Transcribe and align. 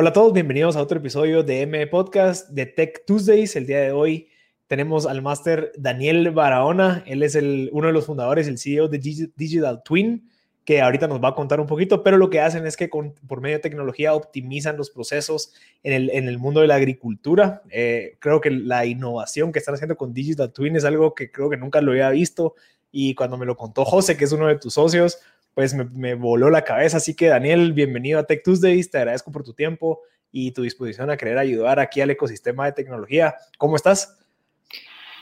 Hola 0.00 0.10
a 0.10 0.12
todos, 0.12 0.32
bienvenidos 0.32 0.76
a 0.76 0.82
otro 0.82 1.00
episodio 1.00 1.42
de 1.42 1.62
M 1.62 1.84
Podcast 1.88 2.50
de 2.50 2.66
Tech 2.66 3.04
Tuesdays. 3.04 3.56
El 3.56 3.66
día 3.66 3.80
de 3.80 3.90
hoy 3.90 4.28
tenemos 4.68 5.06
al 5.06 5.22
máster 5.22 5.72
Daniel 5.76 6.30
Barahona. 6.30 7.02
Él 7.04 7.24
es 7.24 7.34
el, 7.34 7.68
uno 7.72 7.88
de 7.88 7.92
los 7.92 8.06
fundadores, 8.06 8.46
el 8.46 8.58
CEO 8.58 8.86
de 8.86 8.98
Digital 8.98 9.82
Twin, 9.82 10.30
que 10.64 10.82
ahorita 10.82 11.08
nos 11.08 11.20
va 11.20 11.30
a 11.30 11.34
contar 11.34 11.58
un 11.58 11.66
poquito, 11.66 12.04
pero 12.04 12.16
lo 12.16 12.30
que 12.30 12.40
hacen 12.40 12.64
es 12.64 12.76
que 12.76 12.88
por 12.88 13.40
medio 13.40 13.56
de 13.56 13.62
tecnología 13.62 14.14
optimizan 14.14 14.76
los 14.76 14.90
procesos 14.90 15.52
en 15.82 15.92
el, 15.92 16.10
en 16.10 16.28
el 16.28 16.38
mundo 16.38 16.60
de 16.60 16.68
la 16.68 16.76
agricultura. 16.76 17.62
Eh, 17.68 18.18
creo 18.20 18.40
que 18.40 18.52
la 18.52 18.86
innovación 18.86 19.50
que 19.50 19.58
están 19.58 19.74
haciendo 19.74 19.96
con 19.96 20.14
Digital 20.14 20.52
Twin 20.52 20.76
es 20.76 20.84
algo 20.84 21.12
que 21.12 21.32
creo 21.32 21.50
que 21.50 21.56
nunca 21.56 21.80
lo 21.80 21.90
había 21.90 22.10
visto 22.10 22.54
y 22.92 23.16
cuando 23.16 23.36
me 23.36 23.46
lo 23.46 23.56
contó 23.56 23.84
José, 23.84 24.16
que 24.16 24.26
es 24.26 24.32
uno 24.32 24.46
de 24.46 24.60
tus 24.60 24.74
socios, 24.74 25.18
pues 25.58 25.74
me, 25.74 26.14
voló 26.14 26.50
la 26.50 26.62
cabeza. 26.62 26.98
Así 26.98 27.16
que 27.16 27.26
Daniel, 27.26 27.72
bienvenido 27.72 28.20
a 28.20 28.22
Tech 28.22 28.44
Tuesdays, 28.44 28.92
te 28.92 28.98
agradezco 28.98 29.32
por 29.32 29.42
tu 29.42 29.54
tiempo 29.54 30.02
y 30.30 30.52
tu 30.52 30.62
disposición 30.62 31.10
a 31.10 31.16
querer 31.16 31.36
ayudar 31.36 31.80
aquí 31.80 32.00
al 32.00 32.10
ecosistema 32.10 32.66
de 32.66 32.74
tecnología. 32.74 33.34
¿Cómo 33.56 33.74
estás? 33.74 34.20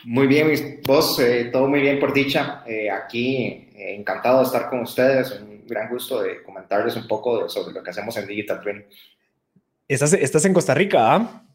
Muy 0.05 0.27
bien, 0.27 0.83
vos, 0.87 1.19
eh, 1.21 1.49
todo 1.51 1.69
muy 1.69 1.81
bien 1.81 1.99
por 1.99 2.13
dicha. 2.13 2.63
Eh, 2.67 2.91
aquí 2.91 3.71
eh, 3.75 3.95
encantado 3.97 4.41
de 4.41 4.45
estar 4.45 4.69
con 4.69 4.81
ustedes, 4.81 5.41
un 5.41 5.67
gran 5.67 5.89
gusto 5.89 6.23
de 6.23 6.43
comentarles 6.43 6.97
un 6.97 7.09
poco 7.09 7.49
sobre 7.49 7.73
lo 7.73 7.83
que 7.83 7.89
hacemos 7.89 8.15
en 8.19 8.27
Digital 8.27 8.61
Twin. 8.61 8.85
Estás, 9.89 10.13
estás 10.13 10.45
en 10.45 10.53
Costa 10.53 10.75
Rica, 10.75 11.15
¿ah? 11.15 11.46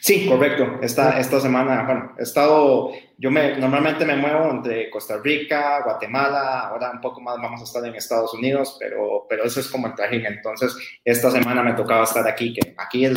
Sí, 0.00 0.26
correcto. 0.26 0.78
Esta, 0.82 1.18
esta 1.18 1.40
semana, 1.40 1.84
bueno, 1.84 2.14
he 2.18 2.22
estado, 2.22 2.92
yo 3.18 3.30
me, 3.30 3.56
normalmente 3.56 4.04
me 4.04 4.16
muevo 4.16 4.50
entre 4.50 4.90
Costa 4.90 5.18
Rica, 5.22 5.82
Guatemala, 5.84 6.68
ahora 6.68 6.90
un 6.92 7.00
poco 7.00 7.20
más 7.20 7.36
vamos 7.36 7.60
a 7.60 7.64
estar 7.64 7.84
en 7.84 7.94
Estados 7.94 8.32
Unidos, 8.34 8.76
pero, 8.78 9.26
pero 9.28 9.44
eso 9.44 9.60
es 9.60 9.68
como 9.68 9.88
el 9.88 9.94
trajín. 9.94 10.24
Entonces, 10.26 10.76
esta 11.04 11.30
semana 11.30 11.62
me 11.62 11.74
tocaba 11.74 12.04
estar 12.04 12.26
aquí, 12.26 12.52
que 12.52 12.74
aquí 12.78 13.04
es 13.04 13.14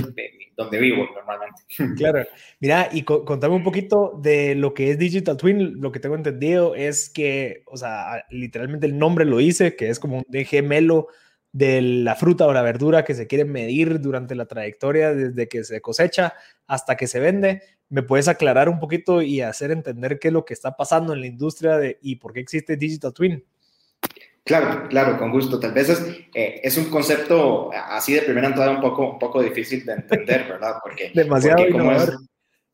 donde 0.56 0.80
vivo 0.80 1.08
normalmente. 1.14 1.64
Claro. 1.98 2.26
Mira, 2.60 2.90
y 2.92 3.04
contame 3.04 3.56
un 3.56 3.64
poquito 3.64 4.20
de 4.22 4.56
lo 4.56 4.74
que 4.74 4.92
es 4.92 4.98
Digital 4.98 5.38
Twin. 5.38 5.82
Lo 5.82 5.92
que 5.92 6.00
tengo 6.00 6.16
entendido 6.16 6.76
es 6.76 7.10
que, 7.10 7.64
o 7.68 7.78
sea, 7.78 8.26
literalmente 8.30 8.86
el 8.86 8.98
nombre 8.98 9.26
lo 9.26 9.38
dice, 9.38 9.76
que 9.76 9.90
es 9.90 10.00
como 10.00 10.18
un 10.18 10.46
gemelo 10.46 11.08
de 11.56 11.82
la 11.82 12.16
fruta 12.16 12.46
o 12.48 12.52
la 12.52 12.62
verdura 12.62 13.06
que 13.06 13.16
se 13.16 13.28
quiere 13.28 13.46
medir 13.46 14.02
durante 14.02 14.36
la 14.36 14.46
trayectoria 14.46 15.14
desde 15.14 15.48
que 15.48 15.64
se 15.64 15.80
cosecha 15.80 16.34
hasta 16.68 16.98
que 16.98 17.08
se 17.08 17.22
vende. 17.22 17.62
¿Me 17.88 18.04
puedes 18.04 18.28
aclarar 18.28 18.68
un 18.68 18.78
poquito 18.78 19.22
y 19.22 19.40
hacer 19.40 19.72
entender 19.72 20.20
qué 20.20 20.28
es 20.28 20.34
lo 20.34 20.44
que 20.44 20.54
está 20.54 20.76
pasando 20.76 21.14
en 21.14 21.22
la 21.22 21.28
industria 21.28 21.78
de, 21.78 21.98
y 22.02 22.18
por 22.18 22.34
qué 22.34 22.42
existe 22.42 22.76
Digital 22.76 23.14
Twin? 23.14 23.46
Claro, 24.44 24.90
claro, 24.90 25.18
con 25.18 25.32
gusto. 25.32 25.58
Tal 25.58 25.72
vez 25.72 25.88
es, 25.88 26.02
eh, 26.34 26.60
es 26.62 26.78
un 26.78 26.90
concepto 26.90 27.72
así 27.72 28.14
de 28.14 28.24
primera 28.24 28.48
entrada 28.48 28.72
un 28.72 28.82
poco, 28.82 29.14
un 29.14 29.20
poco 29.20 29.42
difícil 29.42 29.86
de 29.86 29.94
entender, 29.94 30.50
¿verdad? 30.50 30.76
Porque, 30.84 31.12
Demasiado 31.16 31.64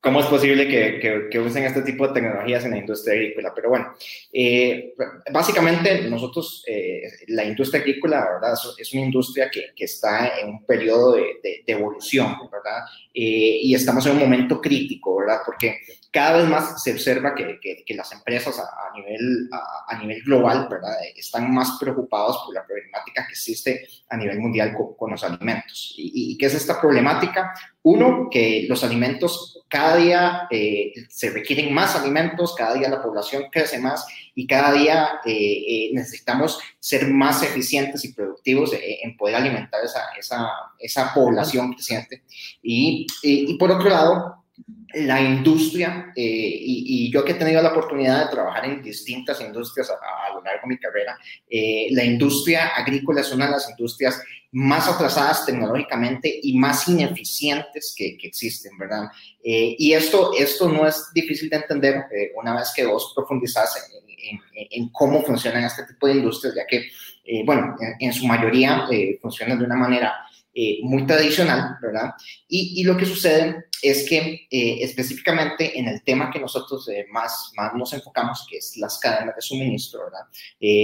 cómo 0.02 0.20
es 0.20 0.26
posible 0.26 0.68
que, 0.68 1.30
que, 1.30 1.40
usen 1.40 1.64
este 1.64 1.84
tipo 1.84 2.08
de 2.08 2.14
tecnologías 2.14 2.66
en 2.66 2.72
la 2.72 2.78
industria 2.78 3.14
agrícola. 3.14 3.54
Pero 3.56 3.70
bueno, 3.70 3.94
eh, 4.34 4.96
básicamente 5.32 6.10
nosotros, 6.10 6.64
eh, 6.68 7.04
la 7.28 7.46
industria 7.46 7.82
agrícola, 7.82 8.28
¿verdad? 8.34 8.58
Es 8.78 8.94
una 8.94 9.04
industria 9.04 9.50
que, 9.52 9.70
que 9.76 9.86
está 9.86 10.40
en 10.40 10.50
un 10.50 10.66
periodo 10.66 11.14
de, 11.14 11.40
de, 11.44 11.64
evolución, 11.68 12.36
¿verdad? 12.52 12.84
Eh, 13.14 13.60
y 13.62 13.76
estamos 13.76 14.06
en 14.08 14.14
un 14.14 14.20
momento 14.20 14.60
crítico, 14.60 15.18
¿verdad? 15.18 15.42
Porque 15.46 15.78
cada 16.12 16.38
vez 16.38 16.48
más 16.48 16.84
se 16.84 16.92
observa 16.92 17.34
que, 17.34 17.60
que 17.60 17.94
las 17.96 18.12
empresas 18.12 18.60
a, 18.60 18.94
nivel, 18.94 19.50
a, 19.88 19.98
nivel 19.98 20.22
global, 20.24 20.68
¿verdad? 20.70 20.96
Están 21.16 21.54
más 21.54 21.78
preocupados 21.80 22.44
por 22.46 22.54
la 22.54 22.66
problemática 22.66 23.26
que 23.26 23.32
existe 23.32 23.88
a 24.10 24.18
nivel 24.18 24.40
mundial 24.40 24.74
con, 24.98 25.10
los 25.10 25.24
alimentos. 25.24 25.94
¿Y, 25.98 26.34
¿Y 26.34 26.38
qué 26.38 26.48
es 26.48 26.56
esta 26.56 26.82
problemática? 26.82 27.54
Uno, 27.84 28.28
que 28.30 28.66
los 28.68 28.84
alimentos 28.84 29.62
cada 29.72 29.96
día 29.96 30.48
eh, 30.52 30.92
se 31.08 31.30
requieren 31.30 31.74
más 31.74 31.96
alimentos, 31.96 32.54
cada 32.56 32.74
día 32.74 32.90
la 32.90 33.02
población 33.02 33.46
crece 33.50 33.80
más 33.80 34.06
y 34.36 34.46
cada 34.46 34.74
día 34.74 35.22
eh, 35.26 35.32
eh, 35.32 35.92
necesitamos 35.94 36.60
ser 36.78 37.08
más 37.08 37.42
eficientes 37.42 38.04
y 38.04 38.12
productivos 38.12 38.72
en 38.74 39.16
poder 39.16 39.38
alimentar 39.38 39.82
esa, 39.82 40.10
esa, 40.20 40.50
esa 40.78 41.14
población 41.14 41.72
creciente. 41.72 42.22
Y, 42.62 43.08
y, 43.24 43.58
por 43.58 43.72
otro 43.72 43.90
lado, 43.90 44.41
la 44.96 45.22
industria, 45.22 46.12
y, 46.16 47.06
y, 47.08 47.12
yo 47.12 47.24
que 47.24 47.32
he 47.34 47.36
tenido 47.36 47.62
la 47.62 47.72
oportunidad 47.72 48.26
de 48.26 48.32
trabajar 48.32 48.66
en 48.66 48.82
distintas 48.82 49.40
industrias 49.42 49.90
a, 49.90 50.34
lo 50.34 50.42
largo 50.42 50.62
de 50.64 50.68
mi 50.68 50.78
carrera, 50.78 51.18
la 51.92 52.04
industria 52.04 52.68
agrícola 52.68 53.22
es 53.22 53.32
una 53.32 53.46
de 53.46 53.52
las 53.52 53.70
industrias 53.70 54.22
más 54.52 54.88
atrasadas 54.90 55.46
tecnológicamente 55.46 56.40
y 56.44 56.58
más 56.58 56.88
ineficientes 56.88 57.94
que, 57.98 58.18
existen, 58.22 58.78
¿verdad? 58.78 59.06
Eh, 59.44 59.76
y 59.78 59.94
esto, 59.94 60.32
esto 60.38 60.68
no 60.68 60.86
es 60.86 61.10
difícil 61.14 61.50
de 61.50 61.58
entender 61.58 62.06
eh, 62.12 62.32
una 62.36 62.56
vez 62.56 62.72
que 62.76 62.86
vos 62.86 63.14
profundizás 63.16 63.90
en, 63.94 64.40
en, 64.70 64.90
cómo 64.90 65.24
funcionan 65.24 65.64
este 65.64 65.86
tipo 65.86 66.08
de 66.08 66.16
industrias, 66.16 66.54
ya 66.56 66.68
que, 66.68 66.90
eh, 67.26 67.44
bueno, 67.46 67.76
en, 68.00 68.14
su 68.14 68.26
mayoría 68.28 68.88
funcionan 69.22 69.58
de 69.58 69.66
una 69.66 69.76
manera 69.76 70.14
muy 70.84 71.06
tradicional, 71.06 71.78
¿verdad? 71.82 72.12
Y, 72.48 72.82
y, 72.82 72.84
lo 72.84 72.98
que 72.98 73.06
sucede 73.06 73.66
es 73.82 74.08
que 74.08 74.48
específicamente 74.52 75.80
en 75.80 75.88
el 75.88 76.04
tema 76.04 76.30
que 76.30 76.40
nosotros 76.40 76.90
más, 77.10 77.52
más 77.56 77.74
nos 77.74 77.94
enfocamos, 77.94 78.46
que 78.50 78.58
es 78.58 78.76
las 78.78 79.00
cadenas 79.00 79.36
de 79.36 79.42
suministro, 79.42 80.02
¿verdad? 80.04 80.28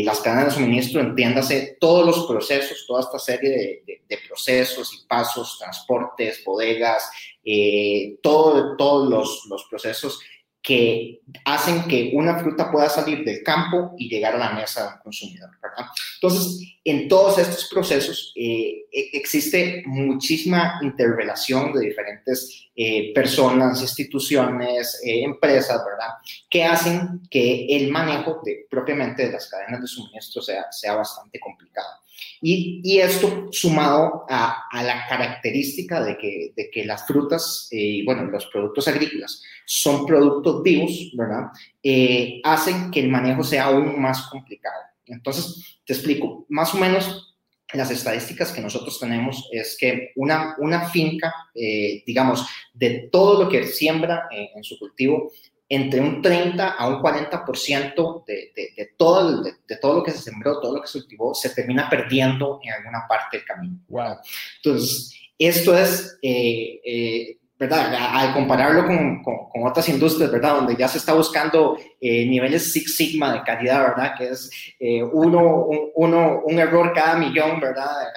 las 0.06 0.20
cadenas 0.22 0.46
de 0.46 0.52
suministro, 0.62 1.02
entiéndase 1.02 1.78
todos 1.80 2.06
los 2.06 2.26
procesos, 2.26 2.86
toda 2.88 3.02
esta 3.02 3.20
serie 3.20 3.50
de, 3.86 4.02
de 4.08 4.20
procesos 4.28 4.94
y 4.94 5.08
pasos, 5.08 5.58
transportes, 5.60 6.44
bodegas, 6.46 7.10
eh, 7.44 8.20
todo, 8.22 8.76
todos 8.76 9.10
los, 9.10 9.46
los, 9.50 9.66
procesos 9.70 10.20
que 10.68 11.22
hacen 11.46 11.84
que 11.84 12.12
una 12.14 12.40
fruta 12.40 12.70
pueda 12.70 12.90
salir 12.90 13.24
del 13.24 13.42
campo 13.42 13.96
y 13.98 14.10
llegar 14.10 14.36
a 14.36 14.38
la 14.38 14.52
mesa 14.52 14.90
del 14.90 15.00
consumidor. 15.00 15.50
¿verdad? 15.62 15.86
Entonces, 16.16 16.76
en 16.84 17.08
todos 17.08 17.38
estos 17.40 17.70
procesos 17.70 18.34
eh, 18.36 18.86
e, 18.92 19.10
existe 19.14 19.84
muchísima 19.86 20.78
interrelación 20.82 21.72
de 21.72 21.86
diferentes 21.86 22.68
eh, 22.76 23.14
personas, 23.14 23.82
instituciones, 23.82 25.00
empresas, 25.06 25.82
¿verdad? 25.86 26.16
Que 26.50 26.66
hacen 26.66 27.22
que 27.32 27.68
el 27.70 27.90
manejo 27.90 28.42
de, 28.44 28.68
propiamente 28.70 29.26
de 29.26 29.32
las 29.32 29.50
cadenas 29.50 29.80
de 29.80 29.88
suministro 29.88 30.42
sea, 30.42 30.70
sea 30.70 30.96
bastante 30.96 31.40
complicado. 31.40 32.02
Y, 32.42 33.00
esto 33.00 33.48
sumado 33.52 34.26
a, 34.30 34.68
a, 34.72 34.84
la 34.84 35.06
característica 35.08 36.04
de 36.04 36.18
que, 36.18 36.54
de 36.56 36.70
que 36.70 36.86
las 36.86 37.06
frutas 37.06 37.68
eh, 37.72 37.78
y, 37.78 38.06
bueno, 38.06 38.26
los 38.26 38.46
productos 38.48 38.88
agrícolas 38.88 39.42
son 39.66 40.06
productos 40.06 40.64
vivos, 40.64 41.12
¿verdad? 41.16 41.46
Eh, 41.82 42.42
hacen 42.44 42.92
que 42.92 43.00
el 43.02 43.10
manejo 43.10 43.44
sea 43.44 43.66
aún 43.66 44.00
más 44.00 44.28
complicado. 44.30 44.82
Entonces, 45.06 45.80
te 45.86 45.94
explico, 45.94 46.46
más 46.50 46.74
o 46.74 46.78
menos 46.78 47.36
las 47.74 47.92
estadísticas 47.92 48.52
que 48.52 48.62
nosotros 48.62 49.00
tenemos 49.00 49.50
es 49.52 49.76
que 49.78 50.12
una, 50.16 50.56
una 50.60 50.90
finca, 50.90 51.34
eh, 51.54 52.04
digamos, 52.06 52.48
de 52.74 53.10
todo 53.12 53.44
lo 53.44 53.50
que 53.50 53.66
siembra 53.66 54.28
en 54.32 54.64
su 54.64 54.78
cultivo, 54.80 55.32
entre 55.70 56.00
un 56.00 56.22
30 56.22 56.70
a 56.70 56.88
un 56.88 57.02
40% 57.02 58.26
de, 58.26 58.52
de, 58.56 58.70
de, 58.76 58.86
todo, 58.98 59.44
de, 59.44 59.54
de, 59.68 59.78
todo 59.78 59.96
lo 59.96 60.04
que 60.04 60.12
se 60.12 60.20
sembró, 60.20 60.60
todo 60.62 60.76
lo 60.76 60.82
que 60.82 60.88
se 60.88 61.00
cultivó, 61.00 61.34
se 61.34 61.50
termina 61.50 61.90
perdiendo 61.90 62.60
en 62.64 62.74
alguna 62.74 63.06
parte 63.08 63.38
del 63.38 63.46
camino. 63.46 63.80
Wow. 63.90 64.18
Entonces, 64.58 65.14
esto 65.38 65.78
es, 65.78 66.18
eh, 66.22 66.80
eh, 66.86 67.38
¿verdad? 67.60 67.94
Al 67.94 68.34
compararlo 68.34 68.86
con, 68.86 69.22
con, 69.24 69.50
con, 69.50 69.68
otras 69.68 69.90
industrias, 69.90 70.32
¿verdad? 70.32 70.56
Donde 70.56 70.78
ya 70.78 70.88
se 70.88 71.00
está 71.00 71.14
buscando 71.14 71.78
eh, 72.00 72.26
niveles 72.26 72.72
Six 72.72 72.96
Sigma 72.96 73.34
de 73.34 73.44
calidad, 73.44 73.90
¿verdad? 73.90 74.14
Que 74.18 74.30
es 74.30 74.50
eh, 74.80 75.04
uno, 75.04 75.66
un, 75.66 75.92
uno, 75.96 76.42
un 76.46 76.60
error 76.60 76.94
cada 76.94 77.18
millón, 77.18 77.60
¿verdad? 77.60 78.08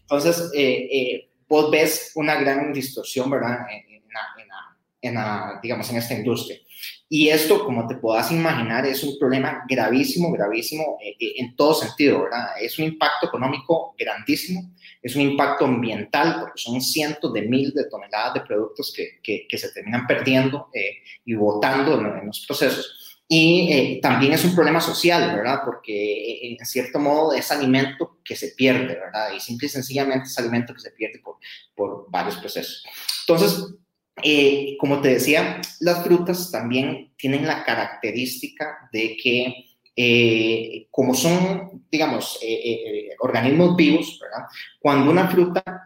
Entonces, 0.00 0.50
eh, 0.54 1.30
vos 1.48 1.70
ves 1.70 2.12
una 2.14 2.34
gran 2.34 2.74
distorsión, 2.74 3.30
¿verdad? 3.30 3.60
En, 3.70 3.78
en, 3.78 4.02
en 4.02 4.02
en, 5.00 5.14
la, 5.14 5.60
digamos, 5.62 5.88
en 5.90 5.96
esta 5.96 6.14
industria. 6.14 6.58
Y 7.10 7.30
esto, 7.30 7.64
como 7.64 7.86
te 7.86 7.96
puedas 7.96 8.30
imaginar, 8.30 8.84
es 8.84 9.02
un 9.02 9.18
problema 9.18 9.64
gravísimo, 9.66 10.30
gravísimo 10.30 10.98
eh, 11.02 11.16
eh, 11.18 11.34
en 11.38 11.56
todo 11.56 11.72
sentido, 11.72 12.24
¿verdad? 12.24 12.48
Es 12.60 12.78
un 12.78 12.84
impacto 12.84 13.28
económico 13.28 13.94
grandísimo, 13.98 14.74
es 15.00 15.16
un 15.16 15.22
impacto 15.22 15.64
ambiental, 15.64 16.40
porque 16.40 16.60
son 16.60 16.80
cientos 16.82 17.32
de 17.32 17.42
miles 17.42 17.72
de 17.74 17.88
toneladas 17.88 18.34
de 18.34 18.40
productos 18.42 18.92
que, 18.94 19.20
que, 19.22 19.46
que 19.48 19.56
se 19.56 19.72
terminan 19.72 20.06
perdiendo 20.06 20.68
eh, 20.74 20.98
y 21.24 21.34
botando 21.34 21.98
en, 21.98 22.18
en, 22.18 22.26
los 22.26 22.44
procesos. 22.46 22.98
Y 23.26 23.72
eh, 23.72 24.00
también 24.02 24.32
es 24.32 24.44
un 24.44 24.54
problema 24.54 24.80
social, 24.80 25.34
¿verdad? 25.34 25.60
Porque 25.64 26.56
en 26.58 26.64
cierto 26.66 26.98
modo 26.98 27.34
es 27.34 27.50
alimento 27.52 28.18
que 28.24 28.34
se 28.34 28.48
pierde, 28.48 28.94
¿verdad? 28.94 29.32
Y 29.34 29.40
simple 29.40 29.66
y 29.66 29.70
sencillamente 29.70 30.28
es 30.28 30.38
alimento 30.38 30.74
que 30.74 30.80
se 30.80 30.90
pierde 30.92 31.20
por, 31.20 31.36
por 31.74 32.10
varios 32.10 32.36
procesos. 32.36 32.84
Entonces, 33.26 33.66
eh, 34.22 34.76
como 34.78 35.00
te 35.00 35.10
decía, 35.10 35.60
las 35.80 36.04
frutas 36.04 36.50
también 36.50 37.12
tienen 37.16 37.46
la 37.46 37.64
característica 37.64 38.88
de 38.92 39.16
que, 39.16 39.54
eh, 39.96 40.86
como 40.90 41.14
son, 41.14 41.86
digamos, 41.90 42.38
eh, 42.42 42.60
eh 42.62 43.08
organismos 43.20 43.76
vivos, 43.76 44.18
¿verdad? 44.20 44.46
Cuando 44.78 45.10
una 45.10 45.28
fruta 45.28 45.84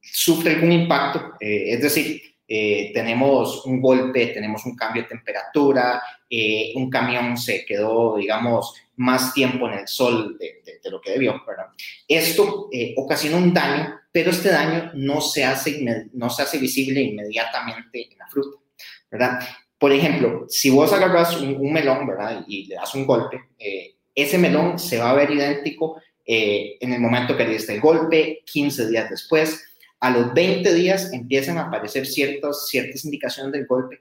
sufre 0.00 0.54
algún 0.54 0.72
impacto, 0.72 1.34
es 1.40 1.80
decir, 1.80 2.20
tenemos 2.46 3.64
un 3.64 3.80
golpe, 3.80 4.26
tenemos 4.26 4.66
un 4.66 4.76
cambio 4.76 5.02
de 5.02 5.08
temperatura, 5.08 6.02
un 6.74 6.90
camión 6.90 7.38
se 7.38 7.64
quedó, 7.64 8.16
digamos, 8.16 8.74
más 8.96 9.32
tiempo 9.32 9.68
en 9.68 9.78
el 9.78 9.88
sol 9.88 10.36
de, 10.38 10.90
lo 10.90 11.00
que 11.00 11.12
debió, 11.12 11.40
¿verdad? 11.46 11.66
Esto 12.06 12.68
ocasiona 12.96 13.36
un 13.38 13.54
daño, 13.54 13.99
pero 14.12 14.30
este 14.30 14.50
daño 14.50 14.90
no 14.94 15.20
se, 15.20 15.44
hace, 15.44 16.08
no 16.12 16.30
se 16.30 16.42
hace 16.42 16.58
visible 16.58 17.00
inmediatamente 17.00 18.08
en 18.10 18.18
la 18.18 18.26
fruta, 18.26 18.58
¿verdad? 19.10 19.40
Por 19.78 19.92
ejemplo, 19.92 20.46
si 20.48 20.70
vos 20.70 20.92
agarras 20.92 21.40
un, 21.40 21.72
melón, 21.72 22.06
¿verdad? 22.06 22.44
Y 22.46 22.66
le 22.66 22.74
das 22.74 22.94
un 22.94 23.06
golpe, 23.06 23.40
eh, 23.58 23.94
ese 24.14 24.36
melón 24.36 24.78
se 24.78 24.98
va 24.98 25.10
a 25.10 25.14
ver 25.14 25.30
idéntico 25.30 26.00
eh, 26.26 26.76
en 26.80 26.92
el 26.92 27.00
momento 27.00 27.36
que 27.36 27.44
le 27.44 27.52
diste 27.52 27.74
el 27.74 27.80
golpe, 27.80 28.42
15 28.44 28.88
días 28.88 29.08
después. 29.10 29.64
A 30.00 30.10
los 30.10 30.32
20 30.32 30.74
días 30.74 31.12
empiezan 31.12 31.58
a 31.58 31.62
aparecer 31.62 32.06
ciertas, 32.06 32.68
ciertas 32.68 33.04
indicaciones 33.04 33.52
del 33.52 33.66
golpe. 33.66 34.00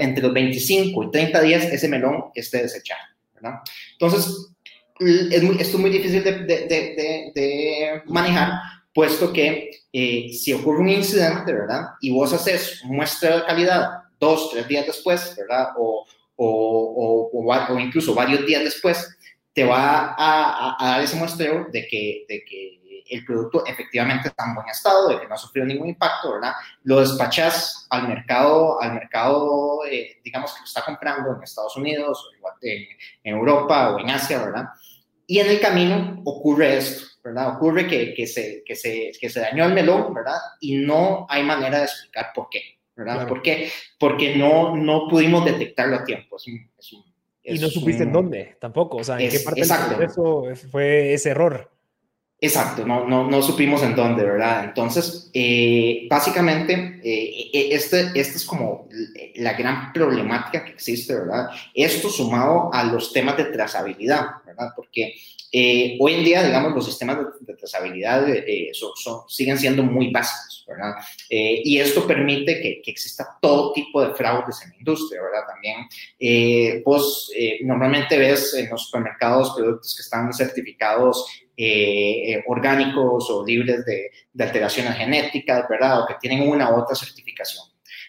Entre 0.00 0.22
los 0.22 0.32
25 0.32 1.04
y 1.04 1.10
30 1.10 1.42
días 1.42 1.64
ese 1.64 1.88
melón 1.88 2.26
esté 2.34 2.62
desechado. 2.62 3.00
Entonces, 3.92 4.52
es 5.00 5.42
esto 5.42 5.56
es 5.58 5.74
muy 5.74 5.90
difícil 5.90 6.24
de, 6.24 8.02
manejar, 8.06 8.52
puesto 8.98 9.32
que 9.32 9.70
eh, 9.92 10.32
si 10.32 10.52
ocurre 10.52 10.80
un 10.80 10.88
incidente, 10.88 11.52
¿verdad? 11.52 11.90
Y 12.00 12.10
vos 12.10 12.32
haces 12.32 12.82
muestra 12.82 13.36
de 13.36 13.44
calidad 13.44 13.90
dos, 14.18 14.50
tres 14.50 14.66
días 14.66 14.86
después, 14.86 15.36
¿verdad? 15.36 15.68
O, 15.78 16.04
o, 16.34 17.30
o, 17.32 17.78
incluso 17.78 18.12
varios 18.12 18.44
días 18.44 18.64
después, 18.64 19.16
te 19.52 19.62
va 19.62 20.16
a, 20.18 20.76
dar 20.80 21.00
ese 21.00 21.14
muestreo 21.14 21.68
de 21.70 21.86
que, 21.86 22.24
de 22.28 22.44
que 22.44 23.04
el 23.08 23.24
producto 23.24 23.64
efectivamente 23.64 24.26
está 24.26 24.46
en 24.46 24.56
buen 24.56 24.68
estado, 24.68 25.10
de 25.10 25.20
que 25.20 25.28
no 25.28 25.34
ha 25.36 25.38
sufrido 25.38 25.68
ningún 25.68 25.90
impacto, 25.90 26.32
¿verdad? 26.32 26.54
Lo 26.82 26.98
despachas 26.98 27.86
al 27.90 28.08
mercado, 28.08 28.82
al 28.82 28.94
mercado, 28.94 29.84
eh, 29.88 30.18
digamos 30.24 30.54
que 30.54 30.58
lo 30.58 30.64
está 30.64 30.84
comprando 30.84 31.36
en 31.36 31.42
Estados 31.44 31.76
Unidos, 31.76 32.32
en, 32.62 32.82
en, 33.22 33.36
Europa 33.36 33.90
o 33.90 34.00
en 34.00 34.10
Asia, 34.10 34.42
¿verdad? 34.44 34.64
Y 35.28 35.38
en 35.38 35.46
el 35.46 35.60
camino 35.60 36.22
ocurre 36.24 36.78
esto, 36.78 37.04
¿verdad? 37.22 37.56
Ocurre 37.56 37.86
que, 37.86 38.14
que, 38.14 38.26
se, 38.26 38.64
que, 38.66 38.74
se, 38.74 39.12
que 39.20 39.30
se 39.30 39.40
dañó 39.40 39.66
el 39.66 39.74
melón, 39.74 40.12
¿verdad? 40.12 40.38
Y 40.60 40.78
no 40.78 41.26
hay 41.28 41.44
manera 41.44 41.78
de 41.78 41.84
explicar 41.84 42.32
por 42.34 42.48
qué. 42.50 42.78
¿verdad? 42.98 43.28
¿Por 43.28 43.42
qué? 43.42 43.70
Porque 43.98 44.36
no, 44.36 44.76
no 44.76 45.06
pudimos 45.08 45.44
detectarlo 45.44 45.96
a 45.96 46.04
tiempo. 46.04 46.36
y 47.44 47.58
no 47.58 47.68
supiste 47.68 48.02
en 48.02 48.12
dónde 48.12 48.56
tampoco, 48.60 48.98
o 48.98 49.04
sea, 49.04 49.20
en 49.20 49.30
qué 49.30 49.40
parte 49.40 49.60
de 49.60 50.04
eso 50.04 50.44
fue 50.70 51.12
ese 51.14 51.30
error. 51.30 51.70
Exacto, 52.40 52.86
no, 52.86 53.04
no, 53.08 53.28
no 53.28 53.42
supimos 53.42 53.82
en 53.82 53.96
dónde, 53.96 54.22
¿verdad? 54.22 54.64
Entonces, 54.64 55.28
eh, 55.34 56.06
básicamente, 56.08 57.00
eh, 57.02 57.50
e, 57.52 57.74
este, 57.74 58.12
este 58.14 58.36
es 58.36 58.44
como 58.44 58.88
la 59.34 59.54
gran 59.54 59.92
problemática 59.92 60.64
que 60.64 60.70
existe, 60.70 61.14
¿verdad? 61.14 61.48
Esto 61.74 62.08
sumado 62.08 62.70
a 62.72 62.84
los 62.84 63.12
temas 63.12 63.36
de 63.36 63.46
trazabilidad, 63.46 64.26
¿verdad? 64.46 64.68
Porque 64.76 65.14
eh, 65.50 65.96
hoy 65.98 66.14
en 66.14 66.24
día, 66.24 66.42
digamos, 66.42 66.74
los 66.74 66.84
sistemas 66.84 67.18
de, 67.40 67.54
trazabilidad 67.54 68.28
eh, 68.28 68.70
siguen 69.28 69.58
siendo 69.58 69.82
muy 69.82 70.10
básicos, 70.10 70.64
¿verdad? 70.68 70.94
Eh, 71.30 71.62
y 71.64 71.78
esto 71.78 72.06
permite 72.06 72.60
que, 72.60 72.82
exista 72.84 73.38
todo 73.40 73.72
tipo 73.72 74.02
de 74.02 74.14
fraudes 74.14 74.62
en 74.62 74.70
la 74.70 74.76
industria, 74.76 75.22
¿verdad? 75.22 75.46
También, 75.48 76.82
pues, 76.84 77.30
normalmente 77.62 78.18
ves 78.18 78.54
en 78.54 78.68
los 78.68 78.86
supermercados 78.86 79.54
productos 79.56 79.94
que 79.96 80.02
están 80.02 80.32
certificados 80.32 81.26
orgánicos 82.46 83.28
o 83.30 83.44
libres 83.44 83.84
de, 83.84 84.10
de 84.32 84.44
alteraciones 84.44 84.94
genéticas, 84.94 85.68
¿verdad? 85.68 86.02
O 86.02 86.06
que 86.06 86.14
tienen 86.20 86.48
una 86.48 86.70
u 86.70 86.80
otra 86.80 86.94
certificación. 86.94 87.64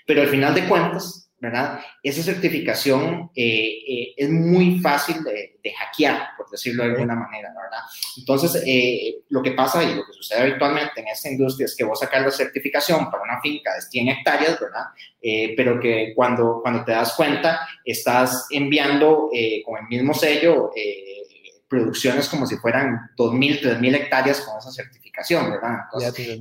Pero 0.05 0.21
al 0.21 0.27
final 0.27 0.53
de 0.53 0.67
cuentas, 0.67 1.29
¿verdad? 1.41 1.79
Esa 2.03 2.21
certificación 2.21 3.31
eh, 3.33 3.81
eh, 3.87 4.13
es 4.17 4.29
muy 4.29 4.79
fácil 4.79 5.23
de, 5.23 5.55
hackear, 5.77 6.29
por 6.35 6.49
decirlo 6.49 6.83
de 6.83 6.89
alguna 6.89 7.15
manera, 7.15 7.49
¿verdad? 7.49 7.83
Entonces, 8.17 8.63
eh, 8.65 9.17
lo 9.29 9.41
que 9.43 9.51
pasa 9.51 9.83
y 9.83 9.93
lo 9.93 10.03
que 10.03 10.13
sucede 10.13 10.41
habitualmente 10.41 10.99
en 10.99 11.07
esta 11.07 11.29
industria 11.29 11.65
es 11.65 11.75
que 11.75 11.83
vos 11.83 11.99
sacas 11.99 12.23
la 12.23 12.31
certificación 12.31 13.11
para 13.11 13.21
una 13.21 13.39
finca 13.39 13.75
de 13.75 13.81
100 13.81 14.07
hectáreas, 14.09 14.59
¿verdad? 14.59 14.85
pero 15.55 15.79
que 15.79 16.13
cuando, 16.15 16.59
cuando 16.63 16.83
te 16.85 16.93
das 16.93 17.13
cuenta, 17.13 17.67
estás 17.85 18.47
enviando 18.49 19.29
con 19.65 19.77
el 19.77 19.87
mismo 19.89 20.13
sello 20.13 20.71
producciones 21.69 22.27
como 22.27 22.45
si 22.45 22.57
fueran 22.57 23.11
2.000, 23.15 23.61
3.000 23.61 23.95
hectáreas 23.95 24.41
con 24.41 24.57
esa 24.57 24.71
certificación, 24.71 25.51
¿verdad? 25.51 25.81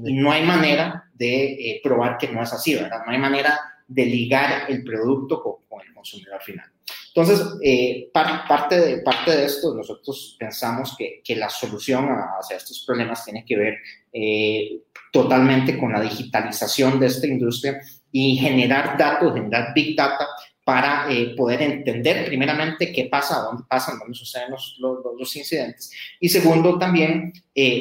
y 0.04 0.14
no 0.14 0.32
hay 0.32 0.44
manera 0.44 1.10
de 1.14 1.80
probar 1.82 2.16
que 2.16 2.28
no 2.28 2.42
es 2.42 2.52
así, 2.52 2.74
¿verdad? 2.74 3.02
No 3.04 3.12
hay 3.12 3.18
manera 3.18 3.60
de 3.88 4.04
ligar 4.04 4.70
el 4.70 4.84
producto 4.84 5.42
con, 5.42 5.80
el 5.86 5.94
consumidor 5.94 6.40
final. 6.42 6.66
Entonces, 7.14 7.46
eh, 7.62 8.10
parte, 8.12 8.78
de, 8.78 8.98
parte 8.98 9.36
de 9.36 9.46
esto, 9.46 9.74
nosotros 9.74 10.36
pensamos 10.38 10.94
que, 10.96 11.20
que, 11.24 11.34
la 11.34 11.48
solución 11.48 12.08
hacia 12.38 12.56
estos 12.56 12.84
problemas 12.86 13.24
tiene 13.24 13.44
que 13.44 13.56
ver 13.56 13.74
eh, 14.12 14.82
totalmente 15.12 15.78
con 15.78 15.92
la 15.92 16.00
digitalización 16.00 17.00
de 17.00 17.06
esta 17.06 17.26
industria 17.26 17.80
y 18.12 18.36
generar 18.36 18.96
datos, 18.96 19.34
generar 19.34 19.72
big 19.74 19.96
data 19.96 20.26
para 20.68 21.10
eh, 21.10 21.34
poder 21.34 21.62
entender 21.62 22.26
primeramente 22.26 22.92
qué 22.92 23.06
pasa, 23.06 23.40
dónde 23.40 23.62
pasan, 23.66 23.98
dónde 23.98 24.12
suceden 24.12 24.50
los, 24.50 24.76
los, 24.78 25.36
incidentes. 25.36 25.90
Y 26.20 26.28
segundo, 26.28 26.78
también 26.78 27.32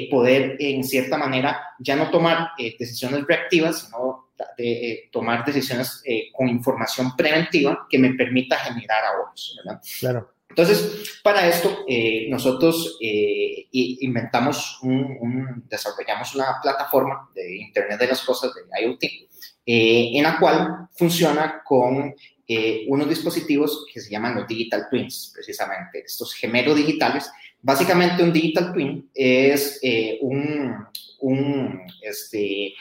poder, 0.10 0.56
en 0.58 0.86
cierta 0.86 1.18
manera, 1.18 1.60
ya 1.80 1.98
no 1.98 2.10
tomar 2.10 2.52
decisiones 2.58 3.28
reactivas, 3.28 3.82
sino 3.82 4.28
de 4.58 4.92
eh, 4.92 5.10
tomar 5.12 5.46
decisiones 5.46 6.02
eh, 6.06 6.30
con 6.32 6.48
información 6.48 7.14
preventiva 7.16 7.88
que 7.90 8.00
me 8.00 8.14
permita 8.14 8.58
generar 8.58 9.04
ahorros, 9.04 9.60
¿verdad? 9.64 9.82
Claro. 10.00 10.32
Entonces, 10.50 11.20
para 11.22 11.46
esto, 11.46 11.84
eh, 11.90 12.28
nosotros 12.30 12.98
inventamos, 13.00 14.80
un, 14.82 15.66
desarrollamos 15.68 16.34
una 16.36 16.60
plataforma 16.62 17.30
de 17.36 17.58
Internet 17.58 18.00
de 18.00 18.08
las 18.08 18.22
Cosas, 18.22 18.54
de 18.56 18.82
IoT, 18.82 19.04
en 19.66 20.24
la 20.24 20.40
cual 20.40 20.88
funciona 20.96 21.62
con 21.64 22.16
unos 22.88 23.10
dispositivos 23.10 23.86
que 23.92 24.00
se 24.00 24.10
llaman 24.10 24.36
los 24.36 24.48
Digital 24.48 24.88
Twins, 24.90 25.32
precisamente, 25.34 26.04
estos 26.06 26.34
gemelos 26.34 26.78
digitales. 26.78 27.30
Básicamente, 27.62 28.24
un 28.24 28.32
Digital 28.32 28.72
Twin 28.72 29.10
es 29.14 29.82
un, 30.22 30.88
un 31.20 31.82
este, 32.02 32.74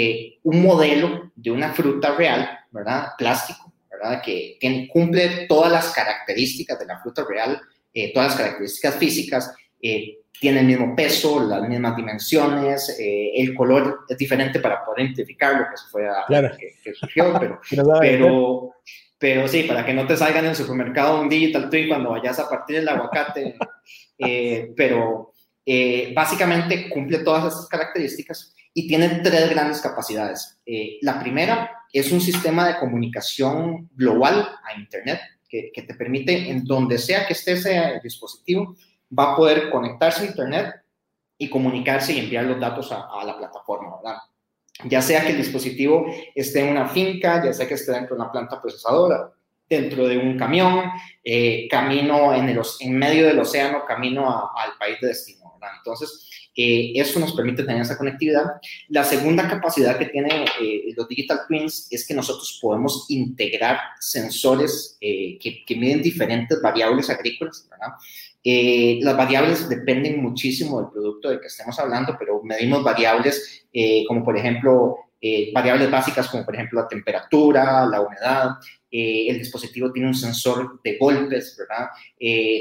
eh, 0.00 0.38
un 0.44 0.62
modelo 0.62 1.32
de 1.34 1.50
una 1.50 1.72
fruta 1.72 2.14
real, 2.14 2.48
¿verdad? 2.70 3.08
Plástico, 3.18 3.72
¿verdad? 3.90 4.22
Que 4.24 4.56
cumple 4.92 5.46
todas 5.48 5.72
las 5.72 5.92
características 5.92 6.78
de 6.78 6.86
la 6.86 7.00
fruta 7.00 7.24
real, 7.28 7.60
eh, 7.92 8.12
todas 8.12 8.28
las 8.28 8.36
características 8.36 8.94
físicas, 8.94 9.52
eh, 9.82 10.18
tiene 10.38 10.60
el 10.60 10.66
mismo 10.66 10.94
peso, 10.94 11.44
las 11.44 11.68
mismas 11.68 11.96
dimensiones, 11.96 12.96
el 12.96 13.52
color 13.56 14.04
es 14.08 14.16
diferente 14.16 14.60
para 14.60 14.84
poder 14.84 15.06
identificar 15.06 15.54
lo 15.54 15.64
que, 15.64 15.76
fue 15.90 16.08
a, 16.08 16.24
claro. 16.28 16.56
que, 16.56 16.94
surgió, 16.94 17.36
pero, 17.40 17.60
pero, 18.00 18.74
pero, 19.18 19.48
sí, 19.48 19.64
para 19.64 19.84
que 19.84 19.94
no 19.94 20.06
te 20.06 20.16
salgan 20.16 20.44
en 20.44 20.50
el 20.50 20.56
supermercado 20.56 21.20
un 21.20 21.28
digital 21.28 21.68
twin 21.68 21.88
cuando 21.88 22.10
vayas 22.10 22.38
a 22.38 22.48
partir 22.48 22.76
el 22.76 22.88
aguacate, 22.88 23.56
pero 24.76 25.32
básicamente 26.14 26.88
cumple 26.88 27.18
todas 27.18 27.52
esas 27.52 27.68
características 27.68 28.54
y 28.78 28.86
tiene 28.86 29.08
tres 29.24 29.50
grandes 29.50 29.80
capacidades. 29.80 30.60
Eh, 30.64 30.98
la 31.02 31.18
primera 31.18 31.82
es 31.92 32.12
un 32.12 32.20
sistema 32.20 32.68
de 32.68 32.78
comunicación 32.78 33.90
global 33.96 34.48
a 34.64 34.78
Internet 34.78 35.20
que, 35.48 35.72
te 35.74 35.94
permite, 35.94 36.48
en 36.48 36.62
donde 36.64 36.96
sea 36.96 37.26
que 37.26 37.32
esté 37.32 37.52
ese 37.52 38.00
dispositivo, 38.04 38.76
va 39.18 39.32
a 39.32 39.36
poder 39.36 39.70
conectarse 39.70 40.22
a 40.22 40.26
Internet 40.26 40.74
y 41.38 41.50
comunicarse 41.50 42.12
y 42.12 42.20
enviar 42.20 42.44
los 42.44 42.60
datos 42.60 42.92
a, 42.92 43.24
la 43.24 43.36
plataforma, 43.36 43.96
¿verdad? 43.96 44.18
Ya 44.84 45.02
sea 45.02 45.24
que 45.24 45.32
el 45.32 45.38
dispositivo 45.38 46.06
esté 46.34 46.60
en 46.60 46.68
una 46.68 46.88
finca, 46.88 47.44
ya 47.44 47.52
sea 47.52 47.66
que 47.66 47.74
esté 47.74 47.92
dentro 47.92 48.14
de 48.14 48.22
una 48.22 48.30
planta 48.30 48.60
procesadora, 48.60 49.32
dentro 49.68 50.06
de 50.06 50.18
un 50.18 50.38
camión, 50.38 50.84
eh, 51.22 51.68
camino 51.68 52.32
en, 52.34 52.48
el, 52.48 52.60
en 52.80 52.96
medio 52.96 53.26
del 53.26 53.38
océano, 53.38 53.84
camino 53.86 54.28
al 54.56 54.78
país 54.78 54.98
de 55.00 55.08
destino. 55.08 55.38
Entonces, 55.78 56.30
eh, 56.54 56.92
eso 56.94 57.18
nos 57.20 57.34
permite 57.34 57.64
tener 57.64 57.82
esa 57.82 57.98
conectividad. 57.98 58.44
La 58.88 59.04
segunda 59.04 59.48
capacidad 59.48 59.98
que 59.98 60.06
tienen 60.06 60.44
eh, 60.60 60.94
los 60.96 61.08
Digital 61.08 61.40
Twins 61.46 61.88
es 61.90 62.06
que 62.06 62.14
nosotros 62.14 62.58
podemos 62.62 63.06
integrar 63.08 63.78
sensores 63.98 64.96
que, 65.00 65.64
miden 65.76 66.02
diferentes 66.02 66.60
variables 66.62 67.10
agrícolas. 67.10 67.68
Las 69.02 69.16
variables 69.16 69.68
dependen 69.68 70.22
muchísimo 70.22 70.80
del 70.80 70.90
producto 70.90 71.28
del 71.28 71.40
que 71.40 71.48
estemos 71.48 71.78
hablando, 71.78 72.16
pero 72.18 72.42
medimos 72.42 72.82
variables 72.82 73.66
como 74.06 74.24
por 74.24 74.36
ejemplo 74.36 74.96
variables 75.52 75.90
básicas 75.90 76.28
como 76.28 76.44
por 76.44 76.54
ejemplo 76.54 76.80
la 76.80 76.88
temperatura, 76.88 77.86
la 77.86 78.00
humedad, 78.00 78.50
el 78.90 79.38
dispositivo 79.38 79.92
tiene 79.92 80.08
un 80.08 80.14
sensor 80.14 80.80
de 80.82 80.96
golpes, 80.96 81.56
¿verdad? 81.58 81.88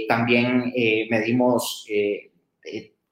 también 0.08 0.74
medimos 1.10 1.86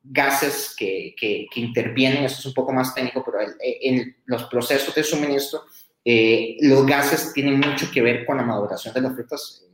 gases 0.04 0.76
que, 0.78 1.16
que, 1.18 1.48
intervienen, 1.56 2.26
esto 2.26 2.40
es 2.40 2.46
un 2.48 2.54
poco 2.54 2.74
más 2.74 2.94
técnico, 2.94 3.24
pero 3.26 3.40
en 3.62 4.16
los 4.26 4.44
procesos 4.46 4.94
de 4.94 5.04
suministro, 5.04 5.62
eh, 6.08 6.58
los 6.62 6.86
gases 6.86 7.34
tienen 7.34 7.60
mucho 7.60 7.90
que 7.92 8.02
ver 8.02 8.26
con 8.28 8.38
la 8.38 8.44
maduración 8.44 8.94
de 8.94 9.02
las 9.02 9.16
frutas. 9.16 9.66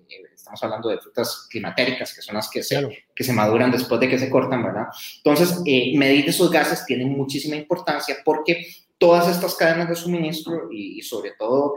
Eh, 0.42 0.52
estamos 0.52 0.64
hablando 0.64 0.90
de 0.90 0.98
frutas 1.00 1.48
climatéricas, 1.50 2.14
que 2.14 2.22
son 2.22 2.36
las 2.36 2.50
que 2.50 2.64
se, 2.64 3.06
que 3.16 3.24
se 3.24 3.34
maduran 3.34 3.72
después 3.72 4.00
de 4.02 4.10
que 4.10 4.20
se 4.20 4.30
cortan, 4.30 4.64
¿verdad? 4.64 4.88
Entonces, 5.18 5.62
eh, 5.66 5.98
medir 5.98 6.28
esos 6.28 6.50
gases 6.52 6.86
tiene 6.86 7.06
muchísima 7.06 7.56
importancia 7.56 8.18
porque 8.26 8.66
todas 8.98 9.28
estas 9.28 9.56
cadenas 9.56 9.90
de 9.90 9.96
suministro 9.96 10.72
y, 10.72 11.02
sobre 11.02 11.32
todo 11.38 11.76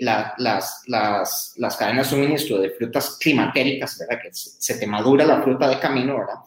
las, 0.00 0.32
las, 0.38 1.54
las, 1.56 1.76
cadenas 1.76 2.10
de 2.10 2.16
suministro 2.16 2.58
de 2.58 2.70
frutas 2.70 3.16
climatéricas, 3.20 3.96
¿verdad? 3.98 4.18
Que 4.20 4.30
se 4.32 4.76
te 4.76 4.86
madura 4.88 5.24
la 5.24 5.40
fruta 5.40 5.68
de 5.68 5.78
camino, 5.78 6.18
¿verdad? 6.18 6.40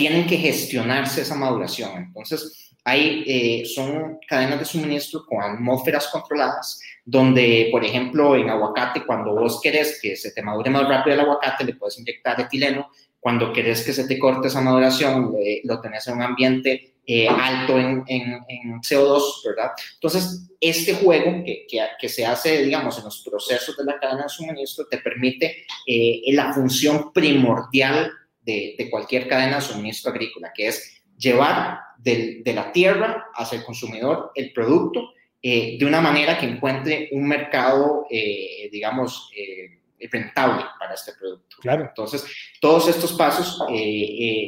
tienen 0.00 0.26
que 0.26 0.38
gestionarse 0.38 1.20
esa 1.20 1.34
maduración. 1.34 1.90
Entonces, 1.94 2.69
hay, 2.84 3.24
eh, 3.26 3.66
son 3.66 4.18
cadenas 4.26 4.58
de 4.58 4.64
suministro 4.64 5.24
con 5.26 5.42
atmósferas 5.42 6.08
controladas, 6.08 6.80
donde, 7.04 7.68
por 7.70 7.84
ejemplo, 7.84 8.36
en 8.36 8.50
aguacate, 8.50 9.04
cuando 9.04 9.34
vos 9.34 9.60
querés 9.62 9.98
que 10.00 10.16
se 10.16 10.32
te 10.32 10.42
madure 10.42 10.70
más 10.70 10.88
rápido 10.88 11.14
el 11.14 11.20
aguacate, 11.20 11.64
le 11.64 11.74
puedes 11.74 11.98
inyectar 11.98 12.40
etileno. 12.40 12.90
Cuando 13.18 13.52
querés 13.52 13.84
que 13.84 13.92
se 13.92 14.06
te 14.06 14.18
corte 14.18 14.48
esa 14.48 14.62
maduración, 14.62 15.34
lo 15.64 15.80
tenés 15.80 16.08
en 16.08 16.14
un 16.14 16.22
ambiente 16.22 16.90
eh, 17.12 17.26
alto 17.26 17.76
en, 17.76 18.04
en, 18.06 18.80
CO2, 18.82 19.42
¿verdad? 19.44 19.72
Entonces, 19.94 20.48
este 20.60 20.94
juego 20.94 21.42
que, 21.44 21.66
que, 21.98 22.08
se 22.08 22.24
hace, 22.24 22.62
digamos, 22.62 22.98
en 22.98 23.04
los 23.04 23.24
procesos 23.28 23.76
de 23.76 23.84
la 23.84 23.98
cadena 23.98 24.22
de 24.22 24.28
suministro 24.28 24.86
te 24.86 24.98
permite 24.98 25.64
eh, 25.88 26.20
la 26.26 26.52
función 26.52 27.12
primordial 27.12 28.12
de, 28.42 28.86
cualquier 28.90 29.26
cadena 29.26 29.56
de 29.56 29.62
suministro 29.62 30.12
agrícola, 30.12 30.52
que 30.54 30.68
es 30.68 30.99
llevar 31.20 31.80
de, 31.98 32.42
la 32.46 32.72
tierra 32.72 33.26
hacia 33.34 33.58
el 33.58 33.64
consumidor 33.64 34.32
el 34.34 34.52
producto 34.52 35.12
eh, 35.42 35.76
de 35.78 35.86
una 35.86 36.00
manera 36.00 36.38
que 36.38 36.46
encuentre 36.46 37.08
un 37.12 37.26
mercado, 37.26 38.06
eh, 38.10 38.68
digamos, 38.72 39.30
eh, 39.36 39.78
rentable 40.10 40.64
para 40.78 40.94
este 40.94 41.12
producto. 41.12 41.56
Claro. 41.60 41.82
Entonces, 41.82 42.24
todos 42.60 42.88
estos 42.88 43.12
pasos 43.12 43.62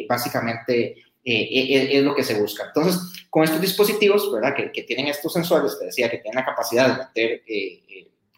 básicamente 0.08 0.96
es, 1.22 2.02
lo 2.02 2.14
que 2.14 2.24
se 2.24 2.40
busca. 2.40 2.64
Entonces, 2.66 3.26
con 3.28 3.44
estos 3.44 3.60
dispositivos, 3.60 4.32
¿verdad? 4.32 4.54
Que, 4.54 4.72
que, 4.72 4.82
tienen 4.82 5.08
estos 5.08 5.32
sensores, 5.32 5.78
te 5.78 5.86
decía 5.86 6.10
que 6.10 6.18
tienen 6.18 6.36
la 6.36 6.44
capacidad 6.44 6.88
de 6.88 7.04
meter 7.04 7.42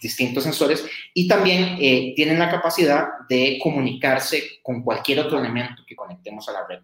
distintos 0.04 0.44
sensores 0.44 0.84
y 1.14 1.26
también 1.26 1.78
eh, 1.80 2.12
tienen 2.14 2.38
la 2.38 2.50
capacidad 2.50 3.08
de 3.28 3.58
comunicarse 3.60 4.60
con 4.62 4.82
cualquier 4.82 5.20
otro 5.20 5.38
elemento 5.38 5.82
que 5.86 5.96
conectemos 5.96 6.46
a 6.48 6.52
la 6.52 6.66
red. 6.68 6.80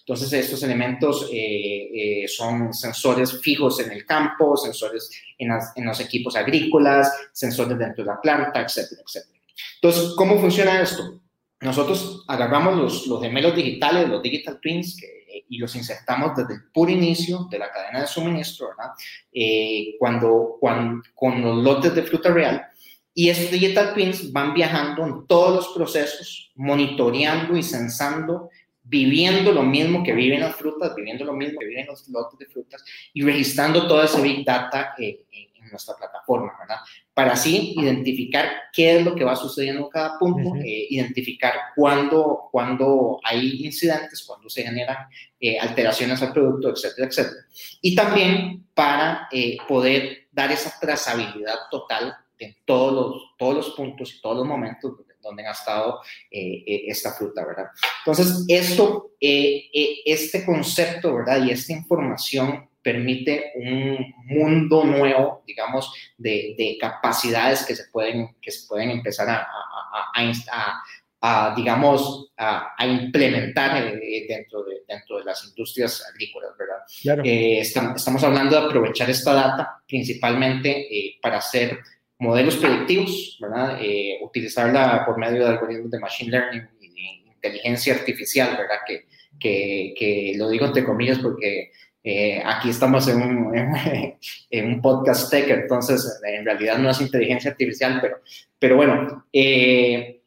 Entonces, 0.00 0.32
estos 0.32 0.62
elementos 0.62 1.28
eh, 1.32 2.24
eh, 2.24 2.28
son 2.28 2.74
sensores 2.74 3.40
fijos 3.40 3.80
en 3.80 3.92
el 3.92 4.04
campo, 4.04 4.56
sensores 4.56 5.10
en, 5.38 5.50
en, 5.76 5.86
los 5.86 5.98
equipos 6.00 6.36
agrícolas, 6.36 7.10
sensores 7.32 7.78
dentro 7.78 8.04
de 8.04 8.10
la 8.10 8.20
planta, 8.20 8.60
etcétera, 8.60 9.00
etcétera. 9.06 9.40
Entonces, 9.76 10.12
¿cómo 10.16 10.38
funciona 10.38 10.80
esto? 10.82 11.20
Nosotros 11.60 12.24
agarramos 12.28 12.76
los, 12.76 13.06
los 13.06 13.22
gemelos 13.22 13.56
digitales, 13.56 14.08
los 14.08 14.22
digital 14.22 14.60
twins, 14.60 14.96
que 15.00 15.24
y 15.48 15.58
los 15.58 15.74
insertamos 15.76 16.36
desde 16.36 16.54
el 16.54 16.64
puro 16.72 16.90
inicio 16.90 17.46
de 17.50 17.58
la 17.58 17.70
cadena 17.70 18.00
de 18.00 18.06
suministro, 18.06 18.68
¿verdad? 18.68 18.92
Eh, 19.32 19.96
cuando, 19.98 20.56
cuando, 20.60 21.02
con 21.14 21.40
los 21.42 21.62
lotes 21.62 21.94
de 21.94 22.02
fruta 22.02 22.30
real. 22.30 22.66
Y 23.14 23.28
estos 23.28 23.50
digital 23.52 23.94
twins 23.94 24.32
van 24.32 24.54
viajando 24.54 25.06
en 25.06 25.26
todos 25.26 25.54
los 25.54 25.68
procesos, 25.68 26.50
monitoreando 26.56 27.56
y 27.56 27.62
sensando, 27.62 28.50
viviendo 28.84 29.52
lo 29.52 29.62
mismo 29.62 30.02
que 30.02 30.12
viven 30.12 30.40
las 30.40 30.56
frutas, 30.56 30.94
viviendo 30.94 31.24
lo 31.24 31.32
mismo 31.32 31.58
que 31.58 31.66
viven 31.66 31.86
los 31.86 32.08
lotes 32.08 32.38
de 32.38 32.46
frutas 32.46 32.84
y 33.12 33.22
registrando 33.22 33.88
toda 33.88 34.04
esa 34.04 34.20
big 34.20 34.44
data 34.44 34.94
eh, 34.98 35.24
en 35.32 35.70
nuestra 35.70 35.96
plataforma, 35.96 36.52
¿verdad? 36.60 36.78
para 37.14 37.34
así 37.34 37.74
identificar 37.76 38.50
qué 38.72 38.96
es 38.96 39.04
lo 39.04 39.14
que 39.14 39.22
va 39.22 39.36
sucediendo 39.36 39.82
en 39.82 39.88
cada 39.88 40.18
punto, 40.18 40.56
eh, 40.56 40.88
identificar 40.90 41.54
cuándo, 41.76 42.48
cuándo 42.50 43.20
hay 43.22 43.64
incidentes, 43.64 44.24
cuándo 44.26 44.50
se 44.50 44.64
generan 44.64 45.06
eh, 45.38 45.58
alteraciones 45.60 46.20
al 46.22 46.32
producto, 46.32 46.70
etcétera, 46.70 47.06
etcétera. 47.06 47.46
Y 47.80 47.94
también 47.94 48.66
para 48.74 49.28
eh, 49.30 49.56
poder 49.68 50.26
dar 50.32 50.50
esa 50.50 50.76
trazabilidad 50.80 51.54
total 51.70 52.16
de 52.36 52.56
todos 52.64 52.92
los, 52.92 53.36
todos 53.38 53.54
los 53.54 53.70
puntos 53.76 54.12
y 54.12 54.20
todos 54.20 54.38
los 54.38 54.46
momentos 54.46 54.96
donde 54.96 55.13
ha 55.46 55.52
estado 55.52 56.00
esta 56.30 57.12
fruta, 57.12 57.44
¿verdad? 57.44 57.66
Entonces, 58.04 58.44
esto, 58.48 59.12
este 59.20 60.44
concepto, 60.44 61.14
¿verdad? 61.14 61.44
Y 61.44 61.50
esta 61.50 61.72
información 61.72 62.68
permite 62.84 63.52
un 63.56 64.14
mundo 64.26 64.84
nuevo, 64.84 65.42
digamos, 65.46 65.92
de, 66.18 66.54
de 66.56 66.76
capacidades 66.78 67.64
que 67.64 67.74
se 67.74 67.84
pueden, 67.90 68.36
que 68.40 68.50
se 68.50 68.68
pueden 68.68 68.90
empezar 68.90 69.28
a, 69.30 69.40
a, 69.40 70.82
a, 71.20 71.54
digamos, 71.56 72.30
a, 72.36 72.74
implementar 72.86 73.78
eh, 73.86 74.26
dentro, 74.28 74.62
de, 74.64 74.82
dentro 74.86 75.18
de 75.18 75.24
las 75.24 75.42
industrias 75.46 76.04
agrícolas, 76.12 76.50
¿verdad? 76.58 77.24
Eh, 77.24 77.60
estamos, 77.60 78.22
hablando 78.22 78.60
de 78.60 78.66
aprovechar 78.66 79.08
esta 79.08 79.32
data 79.32 79.82
principalmente 79.88 80.70
eh, 80.70 81.16
para 81.22 81.38
hacer 81.38 81.78
modelos 82.18 82.56
predictivos, 82.56 83.38
¿verdad? 83.40 83.78
utilizarla 84.22 85.04
por 85.04 85.18
medio 85.18 85.44
de 85.44 85.50
algoritmos 85.50 85.90
de 85.90 85.98
machine 85.98 86.30
learning 86.30 86.68
y 86.80 87.24
inteligencia 87.26 87.94
artificial, 87.94 88.56
¿verdad? 88.56 88.78
Que, 88.86 89.06
que, 89.38 89.94
que 89.98 90.34
lo 90.36 90.48
digo 90.48 90.66
entre 90.66 90.84
comillas 90.84 91.18
porque 91.18 91.70
eh, 92.06 92.42
aquí 92.44 92.68
estamos 92.68 93.08
en 93.08 93.22
un, 93.22 93.56
en, 94.50 94.66
un, 94.66 94.82
podcast 94.82 95.30
tech, 95.30 95.48
entonces 95.48 96.20
en 96.22 96.44
realidad 96.44 96.76
no 96.76 96.90
es 96.90 97.00
inteligencia 97.00 97.52
artificial, 97.52 97.98
pero, 98.02 98.20
pero 98.58 98.76
bueno, 98.76 99.26
eh, 99.32 100.20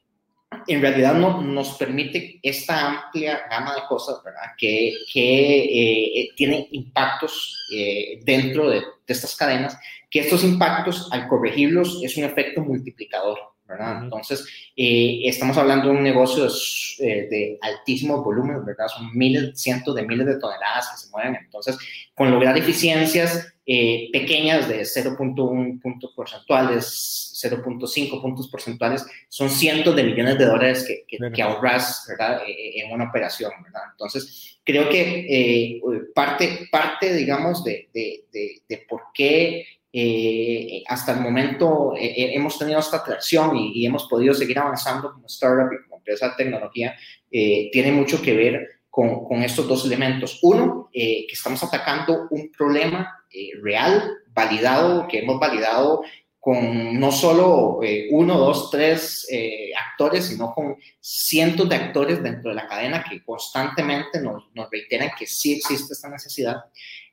en 0.65 0.82
realidad 0.82 1.13
no, 1.13 1.39
nos 1.44 1.77
permite 1.77 2.39
esta 2.41 2.88
amplia 2.88 3.44
gama 3.48 3.75
de 3.75 3.82
cosas, 3.88 4.24
¿verdad? 4.25 4.53
Que, 4.58 4.91
que 5.13 6.22
eh, 6.22 6.29
tienen 6.36 6.65
impactos 6.72 7.67
dentro 8.24 8.72
de, 8.72 8.79
de 8.79 9.13
estas 9.13 9.36
cadenas, 9.36 9.77
que 10.09 10.19
estos 10.19 10.43
impactos 10.43 11.09
al 11.11 11.27
corregirlos 11.27 12.01
es 12.03 12.17
un 12.17 12.23
efecto 12.23 12.61
multiplicador. 12.61 13.37
¿verdad? 13.67 14.03
Entonces, 14.03 14.45
eh, 14.75 15.21
estamos 15.25 15.57
hablando 15.57 15.89
de 15.89 15.97
un 15.97 16.03
negocio 16.03 16.45
de, 16.45 16.49
eh, 16.99 17.27
de 17.29 17.59
altísimo 17.61 18.23
volumen, 18.23 18.65
¿verdad? 18.65 18.87
Son 18.87 19.09
miles, 19.13 19.59
cientos 19.59 19.93
de 19.93 20.03
miles 20.03 20.25
de 20.25 20.39
toneladas 20.39 20.89
que 20.89 20.97
se 20.97 21.09
mueven. 21.11 21.35
Entonces, 21.35 21.77
con 22.15 22.31
lograr 22.31 22.57
eficiencias 22.57 23.53
eh, 23.65 24.09
pequeñas 24.13 24.69
de 24.69 24.83
0.1 24.83 25.81
puntos 25.81 26.13
porcentuales, 26.15 27.33
0.5 27.43 28.21
puntos 28.21 28.47
porcentuales, 28.47 29.05
son 29.27 29.49
cientos 29.49 29.95
de 29.95 30.03
millones 30.03 30.37
de 30.37 30.45
dólares 30.45 30.85
que, 30.87 31.31
que, 31.33 31.41
ahorras, 31.41 32.05
¿verdad? 32.07 32.41
en 32.47 32.91
una 32.91 33.09
operación, 33.09 33.51
¿verdad? 33.61 33.81
Entonces, 33.91 34.59
creo 34.63 34.87
que 34.87 35.81
parte, 36.15 36.69
parte, 36.71 37.13
digamos, 37.13 37.65
de, 37.65 37.89
de, 37.93 38.23
de, 38.31 38.61
de 38.67 38.77
por 38.87 39.01
qué 39.13 39.65
eh, 39.99 40.83
hasta 40.85 41.13
el 41.13 41.21
momento 41.21 41.95
eh, 41.97 42.05
eh, 42.05 42.35
hemos 42.35 42.59
tenido 42.59 42.79
esta 42.79 42.97
atracción 42.97 43.57
y, 43.57 43.83
hemos 43.83 44.07
podido 44.07 44.31
seguir 44.35 44.59
avanzando 44.59 45.11
como 45.11 45.25
startup 45.25 45.73
y 45.73 45.83
como 45.85 45.97
empresa 45.97 46.29
de 46.29 46.35
tecnología, 46.35 46.95
tiene 47.31 47.91
mucho 47.91 48.21
que 48.21 48.35
ver 48.35 48.67
con, 48.91 49.41
estos 49.41 49.67
dos 49.67 49.85
elementos. 49.85 50.37
Uno, 50.43 50.89
que 50.93 51.25
estamos 51.31 51.63
atacando 51.63 52.27
un 52.29 52.51
problema 52.51 53.25
real, 53.63 54.17
validado, 54.27 55.07
que 55.07 55.19
hemos 55.19 55.39
validado 55.39 56.03
con 56.39 56.99
no 56.99 57.11
solo 57.11 57.79
uno, 58.11 58.37
dos, 58.37 58.69
tres 58.69 59.27
actores, 59.75 60.25
sino 60.25 60.53
con 60.53 60.75
cientos 60.99 61.67
de 61.67 61.75
actores 61.75 62.21
dentro 62.21 62.49
de 62.51 62.55
la 62.55 62.67
cadena 62.67 63.03
que 63.03 63.23
constantemente 63.23 64.21
nos, 64.21 64.43
nos 64.53 64.69
reiteran 64.69 65.09
que 65.17 65.25
sí 65.25 65.53
existe 65.53 65.93
esta 65.93 66.09
necesidad. 66.09 66.57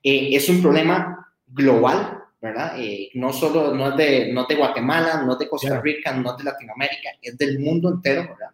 es 0.02 0.48
un 0.50 0.60
problema 0.60 1.34
global 1.46 2.23
¿verdad? 2.44 2.78
Eh, 2.78 3.08
no 3.14 3.32
solo, 3.32 3.74
no 3.74 3.88
es, 3.88 3.96
de, 3.96 4.30
no 4.30 4.44
de 4.44 4.54
Guatemala, 4.54 5.22
no 5.24 5.32
es 5.32 5.38
de 5.38 5.48
Costa 5.48 5.80
Rica, 5.80 6.12
no 6.12 6.32
es 6.32 6.36
de 6.36 6.44
Latinoamérica, 6.44 7.08
es 7.22 7.38
del 7.38 7.58
mundo 7.58 7.88
entero, 7.88 8.20
¿verdad? 8.28 8.50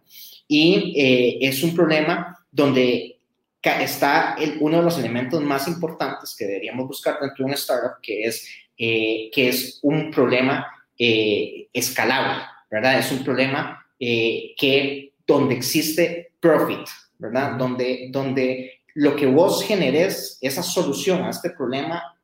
Y 0.47 0.95
eh, 0.97 1.39
es 1.41 1.61
un 1.65 1.75
problema 1.75 2.39
donde 2.53 3.19
está 3.61 4.37
el, 4.39 4.59
uno 4.61 4.77
de 4.77 4.85
los 4.85 4.97
elementos 4.97 5.43
más 5.43 5.67
importantes 5.67 6.37
que 6.39 6.45
deberíamos 6.45 6.87
buscar 6.87 7.19
dentro 7.21 7.39
de 7.39 7.45
una 7.47 7.55
startup, 7.55 8.01
que 8.01 8.23
es, 8.23 8.49
eh, 8.79 9.29
que 9.35 9.49
es 9.49 9.81
un 9.83 10.13
problema 10.13 10.69
escalable, 10.97 12.45
¿verdad? 12.71 12.99
Es 12.99 13.11
un 13.11 13.25
problema 13.25 13.85
que 13.99 15.15
donde 15.27 15.55
existe 15.57 16.35
profit, 16.39 16.87
¿verdad? 17.19 17.57
Donde, 17.57 18.09
donde 18.13 18.83
lo 18.95 19.17
que 19.17 19.27
vos 19.27 19.65
generes, 19.65 20.39
esa 20.43 20.63
solución 20.63 21.25
a 21.25 21.31
este 21.31 21.51
problema, 21.51 22.20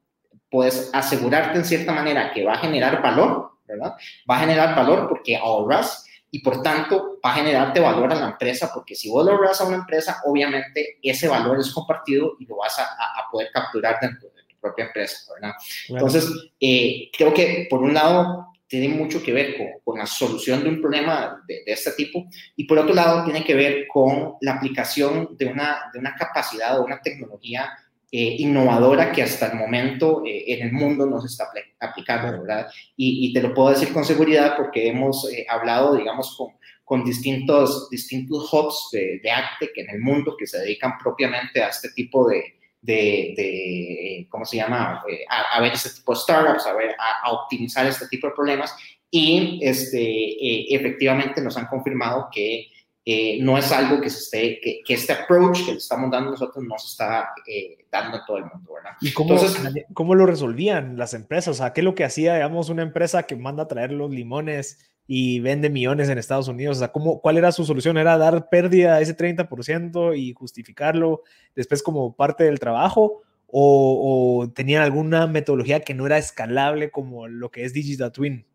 puedes 0.57 0.89
asegurarte 0.91 1.59
en 1.59 1.67
cierta 1.67 1.93
manera 1.93 2.33
que 2.33 2.43
va 2.43 2.55
a 2.55 2.59
generar 2.59 3.03
valor, 3.03 3.59
¿verdad? 3.69 3.95
Va 4.29 4.37
a 4.37 4.41
generar 4.41 4.75
valor 4.75 5.07
porque 5.07 5.37
ahorras 5.37 6.07
y 6.31 6.39
por 6.39 6.63
tanto 6.63 7.19
va 7.23 7.33
a 7.33 7.35
generarte 7.35 7.79
valor 7.79 8.11
a 8.11 8.15
la 8.15 8.29
empresa, 8.29 8.71
porque 8.73 8.95
si 8.95 9.11
vos 9.11 9.27
logras 9.27 9.61
a 9.61 9.65
una 9.65 9.77
empresa, 9.77 10.23
obviamente 10.25 10.97
ese 11.03 11.29
valor 11.29 11.61
es 11.61 11.71
compartido 11.71 12.37
y 12.41 12.47
lo 12.47 12.57
vas 12.57 12.79
a, 12.79 12.85
a 12.85 13.31
poder 13.31 13.51
capturar 13.53 13.99
dentro 14.01 14.31
de 14.35 14.45
tu 14.45 14.59
propia 14.59 14.87
empresa, 14.87 15.31
¿verdad? 15.35 15.55
Entonces, 15.91 16.27
eh, 16.59 17.11
creo 17.15 17.35
que 17.35 17.67
por 17.69 17.83
un 17.83 17.93
lado 17.93 18.55
tiene 18.67 18.89
mucho 18.89 19.23
que 19.23 19.35
ver 19.35 19.59
con, 19.59 19.67
con 19.85 19.99
la 19.99 20.07
solución 20.07 20.63
de 20.63 20.71
un 20.71 20.81
problema 20.81 21.45
de, 21.47 21.65
de, 21.67 21.73
este 21.73 21.93
tipo 21.93 22.27
y 22.57 22.65
por 22.65 22.79
otro 22.79 22.95
lado 22.95 23.25
tiene 23.25 23.45
que 23.45 23.55
ver 23.55 23.87
con 23.93 24.37
la 24.41 24.55
aplicación 24.55 25.37
de 25.37 25.45
una, 25.45 25.91
de 25.93 25.99
una 25.99 26.15
capacidad 26.15 26.81
o 26.81 26.85
una 26.87 27.03
tecnología 27.03 27.71
eh, 28.13 28.37
innovadora 28.39 29.11
que 29.11 29.25
hasta 29.25 29.49
el 29.49 29.59
momento 29.59 30.23
eh, 30.25 30.45
en 30.47 30.69
el 30.69 30.73
mundo 30.73 31.07
no 31.07 31.21
se 31.21 31.27
está 31.27 31.49
aplicando, 31.81 32.41
¿verdad? 32.41 32.69
Y, 32.97 33.33
te 33.33 33.43
lo 33.43 33.53
puedo 33.53 33.71
decir 33.71 33.93
con 33.93 34.05
seguridad 34.05 34.57
porque 34.57 34.87
hemos 34.87 35.29
eh, 35.33 35.45
hablado, 35.49 35.97
digamos, 35.97 36.39
con, 36.85 37.05
distintos, 37.05 37.91
distintos 37.91 38.49
hubs 38.53 38.91
de, 38.93 39.19
de 39.21 39.31
ACTE 39.31 39.73
en 39.75 39.91
el 39.91 40.01
mundo 40.01 40.37
que 40.39 40.47
se 40.47 40.61
dedican 40.61 40.97
propiamente 41.03 41.61
a 41.61 41.69
este 41.69 41.91
tipo 41.91 42.29
de, 42.29 42.55
de, 42.81 43.35
de, 43.37 44.27
¿cómo 44.31 44.45
se 44.45 44.59
llama? 44.59 45.03
A, 45.29 45.61
ver 45.61 45.73
este 45.73 45.91
tipo 45.91 46.15
de 46.15 46.21
startups, 46.21 46.65
a, 46.65 46.75
ver, 46.75 46.95
a, 46.99 47.33
optimizar 47.33 47.89
este 47.89 48.07
tipo 48.07 48.29
de 48.29 48.35
problemas 48.35 48.73
y 49.11 49.59
este, 49.65 50.73
efectivamente 50.73 51.41
nos 51.41 51.57
han 51.57 51.67
confirmado 51.67 52.29
que 52.33 52.69
eh, 53.09 53.39
no 53.41 53.57
es 53.57 53.71
algo 53.71 54.01
que, 54.01 54.11
se 54.11 54.19
esté, 54.19 54.61
que, 54.61 54.81
que, 54.85 54.95
este 54.95 55.13
approach 55.13 55.65
que 55.65 55.71
le 55.71 55.79
estamos 55.79 56.11
dando 56.11 56.33
nosotros 56.33 56.65
no 56.65 56.77
se 56.77 56.89
está 56.89 57.29
eh, 57.47 57.87
dando 57.89 58.17
a 58.17 58.27
todo 58.27 58.39
el 58.39 58.47
mundo, 58.47 58.75
¿verdad? 58.75 58.97
¿Y 59.01 59.13
cómo, 59.13 59.35
Entonces, 59.35 59.63
cómo 59.95 60.17
lo 60.17 60.27
resolvían 60.27 60.97
las 60.97 61.15
empresas? 61.15 61.55
O 61.55 61.55
sea, 61.55 61.73
¿qué 61.73 61.83
es 61.83 61.85
lo 61.85 61.95
que 61.95 62.03
hacía, 62.03 62.35
digamos, 62.35 62.69
una 62.69 62.83
empresa 62.83 63.23
que 63.23 63.37
manda 63.37 63.63
a 63.63 63.69
traer 63.69 63.93
los 63.93 64.11
limones 64.11 64.91
y 65.07 65.39
vende 65.39 65.71
millones 65.71 66.09
en 66.09 66.19
Estados 66.19 66.49
Unidos? 66.49 66.79
O 66.79 66.81
sea, 66.81 66.91
¿cómo, 66.91 67.21
¿cuál 67.21 67.37
era 67.37 67.53
su 67.53 67.65
solución? 67.65 67.97
¿Era 67.97 68.19
dar 68.19 68.49
pérdida 68.49 68.97
a 68.97 69.01
ese 69.01 69.17
30% 69.17 70.19
y 70.19 70.33
justificarlo 70.33 71.23
después 71.55 71.85
como 71.85 72.17
parte 72.17 72.43
del 72.43 72.59
trabajo? 72.59 73.23
¿O, 73.47 74.41
o 74.43 74.51
tenían 74.51 74.83
alguna 74.83 75.29
metodología 75.29 75.79
que 75.79 75.95
no 75.95 76.07
era 76.07 76.19
escalable 76.19 76.91
como 76.91 77.29
lo 77.29 77.53
que 77.53 77.65
es 77.65 77.73
Digital 77.73 78.11
Twin? 78.11 78.47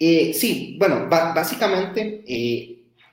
Eh, 0.00 0.34
sí, 0.34 0.76
bueno, 0.78 1.08
básicamente 1.08 2.24
eh, 2.26 2.71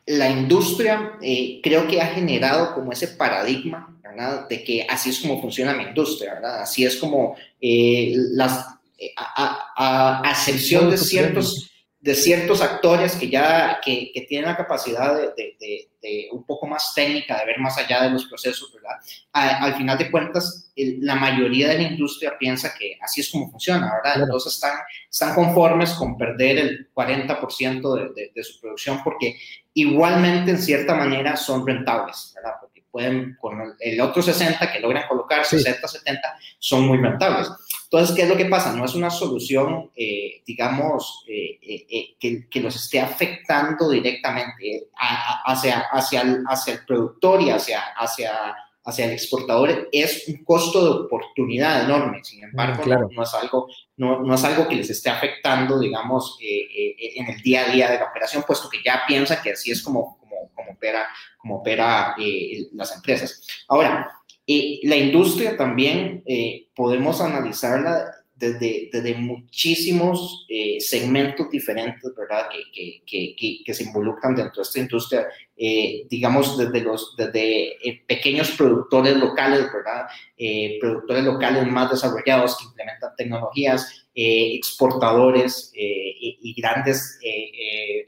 la 0.09 0.27
industria 0.27 1.19
eh, 1.21 1.59
creo 1.61 1.87
que 1.87 2.01
ha 2.01 2.07
generado 2.07 2.73
como 2.73 2.91
ese 2.91 3.09
paradigma, 3.09 3.95
¿verdad? 4.01 4.47
De 4.49 4.63
que 4.63 4.87
así 4.89 5.11
es 5.11 5.19
como 5.19 5.39
funciona 5.39 5.75
la 5.75 5.83
industria, 5.83 6.33
¿verdad? 6.33 6.63
Así 6.63 6.83
es 6.83 6.95
como 6.95 7.35
eh, 7.61 8.13
las, 8.15 8.65
eh, 8.97 9.11
a, 9.15 9.71
a, 9.77 10.27
a, 10.27 10.31
excepción 10.31 10.89
de 10.89 10.97
ciertos, 10.97 11.69
de 11.99 12.15
ciertos 12.15 12.59
actores 12.61 13.17
que 13.17 13.29
ya 13.29 13.79
que, 13.85 14.11
que 14.11 14.21
tienen 14.21 14.49
la 14.49 14.57
capacidad 14.57 15.15
de, 15.15 15.27
de, 15.37 15.55
de, 15.59 15.89
de, 16.01 16.27
un 16.31 16.43
poco 16.43 16.65
más 16.65 16.91
técnica, 16.95 17.37
de 17.37 17.45
ver 17.45 17.59
más 17.59 17.77
allá 17.77 18.01
de 18.01 18.09
los 18.09 18.25
procesos, 18.25 18.73
¿verdad? 18.73 18.95
A, 19.33 19.63
al 19.63 19.75
final 19.75 19.95
de 19.95 20.09
cuentas, 20.09 20.71
la 20.75 21.13
mayoría 21.13 21.67
de 21.67 21.77
la 21.77 21.83
industria 21.83 22.35
piensa 22.39 22.73
que 22.73 22.97
así 22.99 23.21
es 23.21 23.29
como 23.29 23.51
funciona, 23.51 23.93
¿verdad? 24.01 24.23
Entonces 24.23 24.55
están, 24.55 24.79
están 25.07 25.35
conformes 25.35 25.91
con 25.91 26.17
perder 26.17 26.57
el 26.57 26.89
40% 26.95 28.13
de, 28.15 28.31
de 28.33 28.43
su 28.43 28.59
producción 28.59 29.03
porque 29.03 29.37
igualmente 29.81 30.51
en 30.51 30.61
cierta 30.61 30.95
manera 30.95 31.35
son 31.35 31.65
rentables, 31.65 32.33
¿verdad? 32.35 32.53
Porque 32.59 32.83
pueden, 32.89 33.37
con 33.39 33.75
el 33.79 34.01
otro 34.01 34.21
60 34.21 34.71
que 34.71 34.79
logran 34.79 35.07
colocar, 35.07 35.45
sí. 35.45 35.57
60, 35.57 35.87
70, 35.87 36.21
son 36.57 36.87
muy 36.87 36.97
rentables. 36.97 37.49
Entonces, 37.91 38.15
¿qué 38.15 38.21
es 38.23 38.29
lo 38.29 38.37
que 38.37 38.45
pasa? 38.45 38.75
No 38.75 38.85
es 38.85 38.93
una 38.93 39.09
solución, 39.09 39.89
eh, 39.95 40.43
digamos, 40.45 41.23
eh, 41.27 41.57
eh, 41.61 42.15
que, 42.19 42.47
que, 42.47 42.59
los 42.61 42.75
esté 42.75 42.99
afectando 42.99 43.89
directamente 43.89 44.89
a, 44.95 45.41
a, 45.41 45.53
hacia, 45.53 45.79
hacia, 45.91 46.21
el, 46.21 46.43
hacia 46.47 46.73
el 46.73 46.85
productor 46.85 47.41
y 47.41 47.49
hacia, 47.49 47.81
hacia, 47.97 48.55
hacia 48.83 49.05
el 49.05 49.11
exportador. 49.13 49.89
Es 49.91 50.27
un 50.27 50.43
costo 50.43 50.83
de 50.83 51.05
oportunidad 51.05 51.85
enorme. 51.85 52.23
Sin 52.23 52.43
embargo, 52.43 52.83
claro. 52.83 53.07
no, 53.09 53.15
no, 53.15 53.23
es 53.23 53.33
algo, 53.33 53.67
no, 53.99 54.21
no, 54.21 54.33
es 54.33 54.43
algo 54.43 54.67
que 54.67 54.75
les 54.75 54.89
esté 54.89 55.09
afectando, 55.09 55.79
digamos, 55.79 56.37
en 56.41 57.27
el 57.27 57.41
día 57.41 57.65
a 57.65 57.71
día 57.71 57.91
de 57.91 57.99
la 57.99 58.05
operación, 58.05 58.43
puesto 58.47 58.69
que 58.69 58.81
ya 58.83 59.03
piensa 59.07 59.41
que 59.41 59.51
así 59.51 59.69
es 59.69 59.83
como, 59.83 60.17
como, 60.17 60.49
como 60.55 60.71
opera, 60.71 61.07
como 61.37 61.57
opera 61.57 62.15
las 62.73 62.95
empresas. 62.95 63.45
Ahora, 63.67 64.19
eh, 64.51 64.79
la 64.81 64.95
industria 64.95 65.55
también 65.55 66.23
eh, 66.25 66.69
podemos 66.75 67.21
analizarla 67.21 68.03
desde, 68.39 69.15
muchísimos 69.15 70.45
eh, 70.49 70.77
segmentos 70.79 71.49
diferentes, 71.51 72.11
¿verdad? 72.15 72.47
Que, 72.73 73.73
se 73.73 73.83
involucran 73.83 74.35
dentro 74.35 74.55
de 74.57 74.61
esta 74.63 74.79
industria, 74.79 75.27
eh, 75.57 76.05
digamos, 76.09 76.57
desde, 76.57 76.81
los, 76.81 77.15
desde 77.17 78.03
pequeños 78.07 78.51
productores 78.51 79.17
locales, 79.17 79.67
¿verdad? 79.73 80.07
productores 80.79 81.23
locales 81.25 81.67
más 81.67 81.91
desarrollados 81.91 82.57
que 82.57 82.65
implementan 82.65 83.15
tecnologías, 83.17 84.07
exportadores 84.13 85.71
y, 85.75 86.39
y, 86.41 86.61
grandes 86.61 87.19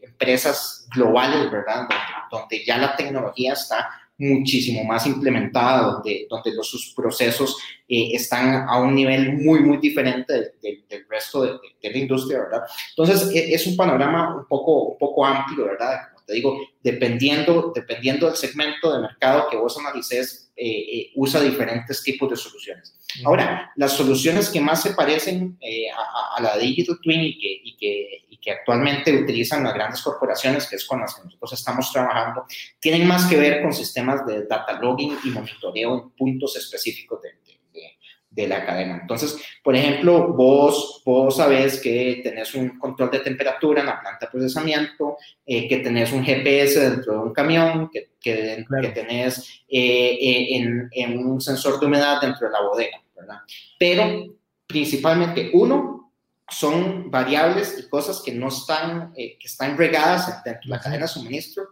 empresas 0.02 0.88
globales, 0.94 1.52
¿verdad? 1.52 1.88
Donde 2.32 2.64
ya 2.66 2.78
la 2.78 2.96
tecnología 2.96 3.54
está 3.54 4.01
muchísimo 4.22 4.84
más 4.84 5.06
implementada, 5.08 5.92
donde, 5.92 6.28
donde 6.30 6.54
los, 6.54 6.70
sus 6.70 6.94
procesos 6.94 7.58
eh, 7.90 8.12
están 8.14 8.68
a 8.70 8.80
un 8.80 8.94
nivel 8.94 9.34
muy, 9.38 9.62
muy 9.62 9.78
diferente 9.78 10.34
de, 10.34 10.52
de, 10.62 10.84
del 10.88 11.06
resto 11.10 11.44
de, 11.44 11.54
de, 11.82 11.92
la 11.92 11.98
industria, 11.98 12.40
¿verdad? 12.40 12.62
Entonces, 12.90 13.30
es, 13.34 13.62
es, 13.62 13.68
un 13.68 13.76
panorama 13.76 14.36
un 14.38 14.46
poco, 14.48 14.90
un 14.90 14.98
poco 14.98 15.26
amplio, 15.26 15.66
¿verdad? 15.66 16.10
Como 16.14 16.26
te 16.26 16.34
digo, 16.34 16.60
dependiendo, 16.84 17.72
dependiendo 17.74 18.28
del 18.28 18.36
segmento 18.36 18.94
de 18.94 19.02
mercado 19.02 19.48
que 19.50 19.58
vos 19.58 19.78
analices, 19.80 20.52
eh, 20.64 20.70
eh, 20.70 21.12
usa 21.16 21.42
diferentes 21.42 22.04
tipos 22.04 22.30
de 22.30 22.36
soluciones. 22.36 22.94
Ahora, 23.26 23.72
las 23.78 23.94
soluciones 23.94 24.48
que 24.48 24.62
más 24.62 24.84
se 24.84 24.94
parecen 24.94 25.58
eh, 25.60 25.86
a, 25.90 26.38
a, 26.38 26.42
la 26.42 26.56
Digital 26.60 27.00
Twin 27.02 27.22
y 27.22 27.40
que, 27.40 27.62
y, 27.64 27.78
que, 27.78 28.26
y 28.30 28.31
que, 28.42 28.52
actualmente 28.52 29.14
utilizan 29.14 29.64
las 29.64 29.74
grandes 29.74 30.02
corporaciones, 30.02 30.68
que 30.68 30.76
es 30.76 30.86
con 30.86 31.02
las 31.02 31.16
que 31.16 31.24
nosotros 31.24 31.54
estamos 31.54 31.92
trabajando, 31.92 32.46
tienen 32.80 33.08
más 33.08 33.26
que 33.26 33.38
ver 33.38 33.62
con 33.62 33.74
sistemas 33.74 34.26
de 34.26 34.46
data 34.46 34.80
logging 34.80 35.18
y 35.24 35.30
monitoreo 35.30 35.96
en 35.96 36.10
puntos 36.12 36.56
específicos 36.58 37.22
de, 37.22 37.30
de, 37.74 37.98
de 38.32 38.48
la 38.48 38.66
cadena. 38.66 39.00
Entonces, 39.02 39.38
por 39.62 39.76
ejemplo, 39.76 40.34
vos, 40.34 41.02
vos 41.06 41.36
sabés 41.36 41.82
que 41.82 42.22
tenés 42.24 42.56
un 42.56 42.80
control 42.80 43.12
de 43.12 43.20
temperatura 43.20 43.82
en 43.82 43.88
la 43.88 44.00
planta 44.00 44.26
de 44.26 44.32
procesamiento, 44.32 45.18
eh, 45.46 45.68
que 45.68 45.78
tenés 45.78 46.12
un 46.14 46.24
GPS 46.24 46.80
dentro 46.90 47.14
de 47.14 47.20
un 47.20 47.34
camión, 47.34 47.90
que, 47.92 48.12
que, 48.20 48.64
claro. 48.68 48.88
que 48.88 48.94
tenés 48.94 49.64
eh, 49.68 50.18
eh, 50.20 50.56
en, 50.56 50.90
en, 50.92 51.26
un 51.26 51.42
sensor 51.42 51.80
de 51.80 51.86
humedad 51.86 52.22
dentro 52.22 52.48
de 52.48 52.54
la 52.54 52.62
bodega, 52.62 53.02
¿verdad? 53.16 53.40
Pero 53.78 54.34
principalmente, 54.66 55.50
uno, 55.54 56.01
son 56.52 57.10
variables 57.10 57.78
y 57.80 57.90
cosas 57.90 58.22
que 58.24 58.34
no 58.34 58.50
están, 58.50 59.14
eh, 59.16 59.38
que 59.40 59.48
están 59.48 59.78
regadas 59.78 60.44
dentro 60.44 60.62
de 60.66 60.70
la 60.70 60.80
cadena 60.80 61.06
de 61.06 61.08
suministro. 61.08 61.64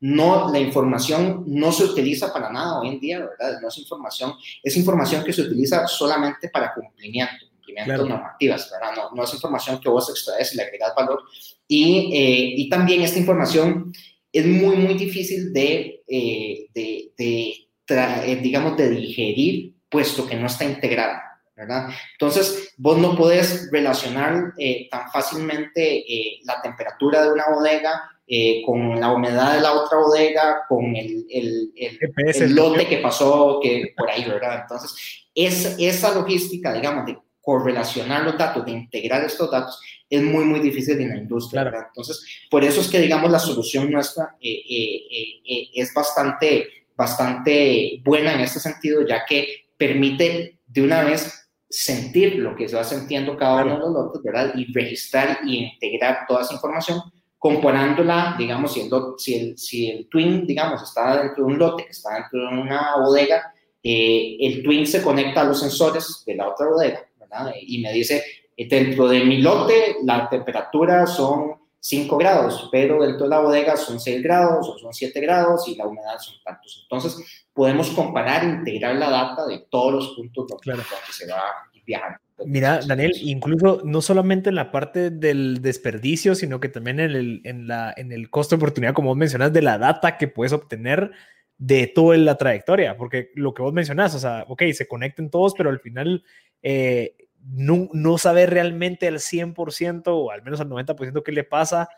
No, 0.00 0.50
la 0.50 0.58
información 0.58 1.44
no 1.46 1.72
se 1.72 1.84
utiliza 1.84 2.32
para 2.32 2.50
nada 2.50 2.80
hoy 2.80 2.88
en 2.88 3.00
día, 3.00 3.20
¿verdad? 3.20 3.60
No 3.62 3.68
es 3.68 3.78
información, 3.78 4.34
es 4.62 4.76
información 4.76 5.24
que 5.24 5.32
se 5.32 5.42
utiliza 5.42 5.86
solamente 5.86 6.48
para 6.48 6.74
cumplimiento, 6.74 7.46
cumplimiento 7.48 7.94
claro. 7.94 8.08
normativas, 8.08 8.70
¿verdad? 8.70 8.94
No, 8.96 9.16
no, 9.16 9.24
es 9.24 9.32
información 9.32 9.80
que 9.80 9.88
vos 9.88 10.10
extraes 10.10 10.52
y 10.52 10.56
le 10.56 10.64
agregas 10.64 10.94
valor. 10.94 11.22
Y, 11.66 12.12
eh, 12.12 12.54
y 12.56 12.68
también 12.68 13.02
esta 13.02 13.18
información 13.18 13.92
es 14.32 14.44
muy, 14.44 14.76
muy 14.76 14.94
difícil 14.94 15.52
de, 15.52 16.02
eh, 16.08 16.66
de, 16.74 17.12
de 17.16 18.36
digamos, 18.42 18.76
de 18.76 18.90
digerir, 18.90 19.74
puesto 19.88 20.26
que 20.26 20.36
no 20.36 20.46
está 20.46 20.64
integrada. 20.64 21.33
¿Verdad? 21.56 21.88
Entonces, 22.12 22.74
vos 22.76 22.98
no 22.98 23.16
podés 23.16 23.70
relacionar 23.70 24.54
eh, 24.58 24.88
tan 24.90 25.10
fácilmente 25.10 25.98
eh, 25.98 26.40
la 26.44 26.60
temperatura 26.60 27.22
de 27.22 27.32
una 27.32 27.48
bodega 27.48 28.10
eh, 28.26 28.62
con 28.64 28.98
la 28.98 29.12
humedad 29.12 29.54
de 29.54 29.60
la 29.60 29.72
otra 29.72 29.98
bodega, 29.98 30.62
con 30.68 30.96
el, 30.96 31.26
el, 31.30 31.72
el, 31.76 31.98
el 32.16 32.54
lote 32.54 32.86
que 32.86 32.98
pasó 32.98 33.60
que, 33.62 33.92
por 33.96 34.10
ahí, 34.10 34.24
¿verdad? 34.24 34.62
Entonces, 34.62 35.26
es, 35.34 35.76
esa 35.78 36.14
logística, 36.14 36.72
digamos, 36.72 37.06
de 37.06 37.18
correlacionar 37.40 38.24
los 38.24 38.38
datos, 38.38 38.64
de 38.64 38.72
integrar 38.72 39.22
estos 39.22 39.50
datos, 39.50 39.78
es 40.08 40.22
muy, 40.22 40.44
muy 40.44 40.60
difícil 40.60 40.98
en 41.00 41.10
la 41.10 41.16
industria, 41.16 41.62
claro. 41.62 41.70
¿verdad? 41.72 41.88
Entonces, 41.88 42.24
por 42.50 42.64
eso 42.64 42.80
es 42.80 42.88
que, 42.88 43.00
digamos, 43.00 43.30
la 43.30 43.38
solución 43.38 43.90
nuestra 43.90 44.36
es 44.40 45.92
bastante, 45.94 46.68
bastante 46.96 48.00
buena 48.02 48.32
en 48.32 48.40
este 48.40 48.60
sentido, 48.60 49.06
ya 49.06 49.26
que 49.26 49.66
permite 49.76 50.58
de 50.66 50.82
una 50.82 51.04
vez 51.04 51.43
sentir 51.74 52.36
lo 52.36 52.54
que 52.54 52.68
se 52.68 52.76
va 52.76 52.84
sintiendo 52.84 53.36
cada 53.36 53.64
uno 53.64 53.74
de 53.74 53.80
los 53.80 53.92
lotes, 53.92 54.22
¿verdad? 54.22 54.54
Y 54.54 54.72
registrar 54.72 55.40
y 55.44 55.64
integrar 55.64 56.24
toda 56.28 56.42
esa 56.42 56.54
información, 56.54 57.00
comparándola, 57.36 58.36
digamos, 58.38 58.72
si 58.72 58.82
el, 58.82 58.90
si 59.18 59.34
el, 59.34 59.58
si 59.58 59.90
el 59.90 60.08
twin, 60.08 60.46
digamos, 60.46 60.82
está 60.82 61.20
dentro 61.20 61.44
de 61.44 61.52
un 61.52 61.58
lote, 61.58 61.84
que 61.84 61.90
está 61.90 62.14
dentro 62.14 62.40
de 62.40 62.60
una 62.60 62.96
bodega, 62.98 63.52
eh, 63.82 64.36
el 64.40 64.62
twin 64.62 64.86
se 64.86 65.02
conecta 65.02 65.40
a 65.40 65.44
los 65.44 65.58
sensores 65.58 66.22
de 66.24 66.36
la 66.36 66.48
otra 66.48 66.68
bodega, 66.68 67.06
¿verdad? 67.18 67.52
Y 67.60 67.82
me 67.82 67.92
dice, 67.92 68.22
dentro 68.56 69.08
de 69.08 69.24
mi 69.24 69.42
lote, 69.42 69.96
la 70.04 70.28
temperatura 70.28 71.06
son 71.06 71.56
5 71.84 72.16
grados, 72.16 72.66
pero 72.72 73.04
dentro 73.04 73.24
de 73.24 73.28
la 73.28 73.40
bodega 73.40 73.76
son 73.76 74.00
6 74.00 74.22
grados 74.22 74.66
o 74.66 74.78
son 74.78 74.94
7 74.94 75.20
grados 75.20 75.68
y 75.68 75.76
la 75.76 75.86
humedad 75.86 76.18
son 76.18 76.36
tantos. 76.42 76.80
Entonces, 76.82 77.44
podemos 77.52 77.90
comparar 77.90 78.42
e 78.42 78.48
integrar 78.48 78.96
la 78.96 79.10
data 79.10 79.46
de 79.46 79.66
todos 79.68 79.92
los 79.92 80.08
puntos 80.16 80.48
donde, 80.48 80.62
claro. 80.62 80.82
se 81.10 81.30
va 81.30 81.42
viajando. 81.84 82.18
Mira, 82.46 82.80
Daniel, 82.86 83.12
incluso 83.20 83.82
no 83.84 84.00
solamente 84.00 84.48
en 84.48 84.54
la 84.54 84.72
parte 84.72 85.10
del 85.10 85.60
desperdicio, 85.60 86.34
sino 86.34 86.58
que 86.58 86.70
también 86.70 87.00
en 87.00 87.10
el, 87.10 87.40
en 87.44 87.68
la, 87.68 87.92
en 87.94 88.12
el 88.12 88.30
costo 88.30 88.56
de 88.56 88.60
oportunidad, 88.60 88.94
como 88.94 89.10
vos 89.10 89.18
mencionas, 89.18 89.52
de 89.52 89.60
la 89.60 89.76
data 89.76 90.16
que 90.16 90.26
puedes 90.26 90.54
obtener 90.54 91.10
de 91.58 91.86
toda 91.86 92.16
la 92.16 92.38
trayectoria, 92.38 92.96
porque 92.96 93.30
lo 93.34 93.52
que 93.52 93.60
vos 93.60 93.74
mencionás, 93.74 94.14
o 94.14 94.18
sea, 94.18 94.46
ok, 94.48 94.62
se 94.72 94.88
conecten 94.88 95.28
todos, 95.28 95.52
pero 95.54 95.68
al 95.68 95.80
final 95.80 96.24
eh, 96.62 97.23
no, 97.52 97.88
no 97.92 98.18
saber 98.18 98.50
realmente 98.50 99.06
al 99.06 99.18
100% 99.18 100.02
o 100.06 100.30
al 100.30 100.42
menos 100.42 100.60
al 100.60 100.68
90% 100.68 101.22
qué 101.22 101.32
le 101.32 101.44
pasa, 101.44 101.88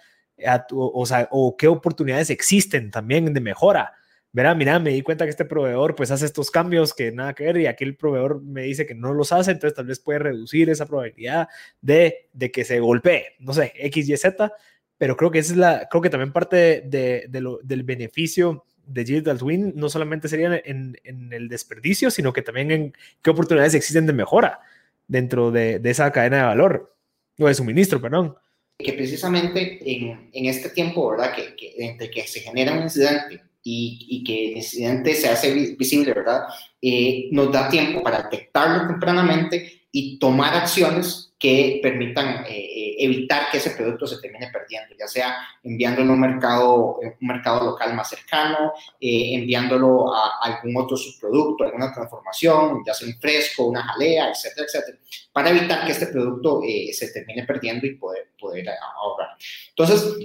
o, 0.71 1.57
qué 1.57 1.69
oportunidades 1.69 2.31
existen 2.31 2.91
también 2.91 3.33
de 3.33 3.41
mejora. 3.41 3.93
Verá, 4.33 4.55
mira, 4.55 4.79
me 4.79 4.91
di 4.91 5.01
cuenta 5.01 5.25
que 5.25 5.31
este 5.31 5.47
proveedor 5.47 5.95
pues 5.95 6.11
hace 6.11 6.27
estos 6.27 6.51
cambios 6.51 6.93
que 6.93 7.11
nada 7.11 7.33
que 7.33 7.45
ver 7.45 7.57
y 7.57 7.67
aquel 7.67 7.97
proveedor 7.97 8.43
me 8.43 8.63
dice 8.63 8.85
que 8.85 8.95
no 8.95 9.15
los 9.15 9.33
hace, 9.33 9.53
entonces 9.53 9.75
tal 9.75 9.87
vez 9.87 9.99
puede 9.99 10.19
reducir 10.19 10.69
esa 10.69 10.85
probabilidad 10.85 11.49
de, 11.81 12.29
que 12.53 12.65
se 12.65 12.81
golpee, 12.81 13.37
no 13.39 13.55
sé, 13.55 13.73
X, 13.77 14.09
Y, 14.09 14.17
Z, 14.17 14.53
pero 14.99 15.17
creo 15.17 15.31
que 15.31 15.39
esa 15.39 15.53
es 15.53 15.59
la, 15.59 15.89
creo 15.91 16.03
que 16.03 16.11
también 16.11 16.33
parte 16.33 16.83
del 16.83 17.83
beneficio 17.85 18.65
de 18.85 19.05
Digital 19.05 19.39
Twin 19.39 19.73
no 19.75 19.89
solamente 19.89 20.29
sería 20.29 20.61
en, 20.65 20.97
en, 21.03 21.33
el 21.33 21.49
desperdicio, 21.49 22.11
sino 22.11 22.33
que 22.33 22.43
también 22.43 22.71
en 22.71 22.93
qué 23.23 23.31
oportunidades 23.31 23.75
existen 23.75 24.07
de 24.07 24.13
mejora 24.13 24.61
dentro 25.07 25.51
de, 25.51 25.79
de 25.79 25.91
esa 25.91 26.11
cadena 26.13 26.39
de 26.39 26.43
valor, 26.45 26.97
o 27.39 27.47
de 27.47 27.55
suministro, 27.55 28.01
perdón. 28.01 28.35
Que 28.79 28.93
precisamente 28.93 29.79
en, 29.85 30.31
en 30.33 30.47
este 30.47 30.71
tiempo, 30.71 31.11
¿verdad? 31.11 31.35
Que, 31.35 31.55
que, 31.55 31.75
entre 31.79 32.11
que 32.11 32.27
se 32.27 32.41
genera 32.41 32.73
un 32.73 32.83
incidente 32.83 33.43
y, 33.63 34.07
y, 34.09 34.25
que 34.25 34.51
el 34.51 34.57
incidente 34.59 35.15
se 35.15 35.29
hace 35.29 35.53
visible, 35.77 36.13
¿verdad? 36.13 36.43
Eh, 36.81 37.29
nos 37.33 37.51
da 37.51 37.69
tiempo 37.69 38.03
para 38.03 38.23
detectarlo 38.23 38.87
tempranamente 38.87 39.89
y 39.91 40.19
tomar 40.19 40.55
acciones 40.55 41.26
que 41.39 41.81
permitan 41.83 42.47
eh, 42.47 42.57
eh, 42.57 42.97
evitar 42.99 43.51
que 43.51 43.59
ese 43.59 43.71
producto 43.73 44.07
se 44.07 44.21
termine 44.21 44.49
perdiendo, 44.51 44.95
ya 44.99 45.07
sea 45.07 45.37
enviándolo 45.63 46.11
a 46.11 46.15
un 46.15 46.21
mercado, 46.21 46.99
un 46.99 47.27
mercado 47.27 47.65
local 47.65 47.95
más 47.95 48.09
cercano, 48.09 48.73
eh, 48.99 49.35
enviándolo 49.35 50.15
a 50.15 50.39
algún 50.41 50.77
otro 50.79 50.97
subproducto, 50.97 51.65
alguna 51.65 51.93
transformación, 51.93 52.83
ya 52.87 52.95
sea 52.95 53.09
un 53.09 53.19
fresco, 53.21 53.67
una 53.67 53.83
jalea, 53.83 54.31
etcétera, 54.31 54.67
etcétera, 54.67 54.99
para 55.33 55.51
evitar 55.51 55.85
que 55.85 55.93
este 55.93 56.07
producto 56.07 56.63
se 56.93 57.13
termine 57.13 57.45
perdiendo 57.45 57.87
y 57.87 57.97
poder, 57.97 58.31
poder 58.39 58.67
ahorrar. 58.71 59.37
Entonces, 59.69 60.17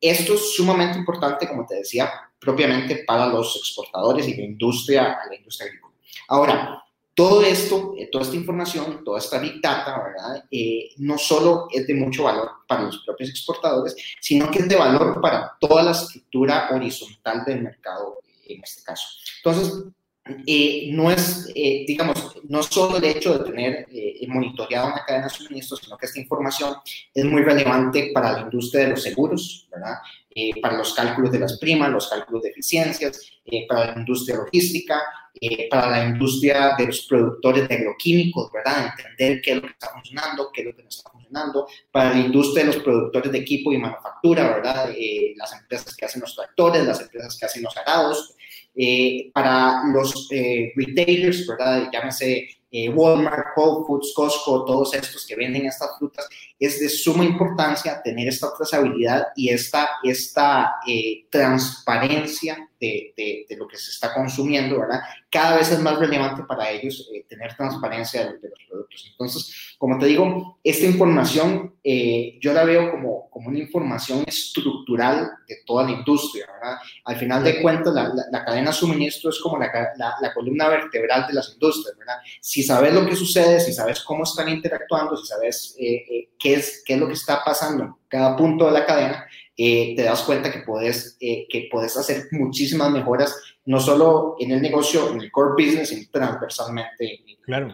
esto 0.00 0.34
es 0.34 0.54
sumamente 0.54 0.98
importante, 0.98 1.48
como 1.48 1.64
te 1.64 1.76
decía, 1.76 2.12
propiamente 2.38 3.04
para 3.06 3.26
los 3.26 3.56
exportadores 3.56 4.28
y 4.28 4.36
la 4.36 4.42
industria, 4.42 5.18
la 5.26 5.34
industria 5.34 5.68
agrícola. 5.68 5.94
Ahora, 6.28 6.83
todo 7.14 7.42
esto, 7.42 7.94
eh, 7.96 8.08
toda 8.10 8.24
esta 8.24 8.36
información, 8.36 9.04
toda 9.04 9.18
esta 9.18 9.38
big 9.38 9.60
data, 9.60 10.02
¿verdad? 10.02 10.44
Eh, 10.50 10.90
no 10.98 11.16
solo 11.16 11.68
es 11.70 11.86
de 11.86 11.94
mucho 11.94 12.24
valor 12.24 12.50
para 12.66 12.82
los 12.82 12.98
propios 13.04 13.30
exportadores, 13.30 13.94
sino 14.20 14.50
que 14.50 14.58
es 14.58 14.68
de 14.68 14.76
valor 14.76 15.20
para 15.20 15.56
toda 15.60 15.82
la 15.82 15.92
estructura 15.92 16.68
horizontal 16.72 17.44
del 17.44 17.62
mercado 17.62 18.18
en 18.46 18.62
este 18.62 18.82
caso. 18.82 19.06
Entonces, 19.38 19.84
eh, 20.46 20.88
no 20.92 21.10
es, 21.10 21.52
digamos, 21.54 22.36
no 22.48 22.62
solo 22.62 22.96
el 22.96 23.04
hecho 23.04 23.38
de 23.38 23.50
tener 23.50 23.86
monitoreado 24.28 24.88
una 24.88 25.04
cadena 25.04 25.28
de 25.28 25.34
suministro, 25.34 25.76
sino 25.76 25.98
que 25.98 26.06
esta 26.06 26.20
información 26.20 26.76
es 27.12 27.24
muy 27.24 27.42
relevante 27.42 28.10
para 28.14 28.32
la 28.32 28.40
industria 28.40 28.84
de 28.84 28.90
los 28.90 29.02
seguros, 29.02 29.68
¿verdad? 29.70 29.98
para 30.60 30.78
los 30.78 30.94
cálculos 30.94 31.30
de 31.30 31.38
las 31.38 31.58
primas, 31.58 31.90
los 31.90 32.08
cálculos 32.08 32.42
de 32.42 32.48
eficiencias, 32.50 33.20
para 33.68 33.92
la 33.92 34.00
industria 34.00 34.36
logística, 34.36 35.00
eh, 35.40 35.68
para 35.68 35.90
la 35.90 36.04
industria 36.04 36.76
de 36.78 36.86
los 36.86 37.06
productores 37.06 37.68
de 37.68 37.74
agroquímicos, 37.74 38.52
¿verdad? 38.52 38.94
Entender 38.96 39.42
qué 39.42 39.50
es 39.50 39.56
lo 39.56 39.62
que 39.62 39.72
está 39.72 39.90
funcionando, 39.90 40.50
qué 40.52 40.60
es 40.60 40.66
lo 40.68 40.76
que 40.76 40.82
no 40.84 40.88
está 40.88 41.10
funcionando. 41.10 41.66
Para 41.90 42.10
la 42.10 42.20
industria 42.20 42.64
de 42.64 42.72
los 42.72 42.82
productores 42.84 43.32
de 43.32 43.38
equipo 43.38 43.72
y 43.72 43.78
manufactura, 43.78 44.54
¿verdad? 44.54 44.92
Eh, 44.96 45.34
las 45.36 45.52
empresas 45.52 45.96
que 45.96 46.04
hacen 46.04 46.20
los 46.20 46.36
tractores, 46.36 46.84
las 46.84 47.00
empresas 47.00 47.36
que 47.36 47.46
hacen 47.46 47.64
los 47.64 47.76
arados. 47.76 48.36
Eh, 48.76 49.30
para 49.32 49.84
los 49.92 50.28
retailers, 50.30 51.46
¿verdad? 51.46 51.88
Llámese 51.92 52.48
Walmart, 52.92 53.56
Whole 53.56 53.86
Foods, 53.86 54.12
Costco, 54.16 54.64
todos 54.64 54.94
estos 54.94 55.24
que 55.24 55.36
venden 55.36 55.66
estas 55.66 55.96
frutas, 55.96 56.28
es 56.58 56.80
de 56.80 56.88
suma 56.88 57.24
importancia 57.24 58.02
tener 58.02 58.26
esta 58.26 58.52
trazabilidad 58.56 59.28
y 59.36 59.50
esta, 59.50 59.90
esta 60.02 60.74
transparencia 61.30 62.68
de, 62.84 63.56
lo 63.56 63.66
que 63.68 63.76
se 63.76 63.90
está 63.90 64.14
consumiendo, 64.14 64.80
¿verdad? 64.80 65.00
cada 65.34 65.56
vez 65.56 65.70
es 65.72 65.80
más 65.80 65.98
relevante 65.98 66.44
para 66.46 66.70
ellos 66.70 67.10
eh, 67.12 67.24
tener 67.28 67.56
transparencia 67.56 68.24
de, 68.24 68.48
los 68.48 68.60
productos. 68.68 69.06
Entonces, 69.10 69.74
como 69.78 69.98
te 69.98 70.06
digo, 70.06 70.60
esta 70.62 70.86
información 70.86 71.74
eh, 71.82 72.38
yo 72.40 72.52
la 72.52 72.64
veo 72.64 72.92
como, 72.92 73.28
como 73.30 73.48
una 73.48 73.58
información 73.58 74.22
estructural 74.26 75.28
de 75.48 75.56
toda 75.66 75.84
la 75.84 75.90
industria. 75.90 76.46
¿verdad? 76.46 76.78
Al 77.04 77.16
final 77.16 77.42
de 77.42 77.60
cuentas, 77.60 77.92
la, 77.92 78.12
la, 78.30 78.44
cadena 78.44 78.70
de 78.70 78.76
suministro 78.76 79.30
es 79.30 79.40
como 79.40 79.58
la, 79.58 79.70
la, 79.96 80.32
columna 80.32 80.68
vertebral 80.68 81.26
de 81.26 81.34
las 81.34 81.52
industrias. 81.52 81.98
¿verdad? 81.98 82.18
Si 82.40 82.62
sabes 82.62 82.94
lo 82.94 83.04
que 83.04 83.16
sucede, 83.16 83.58
si 83.58 83.72
sabes 83.72 84.00
cómo 84.04 84.22
están 84.22 84.48
interactuando, 84.48 85.16
si 85.16 85.26
sabes 85.26 85.74
eh, 85.80 86.28
qué, 86.38 86.54
es, 86.54 86.84
qué 86.86 86.94
es 86.94 87.00
lo 87.00 87.08
que 87.08 87.14
está 87.14 87.42
pasando 87.44 87.82
en 87.82 87.94
cada 88.08 88.36
punto 88.36 88.66
de 88.66 88.72
la 88.72 88.86
cadena, 88.86 89.26
te 89.56 90.02
das 90.02 90.22
cuenta 90.22 90.50
que 90.50 90.60
puedes, 90.60 91.16
que 91.20 91.68
puedes 91.70 91.96
hacer 91.96 92.24
muchísimas 92.32 92.90
mejoras 92.90 93.34
no 93.66 93.80
solo 93.80 94.36
en 94.38 94.50
el 94.50 94.60
negocio, 94.60 95.12
en 95.12 95.20
el 95.20 95.30
core 95.30 95.64
business, 95.64 95.88
sino 95.88 96.02
transversalmente 96.10 97.14
en 97.14 97.36
claro. 97.42 97.72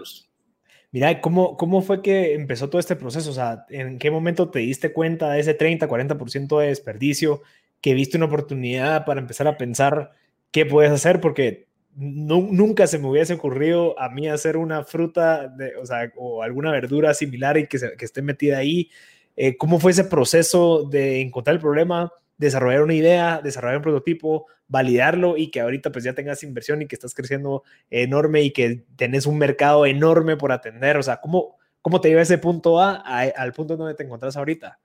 Mira, 0.93 1.21
¿cómo, 1.21 1.57
¿cómo 1.57 1.83
fue 1.83 2.03
que 2.03 2.35
empezó 2.35 2.69
todo 2.69 2.81
este 2.81 2.97
proceso? 2.97 3.31
O 3.31 3.33
sea, 3.35 3.65
¿en 3.71 3.99
qué 3.99 4.11
momento 4.11 4.51
te 4.51 4.59
diste 4.59 4.93
cuenta 4.93 5.31
de 5.31 5.41
ese 5.41 5.55
30, 5.55 5.89
40% 5.89 6.61
de 6.61 6.67
desperdicio? 6.67 7.43
Que 7.81 7.95
viste 7.95 8.17
una 8.17 8.27
oportunidad 8.27 9.05
para 9.05 9.21
empezar 9.21 9.47
a 9.47 9.57
pensar 9.57 10.13
qué 10.51 10.67
puedes 10.67 10.91
hacer, 10.91 11.21
porque 11.21 11.69
nunca 11.95 12.87
se 12.87 12.99
me 12.99 13.09
hubiese 13.09 13.35
ocurrido 13.35 13.99
a 14.01 14.09
mí 14.09 14.29
hacer 14.29 14.57
una 14.57 14.85
fruta 14.85 15.49
de, 15.49 15.77
o, 15.77 15.87
sea, 15.87 16.13
o 16.17 16.43
alguna 16.43 16.73
verdura 16.73 17.15
similar 17.15 17.57
y 17.57 17.67
que, 17.67 17.79
que 17.97 18.05
esté 18.05 18.23
metida 18.23 18.59
ahí. 18.59 18.91
Eh, 19.37 19.57
¿Cómo 19.57 19.79
fue 19.79 19.93
ese 19.93 20.05
proceso 20.05 20.85
de 20.85 21.21
encontrar 21.21 21.55
el 21.55 21.61
problema, 21.61 22.13
desarrollar 22.37 22.83
una 22.83 22.95
idea, 22.95 23.41
desarrollar 23.43 23.77
un 23.77 23.83
prototipo, 23.83 24.47
validarlo 24.67 25.37
y 25.37 25.51
que 25.51 25.61
ahorita 25.61 25.93
pues 25.93 26.05
ya 26.05 26.15
tengas 26.15 26.43
inversión 26.43 26.81
y 26.81 26.87
que 26.87 26.95
estás 26.95 27.15
creciendo 27.15 27.65
enorme 27.91 28.43
y 28.43 28.53
que 28.53 28.85
tenés 28.97 29.27
un 29.27 29.37
mercado 29.37 29.85
enorme 29.85 30.37
por 30.37 30.53
atender. 30.53 30.97
O 30.97 31.03
sea, 31.03 31.21
¿cómo, 31.21 31.57
cómo 31.83 32.01
te 32.01 32.09
lleva 32.09 32.23
ese 32.23 32.39
punto 32.39 32.81
A, 32.81 32.95
al 32.95 33.53
punto 33.53 33.77
donde 33.77 33.95
te 33.95 34.05
encontrás 34.05 34.37
ahorita? 34.37 34.79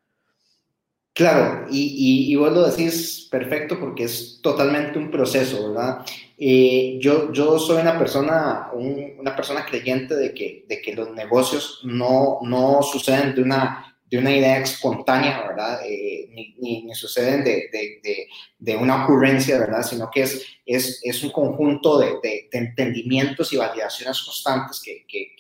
Claro, 1.14 1.66
y, 1.72 2.30
y, 2.30 2.36
vos 2.36 2.52
lo 2.52 2.70
decís 2.70 3.30
perfecto 3.32 3.80
porque 3.80 4.04
es 4.04 4.42
totalmente 4.44 5.00
un 5.00 5.10
proceso, 5.10 5.70
¿verdad? 5.70 6.06
Eh, 6.38 6.98
yo, 7.00 7.32
yo 7.32 7.58
soy 7.58 7.82
una 7.82 7.98
persona, 7.98 8.70
una 8.74 9.34
persona 9.34 9.66
creyente 9.66 10.14
de 10.14 10.34
que, 10.34 10.66
de 10.68 10.82
que 10.82 10.94
los 10.94 11.12
negocios 11.12 11.80
no, 11.86 12.40
no 12.42 12.82
suceden 12.84 13.34
de 13.34 13.44
una 13.44 13.95
de 14.06 14.20
una 14.20 14.32
idea 14.32 14.60
espontánea, 14.60 15.48
¿verdad? 15.48 15.80
Eh, 15.84 16.30
ni, 16.32 16.84
ni, 16.84 16.94
suceden 16.94 17.44
de, 17.44 17.70
de, 17.72 18.28
de, 18.60 18.78
una 18.78 19.04
ocurrencia, 19.04 19.58
¿verdad? 19.58 19.82
Sino 19.82 20.12
que 20.12 20.22
es, 20.22 20.46
es, 20.66 21.02
es 21.04 21.24
un 21.24 21.32
conjunto 21.32 21.98
de, 21.98 22.48
entendimientos 22.52 23.52
y 23.52 23.58
validaciones 23.58 24.22
constantes 24.22 24.80
que, 24.84 25.06
que, 25.08 25.36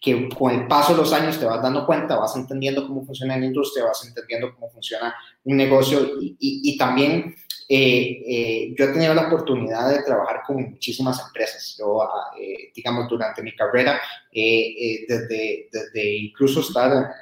que, 0.00 0.28
con 0.28 0.52
el 0.52 0.68
paso 0.68 0.92
de 0.92 0.98
los 0.98 1.12
años 1.12 1.40
te 1.40 1.44
vas 1.44 1.60
dando 1.60 1.84
cuenta, 1.84 2.16
vas 2.16 2.36
entendiendo 2.36 2.86
cómo 2.86 3.04
funciona 3.04 3.36
la 3.36 3.46
industria, 3.46 3.86
vas 3.86 4.06
entendiendo 4.06 4.54
cómo 4.54 4.70
funciona 4.70 5.14
un 5.44 5.56
negocio 5.56 6.20
y, 6.20 6.36
y, 6.38 6.78
también 6.78 7.34
eh, 7.68 8.22
eh, 8.28 8.74
yo 8.78 8.84
he 8.84 8.92
tenido 8.92 9.14
la 9.14 9.26
oportunidad 9.26 9.90
de 9.90 10.02
trabajar 10.02 10.42
con 10.46 10.70
muchísimas 10.70 11.20
empresas. 11.26 11.74
Yo, 11.78 12.02
ah, 12.02 12.30
digamos, 12.74 13.08
durante 13.08 13.42
mi 13.42 13.56
carrera, 13.56 14.00
desde, 14.32 15.68
desde 15.72 16.16
incluso 16.16 16.60
estar 16.60 17.12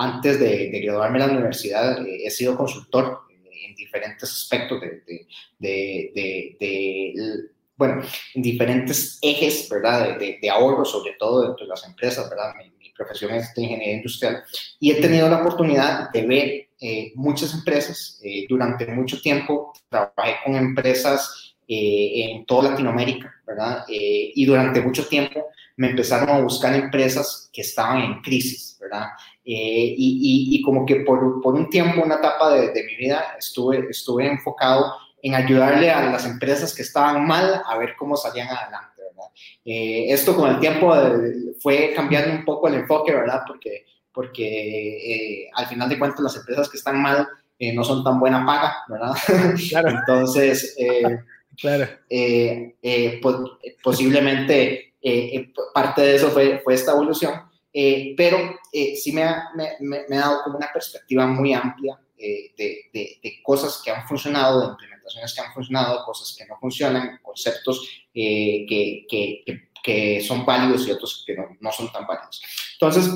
antes 0.00 0.40
de, 0.40 0.70
graduarme 0.82 1.20
en 1.20 1.26
la 1.26 1.32
universidad, 1.32 2.06
eh, 2.06 2.22
he 2.24 2.30
sido 2.30 2.56
consultor 2.56 3.18
en 3.30 3.74
diferentes 3.74 4.30
aspectos 4.30 4.80
de, 4.80 5.26
de, 5.58 7.50
bueno, 7.76 8.02
en 8.34 8.42
diferentes 8.42 9.18
ejes, 9.20 9.68
¿verdad? 9.68 10.18
De, 10.18 10.50
ahorro, 10.50 10.86
sobre 10.86 11.12
todo 11.18 11.42
dentro 11.42 11.66
de 11.66 11.70
las 11.70 11.86
empresas, 11.86 12.28
¿verdad? 12.30 12.54
Mi, 12.56 12.70
profesión 12.96 13.32
es 13.32 13.54
de 13.54 13.62
ingeniería 13.62 13.94
industrial 13.94 14.42
y 14.78 14.90
he 14.90 15.00
tenido 15.00 15.26
la 15.26 15.40
oportunidad 15.40 16.10
de 16.10 16.26
ver 16.26 16.68
eh, 16.78 17.12
muchas 17.14 17.54
empresas. 17.54 18.20
Eh, 18.22 18.44
durante 18.46 18.86
mucho 18.88 19.22
tiempo 19.22 19.72
trabajé 19.88 20.34
con 20.44 20.54
empresas 20.54 21.56
en 21.66 22.44
toda 22.44 22.72
Latinoamérica, 22.72 23.32
¿verdad? 23.46 23.84
y 23.88 24.44
durante 24.44 24.82
mucho 24.82 25.06
tiempo 25.06 25.46
me 25.80 25.88
empezaron 25.88 26.28
a 26.28 26.40
buscar 26.42 26.74
empresas 26.74 27.48
que 27.50 27.62
estaban 27.62 28.02
en 28.02 28.20
crisis, 28.20 28.76
¿verdad? 28.78 29.06
Eh, 29.52 29.94
y, 29.96 30.48
y, 30.52 30.62
como 30.62 30.86
que 30.86 30.96
por, 31.00 31.40
por, 31.42 31.54
un 31.54 31.68
tiempo, 31.68 32.02
una 32.02 32.16
etapa 32.16 32.54
de, 32.54 32.68
de, 32.72 32.84
mi 32.84 32.94
vida, 32.94 33.34
estuve, 33.36 33.84
estuve 33.90 34.26
enfocado 34.26 34.94
en 35.22 35.34
ayudarle 35.34 35.90
a 35.90 36.08
las 36.08 36.24
empresas 36.24 36.72
que 36.72 36.82
estaban 36.82 37.26
mal 37.26 37.60
a 37.66 37.76
ver 37.76 37.96
cómo 37.98 38.16
salían 38.16 38.46
adelante, 38.46 39.02
¿verdad? 39.02 39.30
Eh, 39.64 40.06
esto 40.10 40.36
con 40.36 40.50
el 40.50 40.60
tiempo 40.60 40.94
fue 41.60 41.92
cambiando 41.96 42.32
un 42.32 42.44
poco 42.44 42.68
el 42.68 42.74
enfoque, 42.74 43.12
¿verdad? 43.12 43.42
Porque, 43.44 43.86
porque 44.12 45.48
al 45.54 45.66
final 45.66 45.88
de 45.88 45.98
cuentas 45.98 46.20
las 46.20 46.36
empresas 46.36 46.68
que 46.68 46.76
están 46.76 47.02
mal 47.02 47.26
no 47.74 47.82
son 47.82 48.04
tan 48.04 48.20
buena 48.20 48.46
paga, 48.46 48.76
¿verdad? 48.88 49.14
Claro. 49.68 49.88
Entonces, 49.98 50.76
claro. 51.56 51.88
posiblemente 53.82 54.90
eh, 55.02 55.52
parte 55.72 56.02
de 56.02 56.16
eso 56.16 56.30
fue, 56.30 56.60
fue 56.62 56.74
esta 56.74 56.92
evolución, 56.92 57.32
eh, 57.72 58.14
pero 58.16 58.58
eh, 58.72 58.96
sí 58.96 59.12
me 59.12 59.22
ha, 59.22 59.50
me, 59.54 59.70
me, 59.80 60.16
ha, 60.16 60.20
dado 60.20 60.42
como 60.44 60.56
una 60.56 60.72
perspectiva 60.72 61.26
muy 61.26 61.52
amplia 61.52 61.98
de, 62.16 62.52
de, 62.92 63.18
de, 63.22 63.42
cosas 63.42 63.80
que 63.82 63.90
han 63.90 64.06
funcionado, 64.06 64.60
de 64.60 64.66
implementaciones 64.72 65.34
que 65.34 65.40
han 65.40 65.54
funcionado, 65.54 66.04
cosas 66.04 66.36
que 66.36 66.44
no 66.46 66.58
funcionan, 66.58 67.18
conceptos 67.22 67.88
que, 68.12 68.66
que, 69.08 69.46
que, 69.82 70.20
son 70.20 70.44
válidos 70.44 70.86
y 70.86 70.90
otros 70.90 71.24
que 71.26 71.34
no, 71.34 71.56
no 71.60 71.72
son 71.72 71.90
tan 71.90 72.06
válidos. 72.06 72.42
Entonces, 72.74 73.08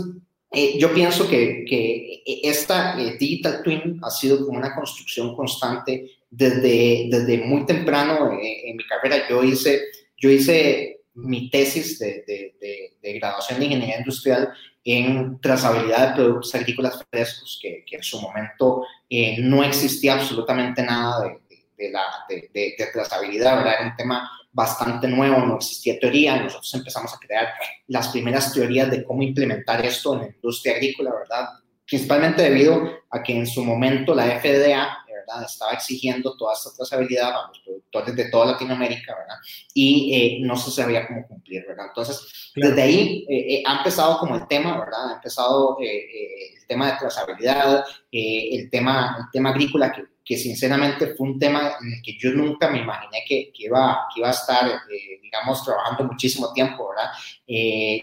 yo 0.78 0.94
pienso 0.94 1.28
que, 1.28 1.66
que 1.68 2.22
esta 2.42 2.96
Digital 2.96 3.62
Twin 3.62 4.00
ha 4.02 4.10
sido 4.10 4.46
como 4.46 4.58
una 4.58 4.74
construcción 4.74 5.36
constante 5.36 6.10
desde, 6.30 7.08
desde 7.10 7.38
muy 7.38 7.66
temprano 7.66 8.30
en 8.40 8.76
mi 8.76 8.86
carrera. 8.86 9.28
Yo 9.28 9.44
hice, 9.44 9.82
yo 10.16 10.30
hice 10.30 10.93
mi 11.14 11.50
tesis 11.50 11.98
de, 11.98 12.24
de, 12.60 13.12
graduación 13.18 13.58
de 13.58 13.66
ingeniería 13.66 13.98
industrial 13.98 14.52
en 14.84 15.40
trazabilidad 15.40 16.08
de 16.08 16.14
productos 16.14 16.54
agrícolas 16.54 17.04
frescos, 17.10 17.58
que, 17.62 17.84
en 17.90 18.02
su 18.02 18.20
momento 18.20 18.84
eh, 19.08 19.36
no 19.40 19.62
existía 19.62 20.14
absolutamente 20.14 20.82
nada 20.82 21.38
de, 21.76 21.90
la, 21.90 22.02
de, 22.28 22.74
trazabilidad, 22.92 23.56
¿verdad? 23.56 23.74
Era 23.78 23.90
un 23.90 23.96
tema 23.96 24.30
bastante 24.52 25.08
nuevo, 25.08 25.38
no 25.38 25.56
existía 25.56 25.98
teoría, 25.98 26.36
nosotros 26.36 26.72
empezamos 26.74 27.14
a 27.14 27.18
crear 27.18 27.48
las 27.88 28.08
primeras 28.08 28.52
teorías 28.52 28.90
de 28.90 29.04
cómo 29.04 29.22
implementar 29.22 29.84
esto 29.84 30.14
en 30.14 30.20
la 30.20 30.26
industria 30.28 30.74
agrícola, 30.74 31.12
¿verdad? 31.12 31.48
Principalmente 31.86 32.42
debido 32.42 32.88
a 33.10 33.22
que 33.22 33.36
en 33.36 33.46
su 33.46 33.64
momento 33.64 34.14
la 34.14 34.40
FDA 34.40 35.03
estaba 35.46 35.72
exigiendo 35.72 36.36
toda 36.36 36.54
esta 36.54 36.70
trazabilidad 36.76 37.30
a 37.30 37.48
los 37.48 37.58
productores 37.60 38.16
de 38.16 38.30
toda 38.30 38.52
Latinoamérica, 38.52 39.14
¿verdad? 39.14 39.36
Y 39.72 40.14
eh, 40.14 40.38
no 40.40 40.56
se 40.56 40.70
sabía 40.70 41.06
cómo 41.06 41.26
cumplir, 41.26 41.64
¿verdad? 41.66 41.86
Entonces, 41.88 42.52
desde 42.54 42.82
ahí 42.82 43.26
eh, 43.28 43.54
eh, 43.54 43.62
ha 43.66 43.78
empezado 43.78 44.18
como 44.18 44.36
el 44.36 44.46
tema, 44.46 44.78
¿verdad? 44.78 45.10
Ha 45.10 45.14
empezado 45.14 45.76
el 45.80 46.66
tema 46.66 46.92
de 46.92 46.98
trazabilidad, 46.98 47.84
el, 48.10 48.70
tema, 48.70 49.16
el 49.18 49.24
tema 49.32 49.50
agrícola, 49.50 49.92
que, 49.92 50.04
que, 50.24 50.36
sinceramente 50.36 51.14
fue 51.14 51.28
un 51.28 51.38
tema 51.38 51.76
en 51.80 51.92
el 51.92 52.02
que 52.02 52.16
yo 52.18 52.30
nunca 52.32 52.70
me 52.70 52.80
imaginé 52.80 53.24
que, 53.26 53.52
que 53.52 53.64
iba, 53.64 54.06
que 54.12 54.20
iba 54.20 54.28
a 54.28 54.32
estar, 54.32 54.80
digamos, 55.22 55.64
trabajando 55.64 56.04
muchísimo 56.04 56.52
tiempo, 56.52 56.88
¿verdad? 56.88 57.10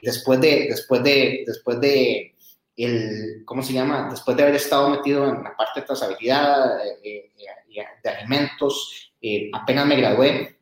después 0.01 0.39
de, 0.39 0.67
después 0.69 1.03
de, 1.03 1.43
después 1.45 1.79
de 1.79 2.35
el, 2.77 3.43
¿cómo 3.45 3.61
se 3.61 3.73
llama? 3.73 4.07
Después 4.09 4.35
de 4.35 4.43
haber 4.43 4.55
estado 4.55 4.89
metido 4.89 5.27
en 5.29 5.43
la 5.43 5.55
parte 5.55 5.81
de 5.81 5.85
trazabilidad 5.85 6.85
eh, 6.85 7.31
eh, 7.37 7.85
de 8.03 8.09
alimentos, 8.09 9.11
eh, 9.21 9.49
apenas 9.53 9.85
me 9.85 9.95
gradué, 9.95 10.57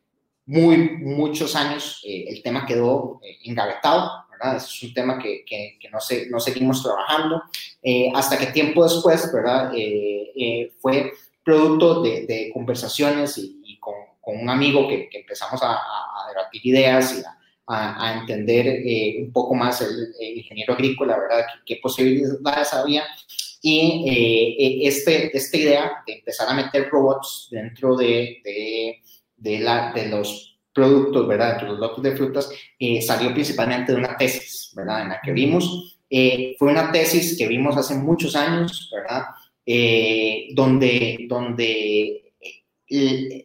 muy, 0.46 0.96
muchos 0.98 1.54
años 1.54 2.02
el 2.04 2.42
tema 2.42 2.66
quedó 2.66 3.20
engavetado, 3.44 4.24
¿verdad? 4.32 4.56
es 4.56 4.82
un 4.82 4.92
tema 4.92 5.16
que, 5.16 5.44
que, 5.46 5.78
no, 5.92 6.00
sé, 6.00 6.26
no 6.28 6.40
seguimos 6.40 6.82
trabajando, 6.82 7.40
hasta 8.14 8.36
que 8.36 8.46
tiempo 8.46 8.82
después, 8.82 9.32
¿verdad? 9.32 9.72
fue 10.80 11.12
producto 11.44 12.02
de, 12.02 12.26
de 12.26 12.50
conversaciones 12.52 13.38
y, 13.38 13.78
con, 13.78 13.94
un 14.24 14.50
amigo 14.50 14.88
que, 14.88 15.08
empezamos 15.12 15.62
a, 15.62 15.74
a, 15.74 16.28
debatir 16.28 16.66
ideas 16.66 17.16
y 17.16 17.24
a, 17.24 17.39
a, 17.72 18.18
entender 18.20 18.66
eh, 18.66 19.16
un 19.20 19.32
poco 19.32 19.54
más 19.54 19.80
el, 19.80 20.12
ingeniero 20.36 20.74
agrícola, 20.74 21.16
¿verdad? 21.18 21.46
¿Qué, 21.64 21.76
posibilidades 21.76 22.72
había? 22.72 23.04
Y 23.62 24.04
eh, 24.08 24.56
eh, 24.58 24.88
este, 24.88 25.36
esta 25.36 25.56
idea 25.56 25.92
de 26.06 26.14
empezar 26.14 26.48
a 26.48 26.54
meter 26.54 26.88
robots 26.90 27.48
dentro 27.50 27.96
de, 27.96 28.40
de, 28.42 29.02
de, 29.36 29.58
la, 29.60 29.92
de 29.92 30.08
los 30.08 30.58
productos, 30.72 31.28
¿verdad? 31.28 31.50
Dentro 31.50 31.66
de 31.66 31.72
los 31.72 31.80
lotes 31.80 32.02
de 32.02 32.16
frutas, 32.16 32.50
salió 33.06 33.32
principalmente 33.32 33.92
de 33.92 33.98
una 33.98 34.16
tesis, 34.16 34.72
¿verdad? 34.74 35.02
En 35.02 35.08
la 35.10 35.20
que 35.20 35.32
vimos, 35.32 35.98
fue 36.58 36.68
una 36.68 36.90
tesis 36.90 37.36
que 37.38 37.46
vimos 37.46 37.76
hace 37.76 37.94
muchos 37.94 38.34
años, 38.34 38.90
¿verdad? 38.92 39.26
donde, 40.54 41.26
donde 41.28 42.32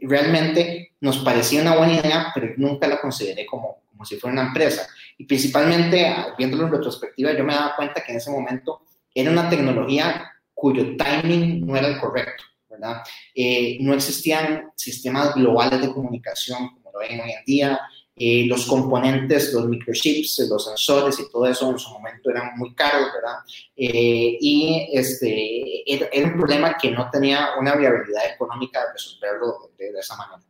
realmente 0.01 0.84
nos 1.05 1.19
parecía 1.19 1.61
una 1.61 1.77
buena 1.77 1.93
idea, 1.93 2.31
pero 2.33 2.51
nunca 2.57 2.87
la 2.87 2.99
consideré 2.99 3.45
como, 3.45 3.83
como 3.91 4.03
si 4.03 4.17
fuera 4.17 4.33
una 4.33 4.47
empresa. 4.47 4.87
Y 5.19 5.25
principalmente, 5.25 6.07
ah, 6.07 6.33
viéndolo 6.35 6.65
en 6.65 6.71
retrospectiva, 6.71 7.31
yo 7.33 7.43
me 7.43 7.53
daba 7.53 7.75
cuenta 7.75 8.03
que 8.03 8.11
en 8.11 8.17
ese 8.17 8.31
momento 8.31 8.81
era 9.13 9.29
una 9.29 9.47
tecnología 9.47 10.31
cuyo 10.51 10.97
timing 10.97 11.63
no 11.63 11.77
era 11.77 11.89
el 11.89 11.99
correcto, 11.99 12.43
¿verdad? 12.67 13.03
Eh, 13.35 13.77
no 13.81 13.93
existían 13.93 14.71
sistemas 14.75 15.35
globales 15.35 15.79
de 15.79 15.93
comunicación 15.93 16.69
como 16.69 16.91
lo 16.91 16.99
ven 16.99 17.21
hoy 17.21 17.31
en 17.31 17.45
día. 17.45 17.79
Eh, 18.17 18.45
los 18.47 18.65
componentes, 18.65 19.53
los 19.53 19.67
microchips, 19.67 20.47
los 20.49 20.65
sensores 20.65 21.19
y 21.19 21.29
todo 21.29 21.45
eso 21.45 21.69
en 21.69 21.77
su 21.77 21.89
momento 21.91 22.31
eran 22.31 22.57
muy 22.57 22.73
caros, 22.73 23.09
¿verdad? 23.13 23.39
Eh, 23.75 24.37
y 24.39 24.89
este, 24.91 25.83
era, 25.85 26.07
un 26.25 26.33
problema 26.37 26.77
que 26.77 26.89
no 26.89 27.09
tenía 27.11 27.49
una 27.59 27.75
viabilidad 27.75 28.33
económica 28.33 28.79
de 28.79 28.93
resolverlo 28.93 29.69
de 29.77 29.99
esa 29.99 30.15
manera. 30.15 30.41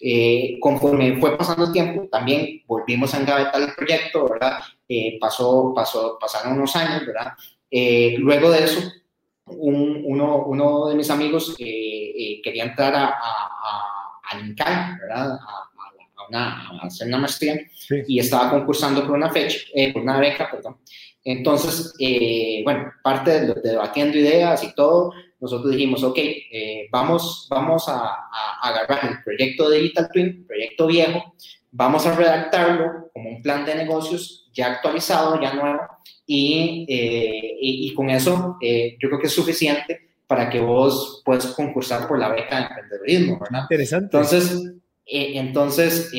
Eh, 0.00 0.58
conforme 0.60 1.18
fue 1.18 1.36
pasando 1.36 1.66
el 1.66 1.72
tiempo, 1.72 2.08
también 2.10 2.62
volvimos 2.66 3.12
a 3.14 3.20
engavetar 3.20 3.60
el 3.60 3.74
proyecto, 3.74 4.28
¿verdad? 4.28 4.58
Eh, 4.88 5.18
pasó, 5.20 5.72
pasó, 5.74 6.18
pasaron 6.20 6.54
unos 6.54 6.74
años, 6.76 7.06
¿verdad? 7.06 7.32
Eh, 7.70 8.16
luego 8.18 8.50
de 8.50 8.64
eso, 8.64 8.80
uno, 9.46 10.44
uno, 10.44 10.88
de 10.88 10.94
mis 10.94 11.10
amigos 11.10 11.54
quería 11.56 12.64
entrar 12.64 12.94
a, 12.94 13.06
a, 13.06 14.20
a, 14.30 14.98
¿verdad? 15.00 15.32
A, 15.32 15.64
una, 16.28 16.68
a, 16.68 16.86
hacer 16.86 17.08
una 17.08 17.18
maestría 17.18 17.58
y 18.06 18.18
estaba 18.18 18.50
concursando 18.50 19.06
por 19.06 19.16
una 19.16 19.30
fecha, 19.30 19.58
por 19.92 20.02
una 20.02 20.18
beca, 20.18 20.50
perdón. 20.50 20.76
Entonces, 21.24 21.94
bueno, 22.64 22.92
parte 23.02 23.40
de, 23.40 23.46
de, 23.54 23.60
debatiendo 23.62 24.18
ideas 24.18 24.62
y 24.62 24.74
todo, 24.74 25.12
nosotros 25.40 25.72
dijimos, 25.72 26.02
ok, 26.02 26.18
eh, 26.18 26.88
vamos, 26.90 27.46
vamos 27.50 27.88
a, 27.88 28.28
agarrar 28.62 29.04
el 29.04 29.22
proyecto 29.22 29.68
de 29.68 29.78
Digital 29.78 30.08
Twin, 30.12 30.46
proyecto 30.46 30.86
viejo, 30.86 31.34
vamos 31.70 32.06
a 32.06 32.16
redactarlo 32.16 33.10
como 33.12 33.30
un 33.30 33.42
plan 33.42 33.64
de 33.64 33.74
negocios 33.76 34.50
ya 34.52 34.72
actualizado, 34.72 35.40
ya 35.40 35.54
nuevo, 35.54 35.80
y, 36.26 36.86
eh, 36.88 37.56
y, 37.60 37.94
con 37.94 38.10
eso 38.10 38.56
eh, 38.60 38.96
yo 39.00 39.08
creo 39.08 39.20
que 39.20 39.28
es 39.28 39.32
suficiente 39.32 40.10
para 40.26 40.50
que 40.50 40.60
vos 40.60 41.22
puedas 41.24 41.46
concursar 41.46 42.06
por 42.06 42.18
la 42.18 42.28
beca 42.28 42.56
de 42.56 42.62
emprendedorismo, 42.66 43.38
¿verdad? 43.38 43.62
Interesante. 43.62 44.04
Entonces, 44.04 44.72
entonces 45.06 46.12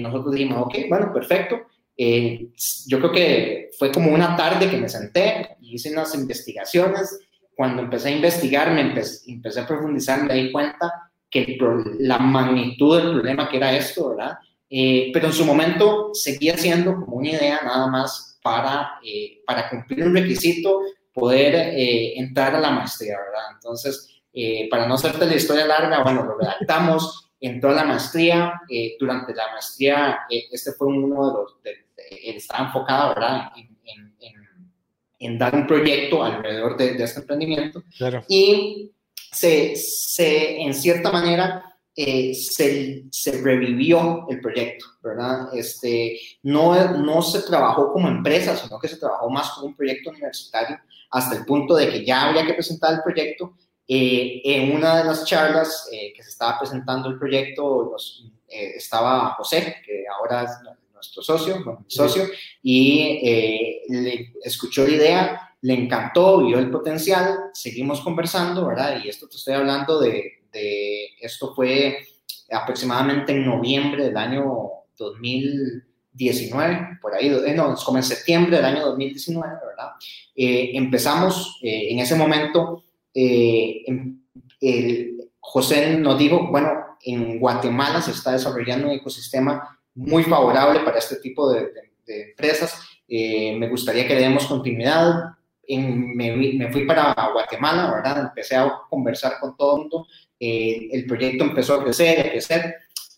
nosotros 0.00 0.34
dijimos, 0.34 0.62
ok, 0.62 0.74
bueno, 0.88 1.12
perfecto. 1.12 1.60
yo 1.96 2.98
creo 2.98 3.12
que 3.12 3.70
fue 3.78 3.92
como 3.92 4.12
una 4.12 4.34
tarde 4.34 4.68
que 4.68 4.78
me 4.78 4.88
senté 4.88 5.56
y 5.60 5.74
hice 5.74 5.92
unas 5.92 6.12
investigaciones 6.16 7.20
cuando 7.54 7.82
empecé 7.82 8.08
a 8.08 8.16
investigar, 8.16 8.72
me 8.72 8.80
empecé, 8.80 9.60
a 9.60 9.66
profundizar, 9.66 10.24
me 10.24 10.34
di 10.34 10.52
cuenta 10.52 11.10
que 11.30 11.58
la 11.98 12.18
magnitud 12.18 12.96
del 12.96 13.12
problema 13.12 13.48
que 13.48 13.56
era 13.56 13.74
esto, 13.74 14.10
¿verdad? 14.10 14.38
Eh, 14.68 15.10
pero 15.12 15.26
en 15.26 15.32
su 15.32 15.44
momento 15.44 16.10
seguía 16.14 16.56
siendo 16.56 16.94
como 16.94 17.16
una 17.16 17.30
idea 17.30 17.60
nada 17.62 17.86
más 17.88 18.38
para, 18.42 18.98
eh, 19.04 19.42
para 19.46 19.68
cumplir 19.68 20.06
un 20.06 20.14
requisito, 20.14 20.80
poder 21.12 21.54
eh, 21.54 22.18
entrar 22.18 22.54
a 22.54 22.60
la 22.60 22.70
maestría, 22.70 23.18
¿verdad? 23.18 23.54
Entonces, 23.54 24.08
para 24.70 24.86
no 24.86 24.94
hacerte 24.94 25.26
la 25.26 25.36
historia 25.36 25.66
larga, 25.66 26.02
bueno, 26.02 26.24
lo 26.24 26.38
redactamos, 26.38 27.32
entró 27.38 27.68
a 27.70 27.74
la 27.74 27.84
maestría, 27.84 28.62
durante 28.98 29.34
la 29.34 29.52
maestría, 29.52 30.20
este 30.30 30.72
fue 30.72 30.86
uno 30.86 31.26
de 31.26 31.32
los, 31.34 31.56
estaba 32.24 32.64
enfocado, 32.64 33.14
¿verdad? 33.14 33.52
en, 33.56 33.71
en 35.22 35.38
dar 35.38 35.54
un 35.54 35.66
proyecto 35.66 36.22
alrededor 36.22 36.76
de, 36.76 37.02
este 37.02 37.20
emprendimiento. 37.20 37.82
Y 38.28 38.90
se, 39.32 39.74
se, 39.76 40.60
en 40.60 40.74
cierta 40.74 41.10
manera 41.10 41.64
eh, 41.94 42.34
se, 42.34 43.04
se, 43.10 43.40
revivió 43.40 44.26
el 44.28 44.40
proyecto, 44.40 44.86
¿verdad? 45.02 45.54
Este, 45.54 46.18
no, 46.42 46.98
no 46.98 47.22
se 47.22 47.42
trabajó 47.42 47.92
como 47.92 48.08
empresa, 48.08 48.56
sino 48.56 48.78
que 48.78 48.88
se 48.88 48.96
trabajó 48.96 49.30
más 49.30 49.50
como 49.50 49.68
un 49.68 49.76
proyecto 49.76 50.10
universitario, 50.10 50.78
hasta 51.10 51.36
el 51.36 51.44
punto 51.44 51.76
de 51.76 51.88
que 51.88 52.04
ya 52.04 52.28
había 52.28 52.46
que 52.46 52.54
presentar 52.54 52.94
el 52.94 53.02
proyecto. 53.02 53.54
Eh, 53.86 54.40
en 54.44 54.74
una 54.74 54.98
de 54.98 55.04
las 55.04 55.24
charlas 55.24 55.88
eh, 55.92 56.12
que 56.16 56.22
se 56.22 56.30
estaba 56.30 56.58
presentando 56.58 57.08
el 57.08 57.18
proyecto, 57.18 57.94
estaba 58.48 59.34
José, 59.34 59.76
que 59.84 60.04
ahora 60.08 60.44
es 60.44 60.50
nuestro 61.02 61.22
socio, 61.22 61.64
con 61.64 61.78
mi 61.80 61.90
socio, 61.90 62.24
y 62.62 63.18
eh, 63.22 63.82
le 63.88 64.32
escuchó 64.42 64.86
la 64.86 64.94
idea, 64.94 65.56
le 65.60 65.74
encantó, 65.74 66.44
vio 66.44 66.58
el 66.58 66.70
potencial, 66.70 67.36
seguimos 67.52 68.00
conversando, 68.00 68.66
¿verdad? 68.66 69.02
Y 69.04 69.08
esto 69.08 69.28
te 69.28 69.36
estoy 69.36 69.54
hablando 69.54 70.00
de, 70.00 70.44
de 70.52 71.06
esto 71.20 71.54
fue 71.54 71.98
aproximadamente 72.50 73.32
en 73.32 73.46
noviembre 73.46 74.04
del 74.04 74.16
año 74.16 74.70
2019, 74.96 76.98
por 77.00 77.14
ahí, 77.14 77.28
eh, 77.28 77.54
no, 77.54 77.74
como 77.84 77.98
en 77.98 78.04
septiembre 78.04 78.56
del 78.56 78.66
año 78.66 78.86
2019, 78.86 79.54
¿verdad? 79.66 79.92
Eh, 80.36 80.70
empezamos 80.74 81.58
en 81.62 81.98
ese 81.98 82.14
momento, 82.14 82.84
em, 83.14 84.20
el, 84.60 85.18
José 85.40 85.98
nos 85.98 86.18
dijo, 86.18 86.48
bueno, 86.50 86.70
en 87.02 87.40
Guatemala 87.40 88.00
se 88.00 88.12
está 88.12 88.32
desarrollando 88.32 88.86
un 88.86 88.94
ecosistema 88.94 89.80
muy 89.94 90.22
favorable 90.24 90.80
para 90.80 90.98
este 90.98 91.16
tipo 91.16 91.52
de, 91.52 91.70
empresas. 92.06 92.80
Eh, 93.08 93.56
me 93.56 93.68
gustaría 93.68 94.06
que 94.06 94.14
le 94.14 94.22
demos 94.22 94.46
continuidad. 94.46 95.30
me, 95.68 96.68
fui 96.72 96.86
para 96.86 97.14
Guatemala, 97.32 97.92
¿verdad? 97.94 98.20
Empecé 98.20 98.56
a 98.56 98.70
conversar 98.88 99.38
con 99.40 99.56
todo 99.56 99.76
el 99.76 99.80
mundo. 99.82 100.06
Eh, 100.38 100.88
el 100.92 101.06
proyecto 101.06 101.44
empezó 101.44 101.74
a 101.74 101.84
crecer, 101.84 102.20
a 102.20 102.30
crecer. 102.30 102.74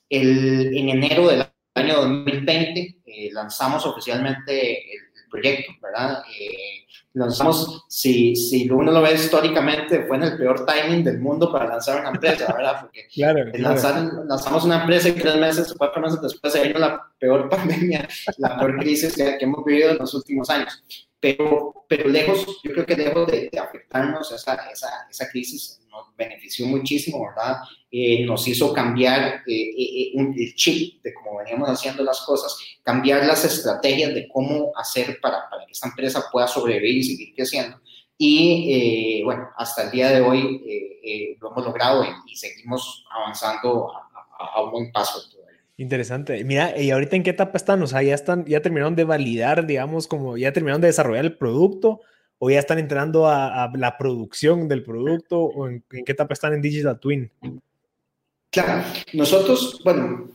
El, 0.08 0.76
en 0.76 0.90
enero 0.90 1.28
del 1.28 1.44
año 1.74 1.94
2020 2.02 2.98
eh, 3.06 3.30
lanzamos 3.32 3.84
oficialmente 3.86 4.92
el, 4.92 5.00
proyecto, 5.30 5.72
¿verdad? 5.82 6.22
Lanzamos, 7.14 7.84
si, 7.88 8.34
si 8.34 8.68
uno 8.68 8.92
lo 8.92 9.00
ve 9.00 9.14
históricamente, 9.14 10.04
fue 10.06 10.16
en 10.16 10.24
el 10.24 10.36
peor 10.36 10.66
timing 10.66 11.04
del 11.04 11.20
mundo 11.20 11.50
para 11.50 11.66
lanzar 11.66 12.00
una 12.00 12.10
empresa, 12.10 12.52
¿verdad? 12.52 12.80
Porque 12.82 13.06
claro, 13.14 13.44
lanzamos 13.54 14.64
una 14.64 14.80
empresa 14.80 15.08
y 15.08 15.12
tres 15.12 15.36
meses, 15.36 15.74
cuatro 15.78 16.02
meses 16.02 16.20
después 16.20 16.52
se 16.52 16.66
vino 16.66 16.78
la 16.78 17.00
peor 17.18 17.48
pandemia, 17.50 18.08
la 18.38 18.58
peor 18.58 18.78
crisis 18.78 19.14
que, 19.14 19.38
que 19.38 19.44
hemos 19.44 19.64
vivido 19.64 19.90
en 19.90 19.98
los 19.98 20.12
últimos 20.14 20.50
años. 20.50 20.82
Pero, 21.24 21.86
pero 21.88 22.06
lejos, 22.10 22.60
yo 22.62 22.72
creo 22.72 22.84
que 22.84 22.96
lejos 22.96 23.26
de, 23.28 23.50
afectarnos 23.58 24.30
esa, 24.30 24.56
esa, 24.70 25.06
esa 25.08 25.30
crisis, 25.30 25.80
nos 25.88 26.14
benefició 26.18 26.66
muchísimo, 26.66 27.26
¿verdad? 27.26 27.62
Eh, 27.90 28.26
nos 28.26 28.46
hizo 28.46 28.74
cambiar 28.74 29.42
eh, 29.46 29.70
eh, 29.78 30.12
el 30.14 30.54
chip 30.54 31.02
de 31.02 31.14
cómo 31.14 31.38
veníamos 31.38 31.70
haciendo 31.70 32.04
las 32.04 32.20
cosas, 32.26 32.58
cambiar 32.82 33.24
las 33.24 33.42
estrategias 33.42 34.12
de 34.12 34.28
cómo 34.28 34.70
hacer 34.76 35.18
para, 35.22 35.48
para 35.48 35.64
que 35.64 35.72
esta 35.72 35.88
empresa 35.88 36.24
pueda 36.30 36.46
sobrevivir 36.46 36.98
y 36.98 37.04
seguir 37.04 37.34
creciendo. 37.34 37.80
Y 38.18 39.22
bueno, 39.22 39.48
hasta 39.56 39.84
el 39.84 39.92
día 39.92 40.10
de 40.10 40.20
hoy 40.20 41.36
lo 41.40 41.52
hemos 41.52 41.64
logrado 41.64 42.04
y, 42.04 42.36
seguimos 42.36 43.06
avanzando 43.10 43.90
a, 44.38 44.62
un 44.62 44.72
buen 44.72 44.92
paso. 44.92 45.22
Interesante. 45.76 46.44
Mira, 46.44 46.78
¿y 46.80 46.90
ahorita 46.90 47.16
en 47.16 47.22
qué 47.24 47.30
etapa 47.30 47.56
están? 47.56 47.82
O 47.82 47.86
sea, 47.86 48.02
ya 48.02 48.14
están, 48.14 48.44
ya 48.44 48.62
terminaron 48.62 48.94
de 48.94 49.04
validar, 49.04 49.66
digamos, 49.66 50.06
como 50.06 50.36
ya 50.36 50.52
terminaron 50.52 50.80
de 50.80 50.86
desarrollar 50.88 51.24
el 51.24 51.36
producto 51.36 52.00
o 52.38 52.50
ya 52.50 52.60
están 52.60 52.78
entrando 52.78 53.28
a, 53.28 53.70
la 53.74 53.96
producción 53.98 54.68
del 54.68 54.84
producto 54.84 55.40
o 55.40 55.68
en, 55.68 55.82
qué 55.88 56.12
etapa 56.12 56.34
están 56.34 56.52
en 56.52 56.62
Digital 56.62 57.00
Twin? 57.00 57.30
Claro, 58.50 58.84
nosotros, 59.14 59.80
bueno, 59.84 60.28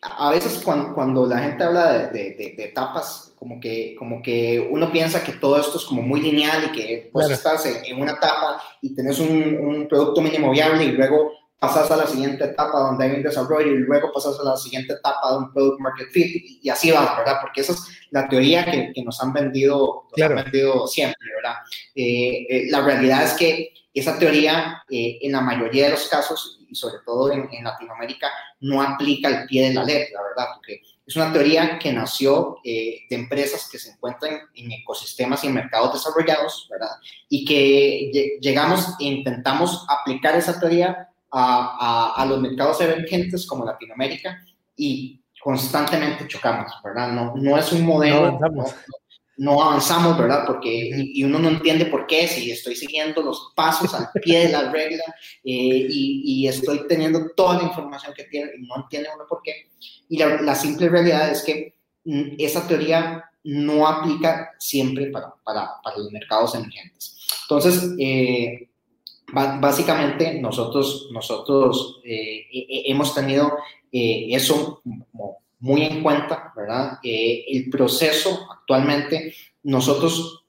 a 0.00 0.30
veces 0.30 0.60
cuando, 0.64 0.94
cuando 0.94 1.26
la 1.26 1.38
gente 1.38 1.62
habla 1.62 2.08
de, 2.08 2.34
de, 2.34 2.64
etapas, 2.64 3.34
como 3.38 3.60
que, 3.60 3.94
como 3.96 4.20
que 4.20 4.68
uno 4.70 4.90
piensa 4.90 5.22
que 5.22 5.32
todo 5.32 5.60
esto 5.60 5.78
es 5.78 5.84
como 5.84 6.02
muy 6.02 6.20
lineal 6.20 6.64
y 6.64 6.72
que 6.72 7.10
pues 7.12 7.30
estás 7.30 7.66
en, 7.66 8.00
una 8.00 8.12
etapa 8.12 8.60
y 8.80 8.94
tenés 8.94 9.20
un, 9.20 9.58
un 9.60 9.88
producto 9.88 10.20
mínimo 10.20 10.50
viable 10.50 10.84
y 10.84 10.92
luego 10.92 11.30
pasas 11.62 11.88
a 11.92 11.96
la 11.96 12.08
siguiente 12.08 12.42
etapa 12.42 12.76
donde 12.80 13.04
hay 13.04 13.12
un 13.12 13.22
desarrollo 13.22 13.70
y 13.70 13.78
luego 13.78 14.10
pasas 14.12 14.36
a 14.40 14.42
la 14.42 14.56
siguiente 14.56 14.94
etapa 14.94 15.30
de 15.30 15.38
un 15.38 15.52
product 15.52 15.78
market 15.78 16.10
fit 16.10 16.60
y, 16.60 16.68
así 16.68 16.90
va, 16.90 17.18
¿verdad? 17.18 17.36
Porque 17.40 17.60
esa 17.60 17.72
es 17.72 17.86
la 18.10 18.28
teoría 18.28 18.64
que, 18.64 18.90
que 18.92 19.04
nos 19.04 19.22
han 19.22 19.32
vendido, 19.32 20.08
claro. 20.12 20.36
han 20.36 20.42
vendido 20.42 20.88
siempre, 20.88 21.24
¿verdad? 21.36 21.58
Eh, 21.94 22.46
eh, 22.50 22.66
la 22.68 22.80
realidad 22.80 23.22
es 23.22 23.34
que 23.34 23.72
esa 23.94 24.18
teoría 24.18 24.82
eh, 24.90 25.20
en 25.22 25.30
la 25.30 25.40
mayoría 25.40 25.84
de 25.84 25.92
los 25.92 26.08
casos 26.08 26.58
y 26.68 26.74
sobre 26.74 26.96
todo 27.06 27.30
en, 27.30 27.48
en, 27.52 27.62
Latinoamérica 27.62 28.26
no 28.62 28.82
aplica 28.82 29.28
al 29.28 29.46
pie 29.46 29.68
de 29.68 29.74
la 29.74 29.84
letra, 29.84 30.20
¿verdad? 30.20 30.54
Porque 30.56 30.82
es 31.06 31.14
una 31.14 31.32
teoría 31.32 31.78
que 31.78 31.92
nació 31.92 32.56
de 32.64 33.06
empresas 33.10 33.68
que 33.70 33.78
se 33.78 33.90
encuentran 33.92 34.40
en 34.54 34.72
ecosistemas 34.72 35.44
y 35.44 35.46
en 35.46 35.54
mercados 35.54 35.92
desarrollados, 35.92 36.66
¿verdad? 36.68 36.96
Y 37.28 37.44
que 37.44 38.38
llegamos 38.40 38.96
e 38.98 39.04
intentamos 39.04 39.84
aplicar 39.88 40.34
esa 40.36 40.58
teoría 40.58 41.08
a, 41.32 42.12
a, 42.16 42.26
los 42.26 42.40
mercados 42.40 42.80
emergentes 42.80 43.46
como 43.46 43.64
Latinoamérica 43.64 44.44
y 44.76 45.20
constantemente 45.42 46.28
chocamos, 46.28 46.72
¿verdad? 46.84 47.12
No, 47.12 47.34
no 47.36 47.58
es 47.58 47.72
un 47.72 47.84
modelo, 47.84 48.38
no 49.38 49.62
avanzamos, 49.62 50.16
¿verdad? 50.18 50.44
Porque 50.46 50.90
y, 50.94 51.24
uno 51.24 51.38
no 51.38 51.48
entiende 51.48 51.86
por 51.86 52.06
qué, 52.06 52.28
si 52.28 52.50
estoy 52.50 52.76
siguiendo 52.76 53.22
los 53.22 53.52
pasos 53.56 53.92
al 53.94 54.08
pie 54.22 54.46
de 54.46 54.52
la 54.52 54.70
regla 54.70 55.02
eh, 55.44 55.86
y, 55.88 56.22
y, 56.24 56.48
estoy 56.48 56.86
teniendo 56.86 57.30
toda 57.34 57.58
la 57.58 57.64
información 57.64 58.12
que 58.14 58.24
tiene 58.24 58.52
y 58.58 58.66
no 58.66 58.76
entiende 58.76 59.08
uno 59.14 59.24
por 59.28 59.42
qué. 59.42 59.70
Y 60.08 60.18
la, 60.18 60.40
la 60.42 60.54
simple 60.54 60.88
realidad 60.88 61.30
es 61.30 61.42
que 61.42 61.74
mm, 62.04 62.34
esa 62.38 62.66
teoría 62.68 63.24
no 63.44 63.86
aplica 63.86 64.52
siempre 64.58 65.10
para, 65.10 65.34
para, 65.42 65.80
para 65.82 65.96
los 65.96 66.12
mercados 66.12 66.54
emergentes. 66.54 67.16
Entonces, 67.42 67.90
eh, 67.98 68.68
básicamente 69.32 70.40
nosotros, 70.40 71.08
nosotros 71.10 72.00
eh, 72.04 72.46
hemos 72.86 73.14
tenido 73.14 73.56
eh, 73.90 74.28
eso 74.30 74.82
muy 75.60 75.82
en 75.82 76.02
cuenta, 76.02 76.52
¿verdad? 76.54 76.98
Eh, 77.02 77.44
el 77.48 77.70
proceso 77.70 78.46
actualmente, 78.50 79.34
nosotros 79.62 80.44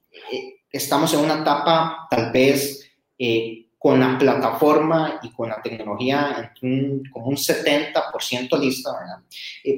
estamos 0.71 1.13
en 1.13 1.19
una 1.21 1.41
etapa 1.41 2.07
tal 2.09 2.31
vez 2.31 2.79
con 3.77 3.99
la 3.99 4.17
plataforma 4.17 5.19
y 5.21 5.31
con 5.31 5.49
la 5.49 5.61
tecnología 5.61 6.53
un, 6.61 7.03
como 7.11 7.27
un 7.27 7.35
70% 7.35 8.59
lista, 8.59 8.91
¿verdad? 8.91 9.19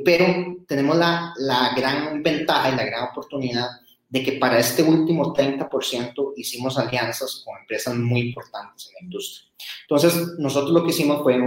pero 0.04 0.58
tenemos 0.68 0.96
la, 0.96 1.34
la 1.38 1.74
gran 1.76 2.24
ventaja 2.24 2.70
y 2.70 2.76
la 2.76 2.86
gran 2.86 3.10
oportunidad 3.10 3.68
de 4.16 4.24
que 4.24 4.32
para 4.34 4.58
este 4.60 4.82
último 4.82 5.34
30% 5.34 6.34
hicimos 6.38 6.78
alianzas 6.78 7.44
con 7.44 7.58
empresas 7.60 7.96
muy 7.96 8.22
importantes 8.22 8.88
en 8.88 8.94
la 8.94 9.00
industria. 9.02 9.52
Entonces, 9.82 10.40
nosotros 10.40 10.72
lo 10.72 10.86
que 10.86 10.92
hicimos 10.92 11.22
fue 11.22 11.38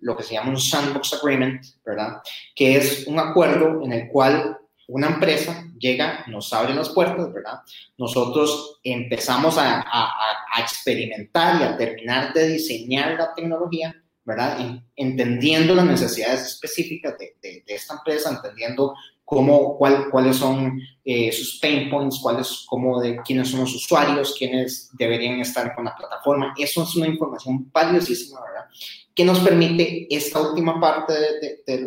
lo 0.00 0.16
que 0.16 0.22
se 0.22 0.34
llama 0.34 0.50
un 0.50 0.60
sandbox 0.60 1.14
agreement, 1.14 1.64
¿verdad? 1.84 2.22
Que 2.54 2.76
es 2.76 3.08
un 3.08 3.18
acuerdo 3.18 3.82
en 3.82 3.92
el 3.92 4.08
cual 4.08 4.56
una 4.86 5.08
empresa 5.08 5.68
llega, 5.76 6.24
nos 6.28 6.52
abre 6.52 6.74
las 6.74 6.90
puertas, 6.90 7.32
¿verdad? 7.32 7.58
Nosotros 7.98 8.78
empezamos 8.84 9.58
a, 9.58 9.80
a, 9.80 10.60
experimentar 10.60 11.60
y 11.60 11.64
a 11.64 11.76
terminar 11.76 12.32
de 12.34 12.50
diseñar 12.50 13.18
la 13.18 13.34
tecnología, 13.34 14.00
¿verdad? 14.24 14.80
Entendiendo 14.94 15.74
las 15.74 15.86
necesidades 15.86 16.42
específicas 16.42 17.18
de, 17.18 17.34
de, 17.42 17.64
de 17.66 17.74
esta 17.74 17.94
empresa, 17.94 18.30
entendiendo 18.30 18.94
cómo, 19.32 19.78
cuál, 19.78 20.10
cuáles 20.10 20.36
son 20.36 20.78
eh, 21.06 21.32
sus 21.32 21.58
pain 21.58 21.88
points, 21.88 22.18
cuáles, 22.20 22.66
cómo 22.68 23.00
de, 23.00 23.16
quiénes 23.24 23.48
son 23.48 23.60
los 23.60 23.74
usuarios, 23.74 24.34
quiénes 24.38 24.90
deberían 24.92 25.40
estar 25.40 25.74
con 25.74 25.86
la 25.86 25.96
plataforma. 25.96 26.52
Eso 26.58 26.82
es 26.82 26.94
una 26.96 27.06
información 27.06 27.70
valiosísima, 27.72 28.42
¿verdad? 28.42 28.66
Que 29.14 29.24
nos 29.24 29.38
permite 29.38 30.06
esta 30.14 30.38
última 30.38 30.78
parte 30.78 31.14
de, 31.14 31.62
de, 31.66 31.80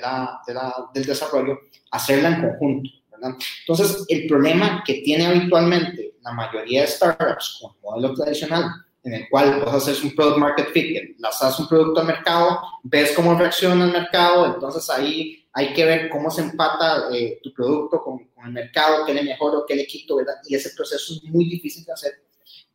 la, 0.00 0.40
la, 0.46 0.90
del 0.94 1.04
desarrollo 1.04 1.58
hacerla 1.90 2.36
en 2.36 2.42
conjunto. 2.42 2.90
¿verdad? 3.10 3.36
Entonces, 3.66 4.04
el 4.08 4.28
problema 4.28 4.84
que 4.86 5.02
tiene 5.02 5.26
habitualmente 5.26 6.14
la 6.22 6.30
mayoría 6.30 6.82
de 6.82 6.86
startups 6.86 7.58
con 7.60 7.72
modelo 7.82 8.14
tradicional 8.14 8.70
en 9.02 9.14
el 9.14 9.28
cual 9.28 9.60
vos 9.64 9.74
haces 9.74 10.02
un 10.02 10.14
product 10.14 10.38
market 10.38 10.72
fit, 10.72 11.18
lanzas 11.18 11.58
un 11.58 11.68
producto 11.68 12.00
al 12.00 12.06
mercado, 12.06 12.60
ves 12.82 13.12
cómo 13.12 13.34
reacciona 13.34 13.84
el 13.86 13.92
mercado, 13.92 14.46
entonces 14.46 14.88
ahí 14.90 15.40
hay 15.52 15.72
que 15.72 15.84
ver 15.84 16.10
cómo 16.10 16.30
se 16.30 16.42
empata 16.42 17.08
eh, 17.12 17.40
tu 17.42 17.52
producto 17.52 18.02
con, 18.02 18.26
con, 18.26 18.46
el 18.46 18.52
mercado, 18.52 19.04
qué 19.04 19.14
le 19.14 19.22
mejoro, 19.22 19.64
qué 19.66 19.74
le 19.74 19.86
quito, 19.86 20.16
¿verdad? 20.16 20.34
Y 20.46 20.54
ese 20.54 20.70
proceso 20.70 21.14
es 21.14 21.24
muy 21.24 21.46
difícil 21.46 21.84
de 21.84 21.92
hacer. 21.92 22.12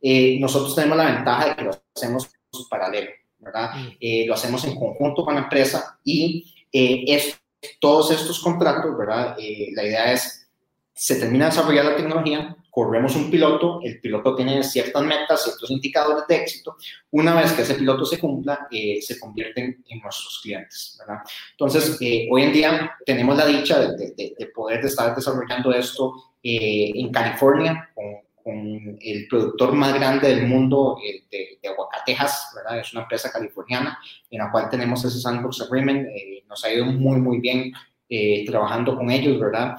Eh, 0.00 0.38
nosotros 0.40 0.74
tenemos 0.74 0.98
la 0.98 1.14
ventaja 1.14 1.48
de 1.48 1.56
que 1.56 1.62
lo 1.62 1.70
hacemos 1.94 2.28
paralelo, 2.68 3.10
¿verdad? 3.38 3.74
Mm. 3.76 3.88
Eh, 4.00 4.24
lo 4.26 4.34
hacemos 4.34 4.64
en 4.64 4.74
conjunto 4.74 5.24
con 5.24 5.34
la 5.34 5.42
empresa 5.42 5.98
y 6.04 6.52
es, 6.72 7.40
todos 7.80 8.10
estos 8.10 8.40
contratos, 8.40 8.96
¿verdad? 8.98 9.36
la 9.38 9.84
idea 9.84 10.12
es, 10.12 10.46
se 10.92 11.16
termina 11.16 11.46
de 11.46 11.50
desarrollar 11.52 11.86
la 11.86 11.96
tecnología, 11.96 12.56
corremos 12.76 13.16
un 13.16 13.30
piloto, 13.30 13.80
el 13.82 13.98
piloto 14.02 14.36
tiene 14.36 14.62
ciertas 14.62 15.02
metas, 15.02 15.44
ciertos 15.44 15.70
indicadores 15.70 16.24
de 16.28 16.36
éxito. 16.36 16.76
Una 17.10 17.34
vez 17.34 17.54
que 17.54 17.62
ese 17.62 17.74
piloto 17.74 18.04
se 18.04 18.18
cumpla, 18.18 18.68
eh, 18.70 19.00
se 19.00 19.18
convierten 19.18 19.82
en 19.88 19.98
nuestros 20.00 20.40
clientes. 20.42 20.98
¿verdad? 20.98 21.22
Entonces, 21.52 21.96
eh, 22.02 22.28
hoy 22.30 22.42
en 22.42 22.52
día 22.52 22.92
tenemos 23.06 23.34
la 23.34 23.46
dicha 23.46 23.80
de, 23.80 24.12
de, 24.14 24.46
poder 24.54 24.84
estar 24.84 25.16
desarrollando 25.16 25.72
esto 25.72 26.34
eh, 26.42 26.92
en 26.94 27.10
California 27.10 27.88
con, 27.94 28.04
con, 28.44 28.98
el 29.00 29.26
productor 29.26 29.72
más 29.72 29.94
grande 29.94 30.28
del 30.28 30.46
mundo 30.46 30.98
de, 31.30 31.58
aguacatejas, 31.66 32.52
¿verdad? 32.56 32.80
Es 32.80 32.92
una 32.92 33.04
empresa 33.04 33.32
californiana 33.32 33.98
en 34.30 34.38
la 34.38 34.50
cual 34.50 34.68
tenemos 34.68 35.02
ese 35.02 35.18
sandbox 35.18 35.62
agreement. 35.62 36.06
nos 36.46 36.62
ha 36.62 36.70
ido 36.70 36.84
muy, 36.84 37.22
muy 37.22 37.40
bien 37.40 37.72
trabajando 38.46 38.96
con 38.96 39.10
ellos, 39.10 39.40
¿verdad? 39.40 39.76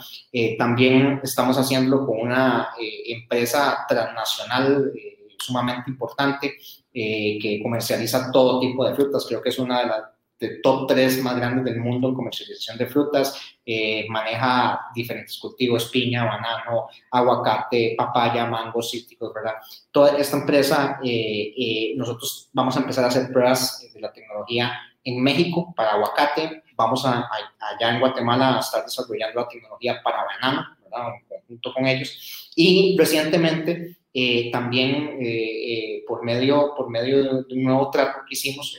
también 0.57 1.21
estamos 1.23 1.57
haciéndolo 1.57 2.05
con 2.05 2.19
una 2.19 2.69
empresa 3.05 3.85
transnacional 3.87 4.91
sumamente 5.39 5.89
importante 5.89 6.57
que 6.93 7.59
comercializa 7.63 8.31
todo 8.31 8.59
tipo 8.59 8.87
de 8.87 8.95
frutas. 8.95 9.25
Creo 9.27 9.41
que 9.41 9.49
es 9.49 9.59
una 9.59 9.79
de 9.79 9.87
las 9.87 10.03
de 10.39 10.59
top 10.61 10.87
3 10.87 11.23
más 11.23 11.35
grandes 11.35 11.65
del 11.65 11.79
mundo 11.79 12.09
en 12.09 12.15
comercialización 12.15 12.77
de 12.77 12.85
frutas, 12.87 13.39
eh, 13.65 14.05
maneja 14.09 14.79
diferentes 14.93 15.37
cultivos, 15.39 15.89
piña, 15.89 16.25
banano, 16.25 16.87
aguacate, 17.11 17.95
papaya, 17.97 18.45
mango, 18.45 18.81
cítricos, 18.81 19.33
¿verdad? 19.33 19.55
Toda 19.91 20.17
esta 20.17 20.37
empresa, 20.37 20.99
eh, 21.03 21.53
eh, 21.57 21.93
nosotros 21.95 22.49
vamos 22.53 22.77
a 22.77 22.81
empezar 22.81 23.03
a 23.05 23.07
hacer 23.07 23.31
pruebas 23.31 23.89
de 23.93 23.99
la 23.99 24.13
tecnología 24.13 24.73
en 25.09 25.21
México 25.21 25.73
para 25.75 25.93
aguacate, 25.93 26.63
vamos 26.75 27.05
a, 27.05 27.29
allá 27.59 27.93
en 27.93 27.99
Guatemala 27.99 28.57
a 28.57 28.59
estar 28.59 28.83
desarrollando 28.83 29.41
la 29.41 29.47
tecnología 29.47 30.01
para 30.03 30.23
banano, 30.23 30.65
¿verdad? 30.83 31.13
Junto 31.47 31.73
con 31.73 31.87
ellos. 31.87 32.51
Y 32.55 32.95
recientemente 32.97 33.97
también 34.51 35.19
por, 36.07 36.23
medio, 36.23 36.73
por 36.75 36.89
medio 36.89 37.23
de 37.23 37.53
un 37.53 37.63
nuevo 37.63 37.91
trato 37.91 38.19
que 38.27 38.33
hicimos, 38.33 38.75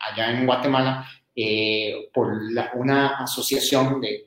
allá 0.00 0.30
en 0.30 0.46
Guatemala 0.46 1.06
eh, 1.36 2.10
por 2.12 2.28
una 2.74 3.16
asociación 3.18 4.00
de, 4.00 4.24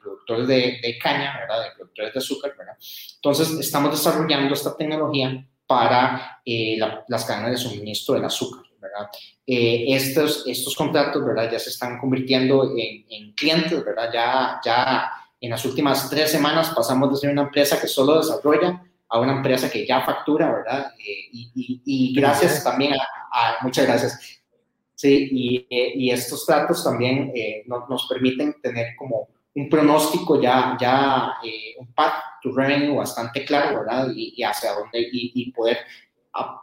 productores 0.00 0.46
de, 0.46 0.98
caña, 1.02 1.38
¿verdad? 1.40 1.64
de 1.64 1.70
productores 1.74 2.12
de 2.12 2.18
azúcar. 2.18 2.54
¿verdad? 2.56 2.76
Entonces, 3.16 3.50
estamos 3.58 3.92
desarrollando 3.92 4.52
esta 4.54 4.76
tecnología 4.76 5.46
para 5.66 6.42
eh, 6.44 6.76
las 7.08 7.24
cadenas 7.24 7.52
de 7.52 7.56
suministro 7.56 8.14
del 8.14 8.24
azúcar. 8.24 8.64
¿Verdad? 8.80 9.08
Eh, 9.46 9.84
estos, 9.88 10.44
estos 10.46 10.74
contratos 10.74 11.24
¿verdad? 11.24 11.50
ya 11.50 11.58
se 11.58 11.70
están 11.70 11.98
convirtiendo 11.98 12.74
en, 12.76 13.32
clientes, 13.32 13.84
¿verdad? 13.84 14.10
Ya, 14.12 14.60
ya 14.64 15.10
en 15.40 15.50
las 15.50 15.64
últimas 15.64 16.08
tres 16.10 16.30
semanas 16.30 16.72
pasamos 16.74 17.10
de 17.10 17.16
ser 17.16 17.30
una 17.30 17.42
empresa 17.42 17.80
que 17.80 17.86
solo 17.86 18.18
desarrolla 18.18 18.82
a 19.08 19.18
una 19.18 19.32
empresa 19.32 19.70
que 19.70 19.86
ya 19.86 20.02
factura, 20.02 20.52
¿verdad? 20.52 20.92
y, 20.98 22.14
gracias 22.14 22.62
también 22.62 22.94
a, 22.94 23.56
muchas 23.62 23.86
gracias, 23.86 24.40
¿sí? 24.94 25.66
Eh, 25.70 25.92
y, 25.96 26.10
estos 26.10 26.46
datos 26.46 26.84
también 26.84 27.32
eh, 27.34 27.64
nos, 27.66 28.06
permiten 28.06 28.60
tener 28.60 28.94
como 28.96 29.28
un 29.54 29.68
pronóstico 29.68 30.40
ya, 30.40 30.76
ya 30.80 31.34
eh, 31.44 31.74
un 31.78 31.92
path 31.92 32.22
to 32.42 32.52
revenue 32.52 32.96
bastante 32.96 33.44
claro, 33.44 33.80
¿verdad? 33.80 34.08
Y, 34.14 34.42
hacia 34.42 34.72
dónde, 34.74 35.08
y, 35.10 35.50
poder, 35.52 35.78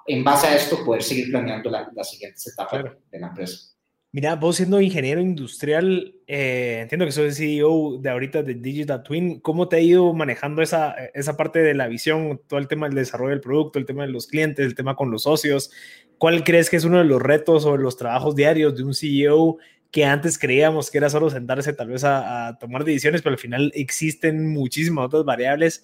en 0.06 0.24
base 0.24 0.48
a 0.48 0.56
esto, 0.56 0.84
poder 0.86 1.04
seguir 1.04 1.30
planeando 1.30 1.70
las 1.70 1.94
la 1.94 2.04
siguientes 2.04 2.48
etapas 2.48 2.86
de 3.12 3.20
la 3.20 3.28
empresa. 3.28 3.74
Mira, 4.14 4.36
vos 4.36 4.56
siendo 4.56 4.80
ingeniero 4.80 5.20
industrial, 5.20 6.16
entiendo 6.26 7.06
que 7.06 7.12
sos 7.12 7.26
el 7.26 7.36
CEO 7.36 7.98
de 8.00 8.10
ahorita 8.10 8.42
de 8.42 8.56
Digital 8.56 9.04
Twin, 9.04 9.40
¿cómo 9.42 9.68
te 9.68 9.76
ha 9.76 9.80
ido 9.80 10.14
manejando 10.14 10.62
esa, 10.62 10.96
esa 11.14 11.36
parte 11.36 11.60
de 11.60 11.74
la 11.74 11.88
visión, 11.88 12.42
todo 12.48 12.60
el 12.60 12.68
tema 12.68 12.88
del 12.88 12.96
desarrollo 12.96 13.32
del 13.32 13.42
producto, 13.42 13.78
el 13.78 13.86
tema 13.86 14.06
de 14.06 14.12
los 14.12 14.28
clientes, 14.28 14.66
el 14.66 14.76
tema 14.76 14.96
con 14.96 15.12
los 15.12 15.24
socios? 15.24 15.72
¿Cuál 16.18 16.44
crees 16.44 16.70
que 16.70 16.78
es 16.78 16.86
uno 16.86 17.00
de 17.00 17.04
los 17.04 17.22
retos 17.22 17.66
o 17.66 17.78
los 17.78 17.98
trabajos 17.98 18.36
diarios 18.36 18.76
de 18.76 18.84
un 18.84 18.94
CEO 18.96 19.58
que 19.92 20.06
antes 20.06 20.38
creíamos 20.38 20.90
que 20.90 20.98
era 20.98 21.10
solo 21.10 21.30
sentarse 21.30 21.74
tal 21.74 21.90
vez 21.90 22.04
a, 22.04 22.58
tomar 22.60 22.84
decisiones, 22.84 23.22
pero 23.22 23.34
al 23.34 23.40
final 23.40 23.72
existen 23.76 24.52
muchísimas 24.52 25.06
otras 25.06 25.26
variables 25.26 25.84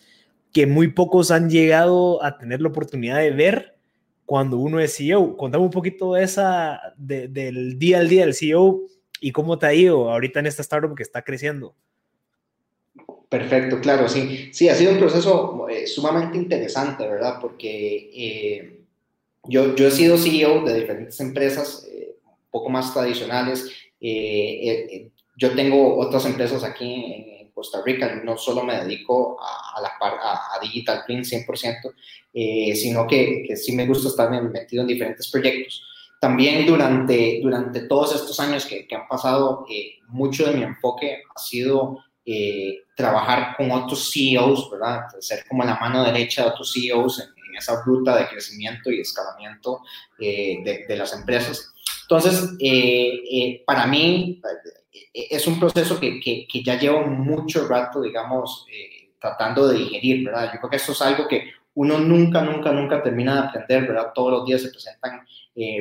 que 0.52 0.68
muy 0.68 0.90
pocos 0.90 1.32
han 1.32 1.50
llegado 1.50 2.24
a 2.24 2.38
tener 2.38 2.62
la 2.62 2.70
oportunidad 2.70 3.18
de 3.18 3.32
ver 3.32 3.73
cuando 4.34 4.58
uno 4.58 4.80
es 4.80 4.98
CEO? 4.98 5.38
Contame 5.38 5.64
un 5.64 5.70
poquito 5.70 6.16
de 6.16 6.24
esa, 6.24 6.82
del 6.98 7.78
día 7.78 8.00
al 8.00 8.10
día 8.10 8.26
del 8.26 8.34
CEO 8.34 8.82
y 9.22 9.32
cómo 9.32 9.60
te 9.60 9.68
ha 9.68 9.76
ido 9.76 10.10
ahorita 10.10 10.40
en 10.40 10.48
esta 10.48 10.64
startup 10.64 10.96
que 10.96 11.04
está 11.04 11.22
creciendo. 11.22 11.76
Perfecto, 13.30 13.80
claro, 13.80 14.10
sí. 14.10 14.50
Sí, 14.52 14.70
ha 14.70 14.74
sido 14.74 14.94
un 14.94 14.98
proceso 14.98 15.70
eh, 15.70 15.86
sumamente 15.86 16.40
interesante, 16.40 17.08
¿verdad? 17.08 17.38
Porque 17.40 18.10
eh, 18.12 18.80
yo, 19.44 19.76
yo 19.76 19.88
he 19.88 19.92
sido 19.92 20.18
CEO 20.18 20.64
de 20.64 20.80
diferentes 20.80 21.20
empresas 21.20 21.88
eh, 21.94 22.16
un 22.26 22.50
poco 22.50 22.72
más 22.72 22.92
tradicionales. 22.92 23.70
Yo 25.38 25.52
tengo 25.56 26.00
otras 26.00 26.26
empresas 26.26 26.64
aquí 26.64 26.92
en, 26.92 27.43
Costa 27.54 27.82
Rica, 27.86 28.22
no 28.24 28.38
solo 28.38 28.64
me 28.64 28.82
dedico 28.84 29.38
a, 29.40 29.80
la, 29.82 29.92
a, 30.00 30.56
a 30.56 30.60
Digital 30.62 31.04
Twin 31.06 31.22
100%, 31.22 31.94
sino 32.76 33.06
que, 33.08 33.44
que, 33.48 33.56
sí 33.56 33.74
me 33.74 33.86
gusta 33.86 34.10
estar 34.10 34.30
metido 34.30 34.82
en 34.82 34.88
diferentes 34.88 35.30
proyectos. 35.30 35.84
También 36.20 36.66
durante, 36.66 37.40
durante 37.42 37.82
todos 37.82 38.16
estos 38.16 38.40
años 38.40 38.66
que, 38.66 38.88
han 38.96 39.08
pasado, 39.08 39.66
mucho 40.08 40.46
de 40.46 40.54
mi 40.54 40.64
enfoque 40.64 41.24
ha 41.36 41.40
sido 41.40 42.00
trabajar 42.96 43.56
con 43.58 43.72
otros 43.72 44.12
CEOs, 44.12 44.70
¿verdad? 44.72 45.02
Ser 45.20 45.46
como 45.48 45.64
la 45.64 45.76
mano 45.80 46.04
derecha 46.04 46.44
de 46.44 46.50
otros 46.50 46.72
CEOs 46.74 47.20
en, 47.20 47.34
esa 47.56 47.84
ruta 47.84 48.18
de 48.18 48.28
crecimiento 48.30 48.90
y 48.90 49.02
escalamiento 49.02 49.82
eh, 50.20 50.86
de, 50.88 50.98
las 50.98 51.14
empresas. 51.14 51.72
Entonces, 52.02 52.50
eh, 52.60 53.20
eh, 53.32 53.64
para 53.64 53.86
mí 53.86 54.42
es 55.14 55.48
un 55.48 55.60
proceso 55.60 56.00
que, 56.00 56.20
que, 56.20 56.64
ya 56.64 56.78
llevo 56.78 57.06
mucho 57.06 57.68
rato, 57.68 58.02
digamos, 58.02 58.66
tratando 59.20 59.68
de 59.68 59.80
digerir, 59.80 60.26
¿verdad? 60.26 60.52
Yo 60.54 60.60
creo 60.60 60.70
que 60.70 60.76
esto 60.78 60.92
es 60.92 61.02
algo 61.02 61.28
que 61.28 61.52
uno 61.76 61.98
nunca, 61.98 62.42
nunca, 62.42 62.72
nunca 62.72 63.02
termina 63.02 63.34
de 63.34 63.48
aprender, 63.48 63.88
¿verdad? 63.88 64.12
Todos 64.14 64.32
los 64.32 64.46
días 64.46 64.62
se 64.62 64.70
presentan 64.70 65.26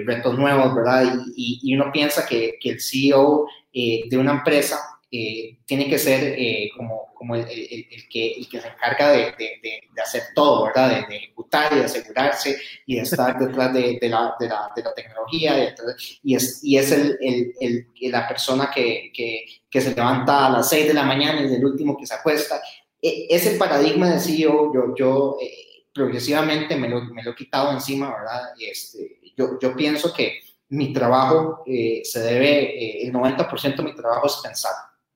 retos 0.07 0.39
nuevos, 0.39 0.75
¿verdad? 0.75 1.15
Y, 1.37 1.61
y, 1.63 1.75
uno 1.75 1.91
piensa 1.93 2.27
que, 2.27 2.59
que 2.61 2.71
el 2.71 2.81
CEO 2.81 3.47
de 3.73 4.19
una 4.19 4.33
empresa 4.33 4.92
eh, 5.15 5.59
tiene 5.67 5.91
que 5.91 5.99
ser 5.99 6.37
eh, 6.39 6.71
como, 6.75 7.13
como 7.13 7.35
el, 7.37 7.43
el, 7.43 8.09
que, 8.09 8.33
el, 8.33 8.49
que, 8.49 8.63
se 8.63 8.67
encarga 8.67 9.13
de, 9.13 9.19
de, 9.39 9.61
de, 9.95 10.03
hacer 10.03 10.23
todo, 10.35 10.65
¿verdad? 10.65 11.07
De, 11.07 11.17
ejecutar 11.17 11.71
y 11.75 11.81
de 11.81 11.85
asegurarse 11.85 12.59
y 12.87 12.97
de 12.97 13.03
estar 13.03 13.39
detrás 13.39 13.75
de, 13.75 13.99
la, 14.01 14.35
la, 14.41 14.73
la, 14.75 14.95
tecnología. 14.97 15.75
y 16.23 16.35
es, 16.35 16.65
y 16.65 16.79
es 16.79 16.93
el, 16.93 17.87
la 18.01 18.27
persona 18.27 18.71
que, 18.75 19.13
que, 19.15 19.45
que, 19.71 19.81
se 19.83 19.95
levanta 19.95 20.47
a 20.47 20.51
las 20.51 20.71
6 20.71 20.89
de 20.89 20.95
la 20.95 21.03
mañana 21.03 21.43
y 21.43 21.45
es 21.45 21.53
el 21.53 21.67
último 21.67 21.95
que 21.99 22.07
se 22.07 22.15
acuesta. 22.15 22.63
E, 23.03 23.27
ese 23.29 23.59
paradigma 23.59 24.09
de 24.09 24.19
CEO, 24.19 24.73
yo, 24.73 24.95
yo 24.97 25.37
eh, 25.43 25.89
progresivamente 25.93 26.75
me 26.75 26.89
lo, 26.89 27.03
me 27.05 27.23
lo, 27.23 27.33
he 27.33 27.37
quitado 27.37 27.71
encima, 27.71 28.17
¿verdad? 28.17 28.55
Este, 28.59 29.21
yo, 29.37 29.59
yo 29.61 29.77
pienso 29.77 30.11
que 30.15 30.41
mi 30.71 30.91
trabajo 30.91 31.63
se 31.67 32.21
debe, 32.21 33.07
el 33.07 33.13
90% 33.13 33.77
de 33.77 33.83
mi 33.83 33.95
trabajo 33.95 34.27
es 34.27 34.41
pensar. 34.43 34.73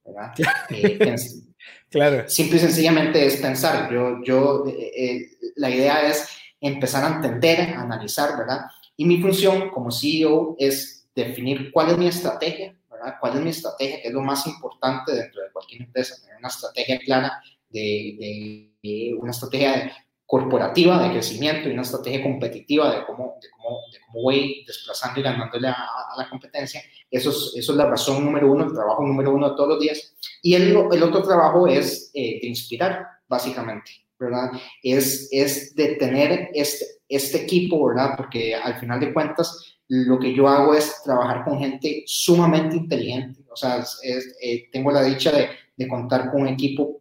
¿Verdad? 0.06 0.32
Eh, 0.70 1.16
claro. 1.90 2.28
Simple 2.28 2.56
y 2.56 2.60
sencillamente 2.60 3.24
es 3.24 3.36
pensar. 3.36 3.92
Yo, 3.92 4.22
yo, 4.24 4.64
eh, 4.66 4.92
eh, 4.96 5.26
la 5.56 5.70
idea 5.70 6.08
es 6.08 6.28
empezar 6.60 7.04
a 7.04 7.16
entender, 7.16 7.60
a 7.60 7.82
analizar, 7.82 8.36
¿verdad? 8.36 8.66
Y 8.96 9.04
mi 9.04 9.20
función 9.20 9.70
como 9.70 9.90
CEO 9.90 10.56
es 10.58 11.08
definir 11.14 11.70
cuál 11.72 11.90
es 11.90 11.98
mi 11.98 12.08
estrategia, 12.08 12.76
¿verdad? 12.90 13.16
¿Cuál 13.20 13.36
es 13.36 13.40
mi 13.42 13.50
estrategia? 13.50 14.00
Que 14.02 14.08
es 14.08 14.14
lo 14.14 14.22
más 14.22 14.46
importante 14.46 15.12
dentro 15.12 15.42
de 15.42 15.52
cualquier 15.52 15.82
empresa, 15.82 16.16
tener 16.20 16.38
una 16.38 16.48
estrategia 16.48 16.98
clara 16.98 17.42
de, 17.68 18.70
de 18.82 19.14
una 19.18 19.30
estrategia 19.30 19.72
de 19.72 19.92
corporativa 20.26 21.00
de 21.02 21.12
crecimiento 21.12 21.68
y 21.68 21.72
una 21.72 21.82
estrategia 21.82 22.22
competitiva 22.22 22.92
de 22.92 23.06
cómo, 23.06 23.38
de 23.40 23.48
cómo, 23.50 23.80
de 23.92 23.98
cómo 24.06 24.22
voy 24.22 24.64
desplazando 24.66 25.20
y 25.20 25.22
ganándole 25.22 25.68
a, 25.68 25.86
la 26.16 26.28
competencia. 26.28 26.82
Eso 27.10 27.30
es, 27.30 27.52
eso 27.56 27.72
es 27.72 27.78
la 27.78 27.86
razón 27.86 28.24
número 28.24 28.50
uno, 28.50 28.64
el 28.64 28.72
trabajo 28.72 29.04
número 29.04 29.32
uno 29.32 29.50
de 29.50 29.56
todos 29.56 29.68
los 29.70 29.80
días. 29.80 30.14
Y 30.42 30.54
el, 30.54 30.76
el 30.92 31.02
otro 31.02 31.22
trabajo 31.22 31.68
es 31.68 32.10
eh, 32.12 32.40
de 32.42 32.48
inspirar, 32.48 33.06
básicamente, 33.28 33.92
¿verdad? 34.18 34.50
Es, 34.82 35.28
es 35.30 35.74
de 35.76 35.94
tener 35.94 36.50
este, 36.54 36.84
este 37.08 37.42
equipo, 37.42 37.86
¿verdad? 37.86 38.14
Porque 38.16 38.54
al 38.54 38.80
final 38.80 38.98
de 38.98 39.12
cuentas, 39.12 39.78
lo 39.88 40.18
que 40.18 40.34
yo 40.34 40.48
hago 40.48 40.74
es 40.74 41.02
trabajar 41.04 41.44
con 41.44 41.60
gente 41.60 42.02
sumamente 42.06 42.76
inteligente. 42.76 43.44
O 43.48 43.54
sea, 43.54 43.84
es, 44.02 44.36
eh, 44.42 44.68
tengo 44.72 44.90
la 44.90 45.04
dicha 45.04 45.30
de, 45.30 45.50
de 45.76 45.88
contar 45.88 46.32
con 46.32 46.42
un 46.42 46.48
equipo 46.48 47.00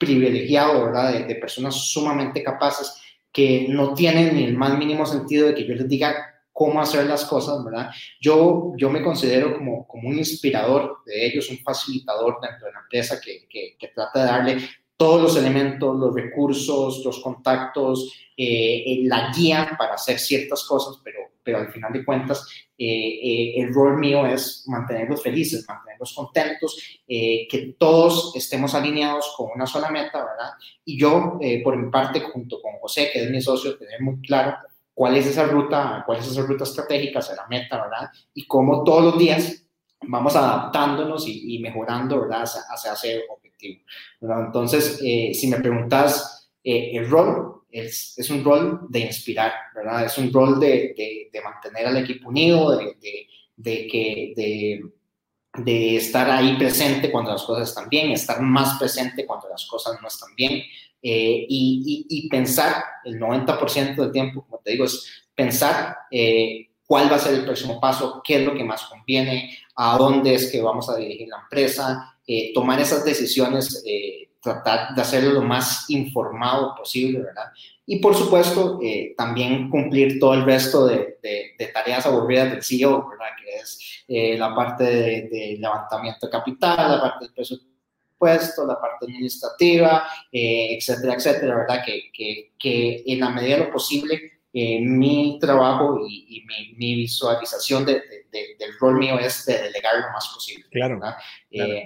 privilegiado, 0.00 0.86
¿verdad? 0.86 1.26
De, 1.26 1.34
personas 1.36 1.74
sumamente 1.74 2.42
capaces 2.42 3.00
que 3.30 3.66
no 3.68 3.94
tienen 3.94 4.34
ni 4.34 4.44
el 4.44 4.56
más 4.56 4.76
mínimo 4.76 5.04
sentido 5.04 5.48
de 5.48 5.54
que 5.54 5.66
yo 5.66 5.74
les 5.74 5.86
diga 5.86 6.42
cómo 6.52 6.80
hacer 6.80 7.04
las 7.04 7.26
cosas, 7.26 7.62
¿verdad? 7.62 7.90
Yo, 8.18 8.72
yo 8.76 8.88
me 8.88 9.02
considero 9.02 9.54
como, 9.56 9.86
como 9.86 10.08
un 10.08 10.18
inspirador 10.18 10.98
de 11.04 11.26
ellos, 11.26 11.50
un 11.50 11.58
facilitador 11.58 12.38
dentro 12.40 12.66
de 12.66 12.72
la 12.72 12.80
empresa 12.80 13.20
que, 13.20 13.46
que, 13.48 13.76
que 13.78 13.88
trata 13.88 14.20
de 14.20 14.26
darle 14.26 14.68
todos 15.00 15.22
los 15.22 15.36
elementos, 15.38 15.98
los 15.98 16.14
recursos, 16.14 17.02
los 17.02 17.20
contactos, 17.20 18.12
eh, 18.36 18.82
eh, 18.84 19.00
la 19.04 19.32
guía 19.34 19.74
para 19.78 19.94
hacer 19.94 20.18
ciertas 20.18 20.62
cosas, 20.64 21.00
pero, 21.02 21.20
pero 21.42 21.56
al 21.56 21.72
final 21.72 21.90
de 21.90 22.04
cuentas 22.04 22.46
eh, 22.76 23.54
el 23.56 23.72
rol 23.72 23.96
mío 23.98 24.26
es 24.26 24.64
mantenerlos 24.66 25.22
felices, 25.22 25.64
mantenerlos 25.66 26.12
contentos, 26.12 27.00
que 27.08 27.76
todos 27.78 28.36
estemos 28.36 28.74
alineados 28.74 29.32
con 29.38 29.48
una 29.54 29.66
sola 29.66 29.90
meta, 29.90 30.18
¿verdad? 30.18 30.50
Y 30.84 30.98
yo, 30.98 31.40
por 31.64 31.78
mi 31.78 31.90
parte, 31.90 32.20
junto 32.20 32.60
con 32.60 32.74
José, 32.78 33.08
que 33.10 33.24
es 33.24 33.30
mi 33.30 33.40
socio, 33.40 33.78
tener 33.78 34.02
muy 34.02 34.20
claro 34.20 34.54
cuál 34.92 35.16
es 35.16 35.26
esa 35.26 35.44
ruta, 35.44 36.02
cuál 36.04 36.18
es 36.18 36.28
esa 36.28 36.42
ruta 36.42 36.64
estratégica 36.64 37.20
hacia 37.20 37.36
la 37.36 37.46
meta, 37.46 37.80
¿verdad? 37.80 38.10
Y 38.34 38.46
cómo 38.46 38.84
todos 38.84 39.04
los 39.04 39.18
días 39.18 39.64
vamos 40.02 40.36
adaptándonos 40.36 41.26
y, 41.26 41.58
mejorando, 41.58 42.20
¿verdad? 42.20 42.42
Hacia, 42.42 42.92
ese 43.60 43.82
objetivo. 44.20 44.46
Entonces, 44.46 45.00
eh, 45.04 45.32
si 45.34 45.46
me 45.48 45.60
preguntas, 45.60 46.50
eh, 46.62 46.90
el 46.94 47.08
rol 47.08 47.62
es, 47.70 48.14
es, 48.18 48.30
un 48.30 48.44
rol 48.44 48.86
de 48.88 49.00
inspirar, 49.00 49.52
¿verdad? 49.74 50.04
Es 50.04 50.18
un 50.18 50.32
rol 50.32 50.58
de, 50.58 51.28
de, 51.32 51.40
mantener 51.42 51.86
al 51.86 51.96
equipo 51.98 52.28
unido, 52.28 52.76
de, 52.76 52.96
de 53.56 53.86
que, 53.86 54.32
de, 54.36 54.82
de 55.62 55.96
estar 55.96 56.30
ahí 56.30 56.56
presente 56.56 57.10
cuando 57.10 57.32
las 57.32 57.44
cosas 57.44 57.68
están 57.68 57.88
bien, 57.88 58.10
estar 58.10 58.40
más 58.40 58.78
presente 58.78 59.26
cuando 59.26 59.48
las 59.48 59.66
cosas 59.66 59.98
no 60.00 60.08
están 60.08 60.34
bien 60.36 60.62
eh, 61.02 61.46
y, 61.48 62.06
y, 62.08 62.28
pensar 62.28 62.84
el 63.04 63.18
90% 63.18 63.96
del 63.96 64.12
tiempo, 64.12 64.44
como 64.44 64.60
te 64.62 64.72
digo, 64.72 64.84
es 64.84 65.24
pensar 65.34 65.96
eh, 66.10 66.68
cuál 66.84 67.10
va 67.10 67.16
a 67.16 67.20
ser 67.20 67.34
el 67.34 67.44
próximo 67.44 67.80
paso, 67.80 68.20
qué 68.22 68.36
es 68.36 68.46
lo 68.46 68.54
que 68.54 68.64
más 68.64 68.82
conviene, 68.84 69.56
a 69.76 69.96
dónde 69.96 70.34
es 70.34 70.52
que 70.52 70.60
vamos 70.60 70.90
a 70.90 70.96
dirigir 70.96 71.28
la 71.28 71.40
empresa, 71.40 72.18
eh, 72.32 72.52
tomar 72.54 72.80
esas 72.80 73.04
decisiones, 73.04 73.82
tratar 74.42 74.94
de 74.94 75.02
hacerlo 75.02 75.32
lo 75.32 75.42
más 75.42 75.90
informado 75.90 76.74
posible, 76.74 77.20
¿verdad? 77.20 77.46
Y 77.84 77.98
por 77.98 78.14
supuesto, 78.14 78.78
también 79.16 79.68
cumplir 79.68 80.18
todo 80.20 80.34
el 80.34 80.44
resto 80.44 80.86
de, 80.86 81.18
de, 81.22 81.66
tareas 81.68 82.06
aburridas 82.06 82.50
del 82.50 82.62
CEO, 82.62 83.08
¿verdad? 83.08 83.26
Que 83.42 83.56
es 83.56 84.04
eh, 84.08 84.36
la 84.36 84.54
parte 84.54 84.84
de, 84.84 85.56
levantamiento 85.60 86.26
de 86.26 86.32
capital, 86.32 86.96
la 86.96 87.00
parte 87.00 87.26
del 87.26 87.34
presupuesto, 87.34 88.66
la 88.66 88.80
parte 88.80 89.06
administrativa, 89.06 90.08
eh, 90.32 90.76
etcétera, 90.76 91.14
etcétera, 91.14 91.56
¿verdad? 91.56 91.82
Que, 91.84 92.10
que, 92.12 92.52
que, 92.58 93.02
en 93.06 93.20
la 93.20 93.30
medida 93.30 93.58
de 93.58 93.64
lo 93.66 93.72
posible 93.72 94.29
eh, 94.52 94.80
mi 94.80 95.38
trabajo 95.40 96.06
y, 96.08 96.44
mi, 96.76 96.94
visualización 96.96 97.84
de, 97.84 98.02
del 98.32 98.78
rol 98.80 98.98
mío 98.98 99.18
es 99.18 99.44
de 99.46 99.62
delegar 99.62 100.00
lo 100.00 100.10
más 100.12 100.28
posible. 100.34 100.64
Claro. 100.70 100.98
claro. 100.98 101.16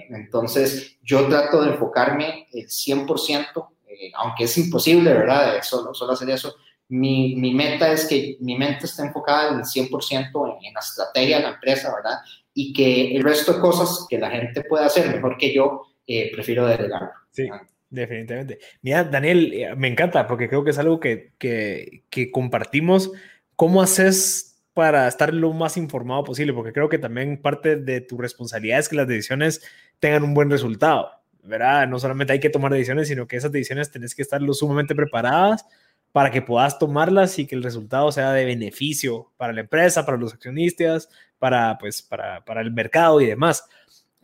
entonces, 0.09 0.97
yo 1.03 1.27
trato 1.27 1.61
de 1.61 1.71
enfocarme 1.71 2.47
el 2.51 2.67
100%, 2.67 3.67
aunque 4.15 4.45
es 4.45 4.57
imposible, 4.57 5.13
¿verdad? 5.13 5.61
Solo, 5.61 5.93
solo 5.93 6.13
hacer 6.13 6.29
eso, 6.29 6.55
mi, 6.87 7.35
mi, 7.35 7.53
meta 7.53 7.91
es 7.91 8.05
que 8.07 8.37
mi 8.41 8.57
mente 8.57 8.85
esté 8.85 9.03
enfocada 9.03 9.51
en 9.51 9.59
el 9.59 9.65
100% 9.65 10.57
en, 10.63 10.73
la 10.73 10.79
estrategia 10.79 11.37
de 11.37 11.43
la 11.43 11.49
empresa, 11.49 11.93
¿verdad? 11.95 12.19
Y 12.53 12.73
que 12.73 13.15
el 13.15 13.23
resto 13.23 13.53
de 13.53 13.59
cosas 13.59 14.05
que 14.09 14.19
la 14.19 14.29
gente 14.29 14.63
pueda 14.63 14.85
hacer 14.85 15.13
mejor 15.13 15.37
que 15.37 15.53
yo, 15.53 15.83
eh, 16.05 16.31
prefiero 16.31 16.67
delegar. 16.67 17.11
Sí. 17.31 17.47
Definitivamente. 17.95 18.59
Mira, 18.81 19.05
Daniel, 19.05 19.53
eh, 19.53 19.75
me 19.75 19.87
encanta 19.87 20.27
porque 20.27 20.49
creo 20.49 20.65
que 20.65 20.71
es 20.71 20.77
algo 20.77 20.99
que, 20.99 21.31
que, 21.39 22.31
compartimos. 22.31 23.11
¿Cómo 23.55 23.81
haces 23.81 24.61
para 24.73 25.07
estar 25.07 25.33
lo 25.33 25.53
más 25.53 25.77
informado 25.77 26.25
posible? 26.25 26.51
Porque 26.53 26.73
creo 26.73 26.89
que 26.89 26.97
también 26.97 27.41
parte 27.41 27.77
de 27.77 28.01
tu 28.01 28.17
responsabilidad 28.17 28.79
es 28.79 28.89
que 28.89 28.97
las 28.97 29.07
decisiones 29.07 29.61
tengan 29.99 30.23
un 30.23 30.33
buen 30.33 30.49
resultado, 30.49 31.09
¿verdad? 31.41 31.87
No 31.87 31.99
solamente 31.99 32.33
hay 32.33 32.41
que 32.41 32.49
tomar 32.49 32.73
decisiones, 32.73 33.07
sino 33.07 33.27
que 33.27 33.37
esas 33.37 33.53
decisiones 33.53 33.91
tenés 33.91 34.13
que 34.13 34.21
estar 34.21 34.41
lo 34.41 34.53
sumamente 34.53 34.93
preparadas 34.93 35.65
para 36.11 36.31
que 36.31 36.41
puedas 36.41 36.77
tomarlas 36.77 37.39
y 37.39 37.47
que 37.47 37.55
el 37.55 37.63
resultado 37.63 38.11
sea 38.11 38.33
de 38.33 38.43
beneficio 38.43 39.31
para 39.37 39.53
la 39.53 39.61
empresa, 39.61 40.05
para 40.05 40.17
los 40.17 40.33
accionistas, 40.33 41.07
para, 41.39 41.77
pues, 41.77 42.01
para, 42.01 42.43
para 42.43 42.59
el 42.59 42.71
mercado 42.71 43.21
y 43.21 43.27
demás. 43.27 43.65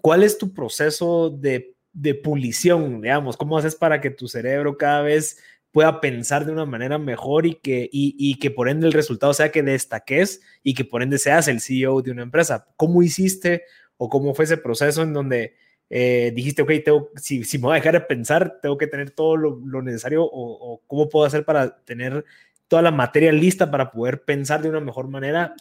¿Cuál 0.02 0.24
es 0.24 0.38
tu 0.38 0.54
proceso 0.54 1.30
de, 1.30 1.71
de 1.94 2.16
pulición, 2.16 3.02
digamos? 3.02 3.38
¿Cómo 3.38 3.58
haces 3.58 3.76
para 3.76 4.02
que 4.02 4.10
tu 4.10 4.28
cerebro 4.28 4.78
cada 4.78 5.02
vez 5.02 5.38
pueda 5.72 6.02
pensar 6.02 6.46
de 6.46 6.52
una 6.52 6.66
manera 6.66 6.98
mejor 6.98 7.46
y 7.46 7.56
que, 7.56 7.90
y, 7.92 8.38
que 8.40 8.52
por 8.52 8.70
ende 8.70 8.88
el 8.88 8.94
resultado 8.94 9.34
sea 9.34 9.52
que 9.52 9.64
destaques 9.64 10.42
y 10.64 10.74
que 10.74 10.86
por 10.86 11.02
ende 11.02 11.18
seas 11.18 11.48
el 11.48 11.62
CEO 11.62 12.02
de 12.02 12.12
una 12.12 12.24
empresa. 12.24 12.68
¿Cómo 12.76 13.04
hiciste 13.04 13.64
o 13.98 14.10
cómo 14.10 14.34
fue 14.34 14.46
ese 14.46 14.58
proceso 14.58 15.04
en 15.04 15.14
donde 15.14 15.56
eh, 15.90 16.32
dijiste, 16.36 16.62
ok, 16.62 16.72
tengo, 16.84 17.10
si, 17.16 17.44
si, 17.44 17.58
me 17.58 17.64
voy 17.64 17.74
a 17.74 17.76
dejar 17.76 17.94
de 17.94 18.02
pensar, 18.02 18.60
tengo 18.62 18.78
que 18.78 18.88
tener 18.88 19.12
todo 19.12 19.38
lo, 19.38 19.82
necesario 19.82 20.24
o, 20.24 20.82
cómo 20.88 21.10
puedo 21.10 21.26
hacer 21.26 21.46
para 21.46 21.84
tener 21.84 22.26
toda 22.68 22.82
la 22.82 22.92
materia 22.92 23.32
lista 23.32 23.70
para 23.70 23.92
poder 23.92 24.24
pensar 24.24 24.62
de 24.62 24.70
una 24.70 24.80
mejor 24.80 25.08
manera 25.10 25.54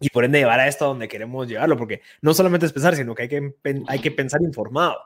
y 0.00 0.10
por 0.10 0.24
ende 0.24 0.40
llevar 0.40 0.60
a 0.60 0.68
esto 0.68 0.84
a 0.84 0.88
donde 0.88 1.08
queremos 1.08 1.48
llevarlo, 1.48 1.76
porque 1.76 2.02
no 2.20 2.34
solamente 2.34 2.66
es 2.66 2.72
pensar, 2.72 2.96
sino 2.96 3.14
que 3.14 3.22
hay 3.22 3.28
que, 3.28 3.54
hay 3.86 4.00
que 4.00 4.10
pensar 4.10 4.42
informado, 4.42 4.98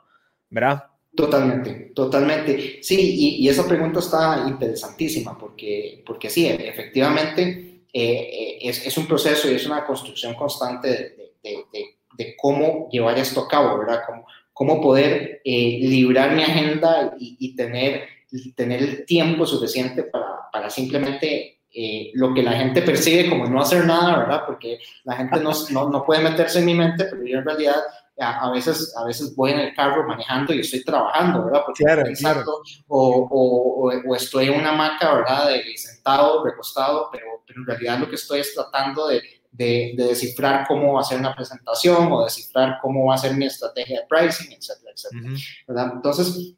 ¿verdad? 0.51 0.85
Totalmente, 1.15 1.93
totalmente. 1.95 2.79
Sí, 2.83 2.97
y, 2.99 3.45
y 3.45 3.49
esa 3.49 3.67
pregunta 3.67 3.99
está 3.99 4.45
interesantísima 4.47 5.37
porque, 5.37 6.03
porque 6.07 6.31
sí, 6.31 6.47
efectivamente 6.47 7.83
eh, 7.93 8.31
eh, 8.33 8.59
es, 8.63 8.87
es, 8.87 8.97
un 8.99 9.07
proceso 9.07 9.51
y 9.51 9.55
es 9.55 9.67
una 9.67 9.85
construcción 9.85 10.35
constante 10.35 10.89
de, 10.89 10.97
de, 11.43 11.65
de, 11.73 11.85
de 12.17 12.37
cómo 12.37 12.89
llevar 12.91 13.19
esto 13.19 13.41
a 13.41 13.49
cabo, 13.49 13.79
¿verdad? 13.79 14.03
Cómo, 14.07 14.27
cómo 14.59 14.81
poder 14.81 15.41
eh, 15.45 15.79
librar 15.81 16.35
mi 16.35 16.43
agenda 16.43 17.15
y, 17.17 17.55
tener, 17.55 18.09
tener 18.57 18.83
el 18.83 19.07
tiempo 19.07 19.47
suficiente 19.47 20.03
para, 20.03 20.51
para 20.53 20.69
simplemente 20.69 21.61
eh, 21.73 22.11
lo 22.15 22.35
que 22.35 22.43
la 22.43 22.55
gente 22.55 22.83
percibe 22.83 23.31
como 23.31 23.47
no 23.47 23.61
hacer 23.61 23.87
nada, 23.87 24.19
¿verdad? 24.19 24.43
Porque 24.47 24.81
la 25.05 25.15
gente 25.15 25.39
no, 25.39 25.53
no, 25.71 25.91
no 25.91 26.05
puede 26.05 26.25
meterse 26.25 26.59
en 26.59 26.65
mi 26.65 26.75
mente, 26.75 27.05
pero 27.05 27.25
yo 27.25 27.39
en 27.39 27.45
realidad 27.45 27.77
a, 28.21 28.51
veces, 28.51 28.95
a 28.97 29.05
veces 29.05 29.35
voy 29.37 29.53
en 29.53 29.61
el 29.61 29.75
carro 29.75 30.07
manejando 30.07 30.53
y 30.53 30.61
estoy 30.61 30.83
trabajando, 30.83 31.45
¿verdad? 31.45 31.63
Porque 31.65 31.85
claro, 31.85 32.03
pensando, 32.03 32.63
O, 32.89 33.29
o, 33.31 33.93
o, 34.07 34.17
estoy 34.17 34.47
en 34.47 34.61
una 34.61 34.71
hamaca, 34.71 35.15
¿verdad? 35.15 35.49
De, 35.49 35.77
sentado, 35.77 36.45
recostado, 36.45 37.09
pero, 37.13 37.43
pero 37.47 37.61
en 37.61 37.67
realidad 37.67 37.99
lo 38.01 38.09
que 38.09 38.17
estoy 38.17 38.41
es 38.41 38.55
tratando 38.55 39.07
de, 39.07 39.23
de, 39.53 39.95
descifrar 39.97 40.67
cómo 40.67 40.95
va 40.95 41.01
a 41.01 41.05
ser 41.05 41.19
una 41.19 41.35
presentación 41.35 42.11
o 42.13 42.25
descifrar 42.25 42.79
cómo 42.81 43.07
va 43.07 43.15
a 43.15 43.19
ser 43.19 43.35
mi 43.35 43.47
estrategia 43.47 44.01
de 44.01 44.07
pricing, 44.07 44.53
etcétera, 44.53 44.93
etcétera. 44.95 45.33
¿verdad? 45.67 45.93
Entonces, 45.95 46.55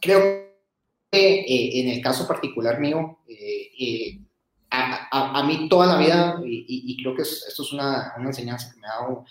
creo 0.00 0.22
que 1.10 1.40
eh, 1.40 1.80
en 1.80 1.88
el 1.90 2.02
caso 2.02 2.26
particular 2.26 2.80
mío, 2.80 3.18
eh, 3.28 3.70
eh, 3.78 4.20
a, 4.70 5.38
a, 5.38 5.44
mí 5.44 5.68
toda 5.68 5.86
la 5.86 5.98
vida, 5.98 6.40
y, 6.44 7.00
creo 7.00 7.14
que 7.14 7.22
esto 7.22 7.62
es 7.62 7.72
una, 7.72 8.12
una, 8.18 8.26
enseñanza 8.26 8.72
que 8.72 8.80
me 8.80 8.88
ha 8.88 9.00
dado 9.00 9.24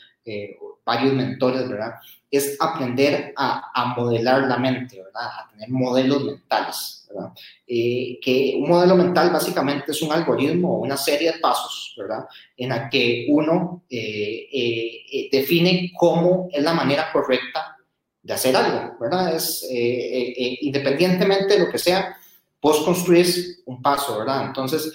varios 0.85 1.13
mentores, 1.13 1.67
¿verdad? 1.69 1.93
Es 2.29 2.57
aprender 2.59 3.33
a, 3.35 3.71
a, 3.73 3.93
modelar 3.95 4.43
la 4.43 4.57
mente, 4.57 4.97
¿verdad? 4.97 5.27
A 5.39 5.49
tener 5.51 5.69
modelos 5.69 6.23
mentales, 6.23 7.05
¿verdad? 7.09 7.31
Eh, 7.67 8.19
que 8.21 8.55
un 8.59 8.69
modelo 8.69 8.95
mental 8.95 9.31
básicamente 9.31 9.91
es 9.91 10.01
un 10.01 10.11
algoritmo 10.11 10.75
o 10.75 10.81
una 10.81 10.97
serie 10.97 11.33
de 11.33 11.39
pasos, 11.39 11.93
¿verdad? 11.97 12.25
En 12.57 12.69
la 12.69 12.89
que 12.89 13.27
uno 13.29 13.83
eh, 13.89 14.47
eh, 14.51 15.29
define 15.31 15.91
cómo 15.95 16.49
es 16.51 16.63
la 16.63 16.73
manera 16.73 17.11
correcta 17.11 17.77
de 18.21 18.33
hacer 18.33 18.55
algo, 18.55 18.97
¿verdad? 18.99 19.35
Es 19.35 19.67
independientemente 19.69 21.55
de 21.55 21.65
lo 21.65 21.69
que 21.69 21.77
sea, 21.77 22.15
vos 22.61 22.79
construís 22.85 23.61
un 23.65 23.81
paso, 23.81 24.19
¿verdad? 24.19 24.45
Entonces, 24.45 24.93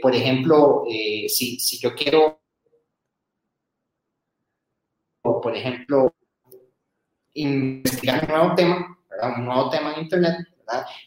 por 0.00 0.14
ejemplo, 0.14 0.84
si, 0.86 1.58
si 1.58 1.78
yo 1.78 1.96
quiero 1.96 2.38
por 5.48 5.56
ejemplo, 5.56 6.14
investigar 7.32 8.22
un 8.24 8.36
nuevo 8.36 8.54
tema, 8.54 8.98
un 9.38 9.44
nuevo 9.46 9.70
tema 9.70 9.94
en 9.94 10.02
Internet, 10.02 10.36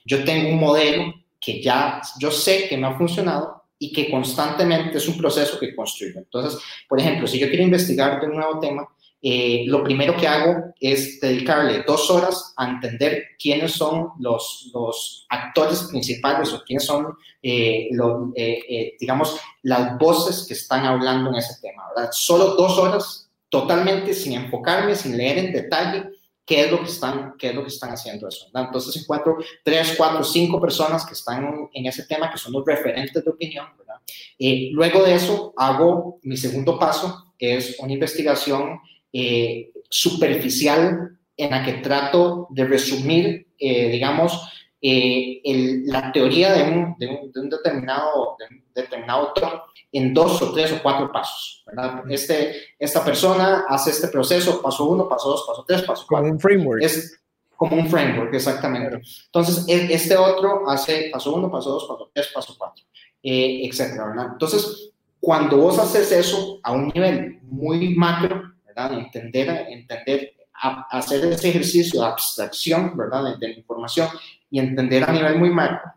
yo 0.03 0.23
tengo 0.23 0.49
un 0.49 0.59
modelo 0.59 1.13
que 1.39 1.61
ya 1.61 2.01
yo 2.19 2.31
sé 2.31 2.67
que 2.67 2.75
no 2.75 2.87
ha 2.87 2.97
funcionado 2.97 3.65
y 3.77 3.93
que 3.93 4.09
constantemente 4.09 4.97
es 4.97 5.07
un 5.07 5.19
proceso 5.19 5.59
que 5.59 5.75
construyo. 5.75 6.17
Entonces, 6.17 6.59
por 6.89 6.99
ejemplo, 6.99 7.27
si 7.27 7.37
yo 7.37 7.49
quiero 7.49 7.61
investigar 7.61 8.19
de 8.19 8.25
un 8.25 8.37
nuevo 8.37 8.59
tema, 8.59 8.87
eh, 9.21 9.65
lo 9.67 9.83
primero 9.83 10.17
que 10.17 10.27
hago 10.27 10.73
es 10.79 11.19
dedicarle 11.19 11.83
dos 11.85 12.09
horas 12.09 12.55
a 12.57 12.67
entender 12.67 13.25
quiénes 13.37 13.73
son 13.73 14.09
los, 14.17 14.71
los 14.73 15.27
actores 15.29 15.83
principales 15.83 16.51
o 16.51 16.63
quiénes 16.63 16.83
son, 16.83 17.13
eh, 17.43 17.89
eh, 18.35 18.95
digamos, 18.99 19.39
las 19.61 19.99
voces 19.99 20.47
que 20.47 20.55
están 20.55 20.87
hablando 20.87 21.29
en 21.29 21.35
ese 21.35 21.61
tema. 21.61 21.83
¿verdad? 21.95 22.09
Solo 22.11 22.55
dos 22.55 22.79
horas 22.79 23.30
totalmente 23.51 24.13
sin 24.13 24.33
enfocarme, 24.33 24.95
sin 24.95 25.17
leer 25.17 25.37
en 25.37 25.51
detalle 25.51 26.05
qué 26.45 26.61
es 26.61 26.71
lo 26.71 26.79
que 26.79 26.89
están, 26.89 27.33
qué 27.37 27.49
es 27.49 27.55
lo 27.55 27.61
que 27.61 27.67
están 27.67 27.91
haciendo 27.91 28.27
eso. 28.27 28.47
Entonces 28.55 28.95
encuentro 29.03 29.37
tres, 29.63 29.93
cuatro, 29.97 30.23
cinco 30.23 30.59
personas 30.59 31.05
que 31.05 31.13
están 31.13 31.69
en 31.73 31.85
ese 31.85 32.05
tema, 32.05 32.31
que 32.31 32.37
son 32.37 32.53
los 32.53 32.65
referentes 32.65 33.23
de 33.23 33.29
opinión. 33.29 33.67
¿verdad? 33.77 33.95
Eh, 34.39 34.69
luego 34.71 35.03
de 35.03 35.15
eso, 35.15 35.53
hago 35.57 36.19
mi 36.23 36.37
segundo 36.37 36.79
paso, 36.79 37.33
es 37.37 37.77
una 37.79 37.91
investigación 37.91 38.79
eh, 39.11 39.71
superficial 39.89 41.17
en 41.35 41.49
la 41.49 41.63
que 41.63 41.73
trato 41.73 42.47
de 42.51 42.65
resumir, 42.65 43.47
eh, 43.59 43.89
digamos, 43.89 44.60
la 44.81 46.11
teoría 46.11 46.53
de 46.53 46.63
un, 46.63 46.95
de 46.97 47.31
un, 47.35 47.49
determinado, 47.49 48.37
de 48.39 48.81
determinado 48.81 49.27
autor 49.27 49.63
en 49.91 50.13
dos 50.13 50.41
o 50.41 50.53
tres 50.53 50.71
o 50.71 50.81
cuatro 50.81 51.11
pasos. 51.11 51.63
¿verdad? 51.67 52.03
Este, 52.09 52.55
esta 52.79 53.03
persona 53.03 53.65
hace 53.67 53.91
este 53.91 54.07
proceso, 54.07 54.61
paso 54.61 54.85
uno, 54.85 55.07
paso 55.07 55.29
dos, 55.29 55.45
paso 55.47 55.63
tres, 55.67 55.83
paso 55.83 56.05
cuatro. 56.07 56.23
Como 56.23 56.33
un 56.33 56.39
framework. 56.39 56.83
Es 56.83 57.21
como 57.55 57.75
un 57.75 57.87
framework, 57.87 58.33
exactamente. 58.33 59.01
Entonces, 59.25 59.65
e, 59.67 59.93
este 59.93 60.17
otro 60.17 60.67
hace 60.67 61.09
paso 61.13 61.35
uno, 61.35 61.51
paso 61.51 61.71
dos, 61.71 61.85
paso 61.85 62.09
tres, 62.13 62.29
paso 62.33 62.55
cuatro, 62.57 62.83
eh, 63.21 63.67
etcétera. 63.67 64.07
¿verdad? 64.07 64.27
Entonces, 64.31 64.91
cuando 65.19 65.57
vos 65.57 65.77
haces 65.77 66.11
eso 66.11 66.59
a 66.63 66.71
un 66.71 66.87
nivel 66.87 67.39
muy 67.43 67.93
macro, 67.93 68.53
¿verdad? 68.65 68.93
Entender, 68.93 69.67
entender, 69.69 70.33
hacer 70.53 71.25
ese 71.25 71.49
ejercicio 71.49 72.01
de 72.01 72.07
abstracción, 72.07 72.97
¿verdad? 72.97 73.37
De, 73.37 73.47
la 73.47 73.53
información 73.53 74.07
y 74.51 74.59
entender 74.59 75.03
a 75.03 75.11
nivel 75.11 75.39
muy 75.39 75.49
macro. 75.49 75.93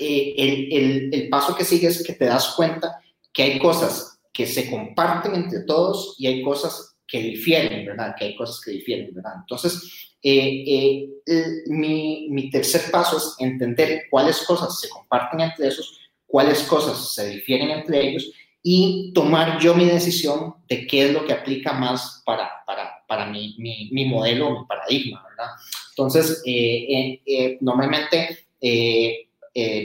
Eh, 0.00 0.34
el, 0.36 0.72
el, 0.72 1.14
el 1.14 1.28
paso 1.28 1.54
que 1.54 1.64
sigue 1.64 1.86
es 1.86 2.02
que 2.04 2.14
te 2.14 2.24
das 2.24 2.54
cuenta 2.56 2.98
que 3.32 3.44
hay 3.44 3.58
cosas 3.60 4.18
que 4.32 4.46
se 4.46 4.68
comparten 4.68 5.36
entre 5.36 5.60
todos 5.60 6.16
y 6.18 6.26
hay 6.26 6.42
cosas 6.42 6.96
que 7.06 7.20
difieren, 7.20 7.86
¿verdad? 7.86 8.14
Que 8.18 8.24
hay 8.24 8.36
cosas 8.36 8.60
que 8.64 8.72
difieren, 8.72 9.14
¿verdad? 9.14 9.34
Entonces, 9.40 10.14
eh, 10.22 10.64
eh, 11.26 11.62
mi, 11.66 12.28
mi, 12.30 12.50
tercer 12.50 12.90
paso 12.90 13.18
es 13.18 13.36
entender 13.38 14.04
cuáles 14.10 14.42
cosas 14.42 14.80
se 14.80 14.88
comparten 14.88 15.40
entre 15.40 15.68
esos, 15.68 16.00
cuáles 16.26 16.62
cosas 16.62 17.14
se 17.14 17.28
difieren 17.28 17.70
entre 17.70 18.08
ellos 18.08 18.32
y 18.62 19.12
tomar 19.12 19.60
yo 19.60 19.74
mi 19.74 19.84
decisión 19.84 20.54
de 20.66 20.86
qué 20.86 21.06
es 21.06 21.12
lo 21.12 21.26
que 21.26 21.34
aplica 21.34 21.74
más 21.74 22.22
para, 22.24 22.50
para, 22.66 23.04
para 23.06 23.26
mi, 23.26 23.54
mi, 23.58 23.90
mi 23.92 24.06
modelo, 24.06 24.60
mi 24.60 24.66
paradigma, 24.66 25.23
¿verdad? 25.36 25.52
Entonces, 25.90 26.42
eh, 26.46 27.58
normalmente, 27.60 28.46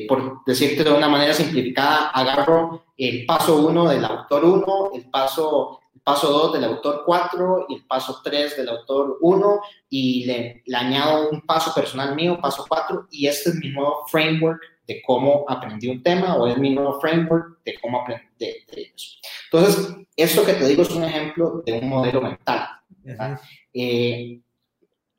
por 0.08 0.44
decirte 0.46 0.84
de 0.84 0.92
una 0.92 1.08
manera 1.08 1.34
simplificada, 1.34 2.10
agarro 2.10 2.86
el 2.98 3.26
paso 3.26 3.58
1 3.68 3.90
del 3.90 4.06
autor 4.06 4.46
1, 4.46 4.92
el 4.96 5.10
paso 5.10 5.80
paso 6.10 6.32
2 6.32 6.54
del 6.54 6.64
autor 6.64 7.04
4 7.06 7.68
y 7.70 7.76
el 7.76 7.86
paso 7.86 8.20
3 8.24 8.58
del 8.58 8.70
autor 8.70 9.18
1 9.22 9.62
y 9.90 10.26
le, 10.26 10.64
le, 10.66 10.78
añado 10.78 11.30
un 11.30 11.42
paso 11.42 11.74
personal 11.74 12.16
mío, 12.16 12.40
paso 12.42 12.66
4, 12.68 13.10
y 13.12 13.28
este 13.28 13.52
es 13.52 13.56
mi 13.58 13.70
nuevo 13.70 14.06
framework 14.08 14.60
de 14.88 15.04
cómo 15.06 15.46
aprendí 15.48 15.88
un 15.88 16.02
tema 16.02 16.36
o 16.36 16.48
es 16.48 16.58
mi 16.58 16.72
nuevo 16.74 17.00
framework 17.00 17.60
de 17.64 17.76
cómo 17.80 18.02
aprendí 18.02 18.26
de, 18.40 18.66
eso. 18.96 19.18
Entonces, 19.52 19.96
esto 20.16 20.44
que 20.44 20.54
te 20.54 20.68
digo 20.68 20.82
es 20.82 20.90
un 20.90 21.04
ejemplo 21.04 21.62
de 21.64 21.74
un 21.74 21.90
modelo 21.90 22.22
mental. 22.22 22.68
Eh, 23.74 24.42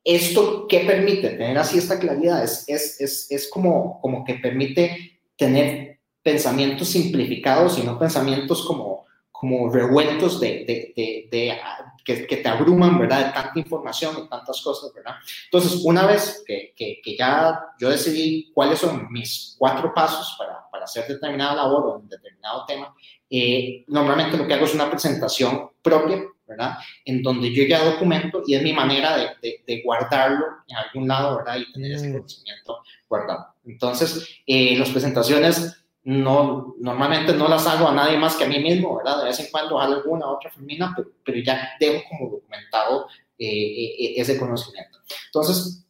esto 0.05 0.67
que 0.67 0.81
permite 0.81 1.31
tener 1.31 1.59
así 1.59 1.79
esta 1.79 1.99
claridad 1.99 2.43
es, 2.43 2.65
es, 2.69 3.01
es, 3.01 3.31
es 3.31 3.49
como, 3.49 4.01
como 4.01 4.25
que 4.25 4.35
permite 4.35 5.21
tener 5.37 6.01
pensamientos 6.23 6.89
simplificados 6.89 7.79
y 7.79 7.83
no 7.83 7.99
pensamientos 7.99 8.65
como 8.67 9.01
como 9.41 9.71
revueltos 9.71 10.39
de, 10.39 10.67
de, 10.67 11.29
de, 11.31 11.59
que, 12.05 12.27
que, 12.27 12.37
te 12.37 12.49
abruman, 12.51 12.99
¿verdad? 12.99 13.29
De 13.29 13.33
tanta 13.33 13.59
información 13.59 14.15
y 14.19 14.29
tantas 14.29 14.61
cosas, 14.61 14.93
¿verdad? 14.93 15.15
Entonces, 15.47 15.81
una 15.83 16.05
vez 16.05 16.45
que, 16.47 16.75
que, 16.77 17.01
que, 17.03 17.17
ya 17.17 17.59
yo 17.79 17.89
decidí 17.89 18.51
cuáles 18.53 18.81
son 18.81 19.11
mis 19.11 19.57
cuatro 19.59 19.95
pasos 19.95 20.37
para, 20.39 20.69
para 20.71 20.85
hacer 20.85 21.09
determinada 21.09 21.55
labor 21.55 21.87
o 21.87 21.99
un 22.01 22.09
determinado 22.11 22.67
tema, 22.67 22.95
eh, 23.31 23.83
normalmente 23.89 24.37
lo 24.37 24.47
que 24.47 24.53
hago 24.53 24.67
es 24.67 24.75
una 24.75 24.91
presentación 24.91 25.71
propia, 25.81 26.23
¿verdad? 26.51 26.79
En 27.05 27.23
donde 27.23 27.55
yo 27.55 27.63
ya 27.65 27.85
documento 27.85 28.43
y 28.45 28.57
es 28.57 28.63
mi 28.63 28.73
manera 28.73 29.17
de, 29.41 29.63
de 29.65 29.83
guardarlo 29.83 30.45
en 30.69 30.77
algún 30.77 31.09
lado, 31.09 31.37
¿verdad? 31.37 31.59
Y 31.59 31.73
tener 31.73 31.93
ese 31.93 32.09
mm. 32.09 32.13
conocimiento 32.13 32.83
guardado. 33.09 33.55
Entonces, 33.65 34.29
eh, 34.47 34.77
las 34.77 34.91
presentaciones 34.91 35.81
no, 36.03 36.75
normalmente 36.81 37.33
no 37.35 37.47
las 37.47 37.67
hago 37.67 37.89
a 37.89 37.95
nadie 37.95 38.19
más 38.19 38.35
que 38.35 38.45
a 38.45 38.49
mí 38.49 38.59
mismo, 38.59 38.97
¿verdad? 38.97 39.19
De 39.19 39.25
vez 39.27 39.39
en 39.39 39.47
cuando 39.51 39.79
hago 39.79 39.95
alguna 39.95 40.27
otra 40.27 40.51
femina, 40.51 40.97
pero, 41.25 41.39
ya 41.39 41.71
dejo 41.79 42.03
como 42.09 42.31
documentado 42.31 43.07
eh, 43.39 43.47
eh, 43.47 44.15
ese 44.17 44.37
conocimiento. 44.37 44.99
Entonces, 45.27 45.87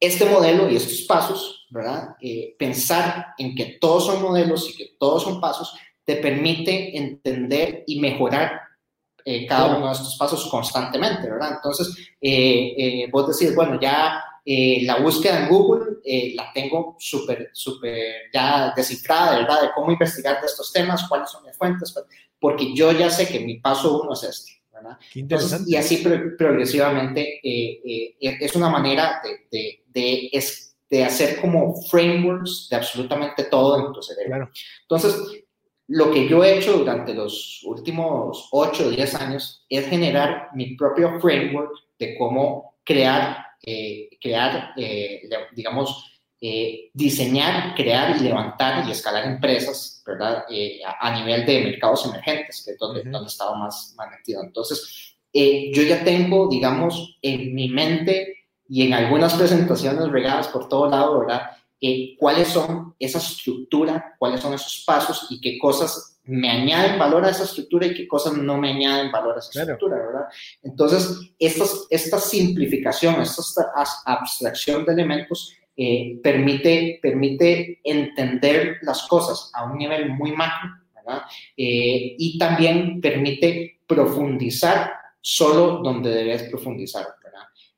este 0.00 0.24
modelo 0.24 0.68
y 0.68 0.74
estos 0.74 1.02
pasos, 1.02 1.68
¿verdad? 1.70 2.16
Eh, 2.20 2.56
pensar 2.58 3.34
en 3.38 3.54
que 3.54 3.78
todos 3.80 4.06
son 4.06 4.20
modelos 4.20 4.68
y 4.68 4.76
que 4.76 4.96
todos 4.98 5.22
son 5.22 5.40
pasos, 5.40 5.72
te 6.04 6.16
permite 6.16 6.96
entender 6.96 7.84
y 7.86 8.00
mejorar 8.00 8.61
cada 9.48 9.76
uno 9.76 9.86
de 9.86 9.92
estos 9.92 10.16
pasos 10.16 10.46
constantemente, 10.50 11.30
¿verdad? 11.30 11.52
Entonces, 11.56 11.88
vos 13.10 13.38
decís, 13.38 13.54
bueno, 13.54 13.78
ya 13.80 14.22
eh, 14.44 14.80
la 14.82 14.98
búsqueda 14.98 15.44
en 15.44 15.48
Google 15.48 15.98
eh, 16.04 16.32
la 16.34 16.52
tengo 16.52 16.96
súper, 16.98 17.50
súper 17.52 18.22
ya 18.34 18.72
descifrada, 18.74 19.38
¿verdad? 19.38 19.62
De 19.62 19.68
cómo 19.72 19.92
investigar 19.92 20.40
de 20.40 20.46
estos 20.46 20.72
temas, 20.72 21.06
cuáles 21.08 21.30
son 21.30 21.44
mis 21.44 21.56
fuentes, 21.56 21.92
pues, 21.92 22.06
porque 22.40 22.74
yo 22.74 22.90
ya 22.90 23.08
sé 23.08 23.28
que 23.28 23.38
mi 23.38 23.58
paso 23.60 24.02
uno 24.02 24.14
es 24.14 24.24
este, 24.24 24.52
¿verdad? 24.72 24.98
y 25.64 25.76
así 25.76 25.98
progresivamente 26.36 27.40
eh, 27.40 28.16
es 28.18 28.56
una 28.56 28.68
manera 28.68 29.22
de, 29.22 29.84
de, 29.92 30.30
de, 30.90 31.04
hacer 31.04 31.40
como 31.40 31.80
frameworks 31.82 32.66
de 32.68 32.76
absolutamente 32.76 33.44
todo 33.44 33.86
en 33.86 33.92
tu 33.92 34.02
cerebro. 34.02 34.50
Entonces, 34.82 35.41
lo 35.88 36.10
que 36.10 36.28
yo 36.28 36.42
he 36.44 36.58
hecho 36.58 36.78
durante 36.78 37.14
los 37.14 37.60
últimos 37.64 38.48
8 38.50 38.86
o 38.86 38.90
10 38.90 39.14
años 39.16 39.64
es 39.68 39.86
generar 39.88 40.48
mi 40.54 40.76
propio 40.76 41.20
framework 41.20 41.72
de 41.98 42.16
cómo 42.16 42.76
crear 42.84 43.52
eh, 43.64 44.08
crear, 44.20 44.72
eh, 44.76 45.22
digamos, 45.54 46.20
eh, 46.40 46.90
diseñar, 46.92 47.76
crear 47.76 48.16
y 48.16 48.24
levantar 48.24 48.88
y 48.88 48.90
escalar 48.90 49.24
empresas, 49.24 50.02
¿verdad? 50.04 50.44
A, 50.98 51.16
nivel 51.16 51.46
de 51.46 51.62
mercados 51.62 52.04
emergentes, 52.06 52.64
que 52.64 52.72
es 52.72 52.78
donde, 52.78 53.04
donde 53.04 53.28
estaba 53.28 53.56
más, 53.56 53.94
más 53.96 54.10
metido. 54.10 54.42
Entonces, 54.42 55.16
yo 55.32 55.82
ya 55.84 56.02
tengo, 56.02 56.48
digamos, 56.48 57.18
en 57.22 57.54
mi 57.54 57.68
mente 57.68 58.48
y 58.68 58.84
en 58.84 58.94
algunas 58.94 59.34
presentaciones 59.34 60.10
regadas 60.10 60.48
por 60.48 60.68
todo 60.68 60.90
lado, 60.90 61.20
¿verdad? 61.20 61.52
Cuáles 62.18 62.48
son 62.48 62.94
esa 62.98 63.18
estructura, 63.18 64.14
cuáles 64.18 64.40
son 64.40 64.54
esos 64.54 64.84
pasos 64.86 65.26
y 65.30 65.40
qué 65.40 65.58
cosas 65.58 66.20
me 66.24 66.48
añaden 66.48 66.98
valor 66.98 67.24
a 67.24 67.30
esa 67.30 67.44
estructura 67.44 67.86
y 67.86 67.94
qué 67.94 68.06
cosas 68.06 68.34
no 68.34 68.56
me 68.56 68.70
añaden 68.70 69.10
valor 69.10 69.36
a 69.36 69.38
esa 69.40 69.62
estructura, 69.62 69.96
¿verdad? 69.96 70.26
Entonces, 70.62 71.32
estas, 71.38 71.86
esta 71.90 72.18
simplificación, 72.18 73.20
esta 73.20 73.72
abstracción 74.06 74.84
de 74.84 74.92
elementos 74.92 75.56
eh, 75.76 76.20
permite, 76.22 77.00
permite 77.02 77.80
entender 77.82 78.76
las 78.82 79.02
cosas 79.08 79.50
a 79.54 79.64
un 79.64 79.78
nivel 79.78 80.10
muy 80.10 80.32
macro, 80.32 80.70
¿verdad? 80.94 81.22
Eh, 81.56 82.14
y 82.16 82.38
también 82.38 83.00
permite 83.00 83.80
profundizar 83.86 84.92
solo 85.20 85.80
donde 85.82 86.10
debes 86.10 86.44
profundizar. 86.44 87.06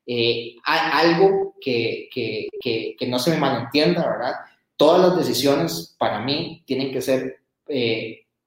Eh, 0.06 0.56
hay 0.64 1.08
algo 1.08 1.54
que, 1.60 2.08
que, 2.12 2.48
que, 2.60 2.96
que, 2.98 3.06
no 3.06 3.18
se 3.18 3.30
me 3.30 3.38
malentienda, 3.38 4.06
¿verdad? 4.06 4.34
Todas 4.76 5.00
las 5.00 5.16
decisiones 5.16 5.94
para 5.98 6.20
mí 6.20 6.62
tienen 6.66 6.92
que 6.92 7.00
ser 7.00 7.40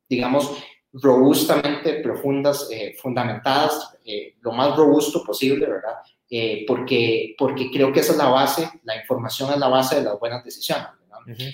digamos, 0.10 0.52
robustamente 0.94 2.02
profundas, 2.02 2.70
eh, 2.72 2.96
fundamentadas, 3.00 3.98
eh, 4.06 4.36
lo 4.42 4.52
más 4.52 4.76
robusto 4.76 5.24
posible, 5.24 5.66
¿verdad? 5.66 5.96
Eh, 6.30 6.66
porque, 6.68 7.36
porque 7.38 7.70
creo 7.72 7.92
que 7.92 8.02
esa 8.02 8.14
es 8.14 8.18
la 8.18 8.30
base, 8.30 8.70
la 8.84 8.98
información 8.98 9.52
es 9.52 9.60
la 9.60 9.68
base 9.68 9.98
de 9.98 10.04
las 10.04 10.20
buenas 10.20 10.44
decisiones, 10.44 10.88
¿verdad? 11.00 11.54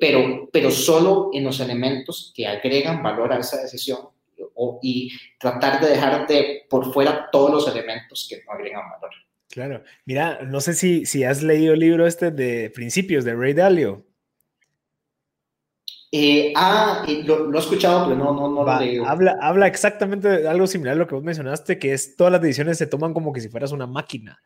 pero, 0.00 0.48
pero 0.52 0.70
solo 0.70 1.30
en 1.32 1.44
los 1.44 1.58
elementos 1.60 2.32
que 2.34 2.46
agregan 2.46 3.02
valor 3.02 3.32
a 3.32 3.38
esa 3.38 3.60
decisión 3.60 3.98
o, 4.54 4.78
y 4.82 5.10
tratar 5.38 5.80
de 5.80 5.90
dejar 5.90 6.26
de 6.26 6.66
por 6.68 6.92
fuera 6.92 7.28
todos 7.30 7.50
los 7.50 7.68
elementos 7.68 8.26
que 8.28 8.42
no 8.44 8.52
agregan 8.52 8.88
valor. 8.90 9.10
Claro, 9.50 9.82
mira, 10.04 10.42
no 10.42 10.60
sé 10.60 10.74
si, 10.74 11.06
si 11.06 11.24
has 11.24 11.42
leído 11.42 11.74
el 11.74 11.80
libro 11.80 12.06
este 12.06 12.30
de 12.30 12.70
Principios 12.70 13.24
de 13.24 13.34
Ray 13.34 13.52
Dalio. 13.52 14.06
Eh, 16.12 16.52
ah, 16.56 17.04
eh, 17.06 17.22
lo, 17.24 17.52
he 17.54 17.58
escuchado, 17.58 18.04
pero 18.04 18.16
no, 18.16 18.32
no, 18.32 18.48
no 18.48 18.64
lo 18.64 18.80
leo. 18.80 19.04
Habla, 19.06 19.38
habla 19.40 19.66
exactamente 19.66 20.28
de 20.28 20.48
algo 20.48 20.66
similar 20.66 20.94
a 20.94 20.98
lo 20.98 21.06
que 21.06 21.16
vos 21.16 21.24
mencionaste, 21.24 21.78
que 21.78 21.92
es 21.92 22.16
todas 22.16 22.32
las 22.32 22.40
decisiones 22.40 22.78
se 22.78 22.86
toman 22.86 23.12
como 23.12 23.32
que 23.32 23.40
si 23.40 23.48
fueras 23.48 23.72
una 23.72 23.86
máquina, 23.86 24.40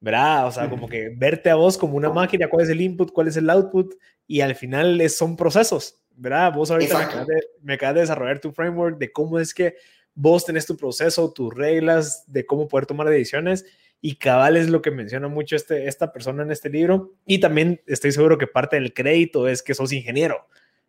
¿verdad? 0.00 0.46
O 0.48 0.50
sea, 0.50 0.68
como 0.68 0.88
que 0.88 1.12
verte 1.16 1.50
a 1.50 1.56
vos 1.56 1.78
como 1.78 1.96
una 1.96 2.10
máquina, 2.10 2.48
cuál 2.48 2.64
es 2.64 2.70
el 2.70 2.80
input, 2.80 3.12
cuál 3.12 3.28
es 3.28 3.36
el 3.36 3.50
output, 3.50 3.94
y 4.26 4.40
al 4.40 4.56
final 4.56 5.00
es, 5.00 5.16
son 5.16 5.36
procesos, 5.36 6.02
¿verdad? 6.16 6.52
Vos 6.52 6.70
ahorita 6.70 6.98
me 6.98 7.04
acabas, 7.04 7.26
de, 7.26 7.40
me 7.62 7.74
acabas, 7.74 7.94
de, 7.94 8.00
desarrollar 8.02 8.40
tu 8.40 8.52
framework 8.52 8.98
de 8.98 9.10
cómo 9.10 9.38
es 9.38 9.54
que 9.54 9.74
vos 10.14 10.44
tenés 10.44 10.66
tu 10.66 10.76
proceso, 10.76 11.32
tus 11.32 11.52
reglas, 11.52 12.24
de 12.26 12.46
cómo 12.46 12.68
poder 12.68 12.86
tomar 12.86 13.08
decisiones, 13.08 13.64
y 14.00 14.16
cabal 14.16 14.56
es 14.56 14.68
lo 14.68 14.82
que 14.82 14.90
menciona 14.90 15.28
mucho 15.28 15.56
este, 15.56 15.88
esta 15.88 16.12
persona 16.12 16.42
en 16.42 16.50
este 16.50 16.70
libro, 16.70 17.14
y 17.26 17.40
también 17.40 17.80
estoy 17.86 18.12
seguro 18.12 18.38
que 18.38 18.46
parte 18.46 18.76
del 18.76 18.94
crédito 18.94 19.48
es 19.48 19.62
que 19.62 19.74
sos 19.74 19.92
ingeniero. 19.92 20.46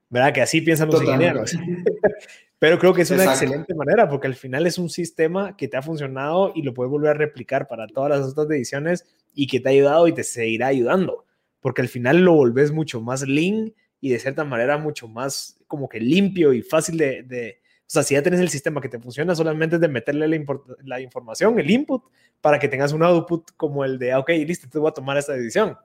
¿verdad? 0.09 0.33
Que 0.33 0.41
así 0.41 0.61
piensan 0.61 0.89
los 0.89 1.01
ingenieros. 1.01 1.55
Pero 2.59 2.77
creo 2.77 2.93
que 2.93 3.03
es 3.03 3.11
una 3.11 3.23
excelente 3.23 3.73
manera 3.73 4.09
porque 4.09 4.27
al 4.27 4.35
final 4.35 4.67
es 4.67 4.77
un 4.77 4.89
sistema 4.89 5.55
que 5.55 5.69
te 5.69 5.77
ha 5.77 5.81
funcionado 5.81 6.51
y 6.53 6.63
lo 6.63 6.73
puedes 6.73 6.91
volver 6.91 7.11
a 7.11 7.13
replicar 7.13 7.67
para 7.67 7.87
todas 7.87 8.09
las 8.09 8.27
otras 8.27 8.49
ediciones 8.49 9.05
y 9.33 9.47
que 9.47 9.61
te 9.61 9.69
ha 9.69 9.71
ayudado 9.71 10.07
y 10.07 10.13
te 10.13 10.25
seguirá 10.25 10.67
ayudando. 10.67 11.25
Porque 11.61 11.81
al 11.81 11.87
final 11.87 12.17
lo 12.25 12.33
volvés 12.33 12.71
mucho 12.71 12.99
más 12.99 13.21
lean 13.21 13.73
y 14.01 14.09
de 14.09 14.19
cierta 14.19 14.43
manera 14.43 14.77
mucho 14.77 15.07
más 15.07 15.57
como 15.67 15.87
que 15.87 16.01
limpio 16.01 16.51
y 16.51 16.61
fácil 16.61 16.97
de, 16.97 17.23
de 17.23 17.58
o 17.89 17.91
sea, 17.91 18.03
si 18.03 18.13
ya 18.13 18.21
tienes 18.21 18.39
el 18.39 18.49
sistema 18.49 18.81
que 18.81 18.87
te 18.87 18.99
funciona, 18.99 19.33
solamente 19.33 19.77
es 19.77 19.81
de 19.81 19.87
meterle 19.87 20.27
la, 20.27 21.01
información, 21.01 21.59
el 21.59 21.71
input, 21.71 22.03
para 22.39 22.59
que 22.59 22.67
tengas 22.67 22.93
un 22.93 23.01
output 23.01 23.49
como 23.57 23.83
el 23.83 23.97
de, 23.97 24.11
ah, 24.11 24.19
ok, 24.19 24.29
listo, 24.45 24.67
te 24.69 24.77
voy 24.77 24.91
a 24.91 24.93
tomar 24.93 25.17
esta 25.17 25.33
decisión. 25.33 25.75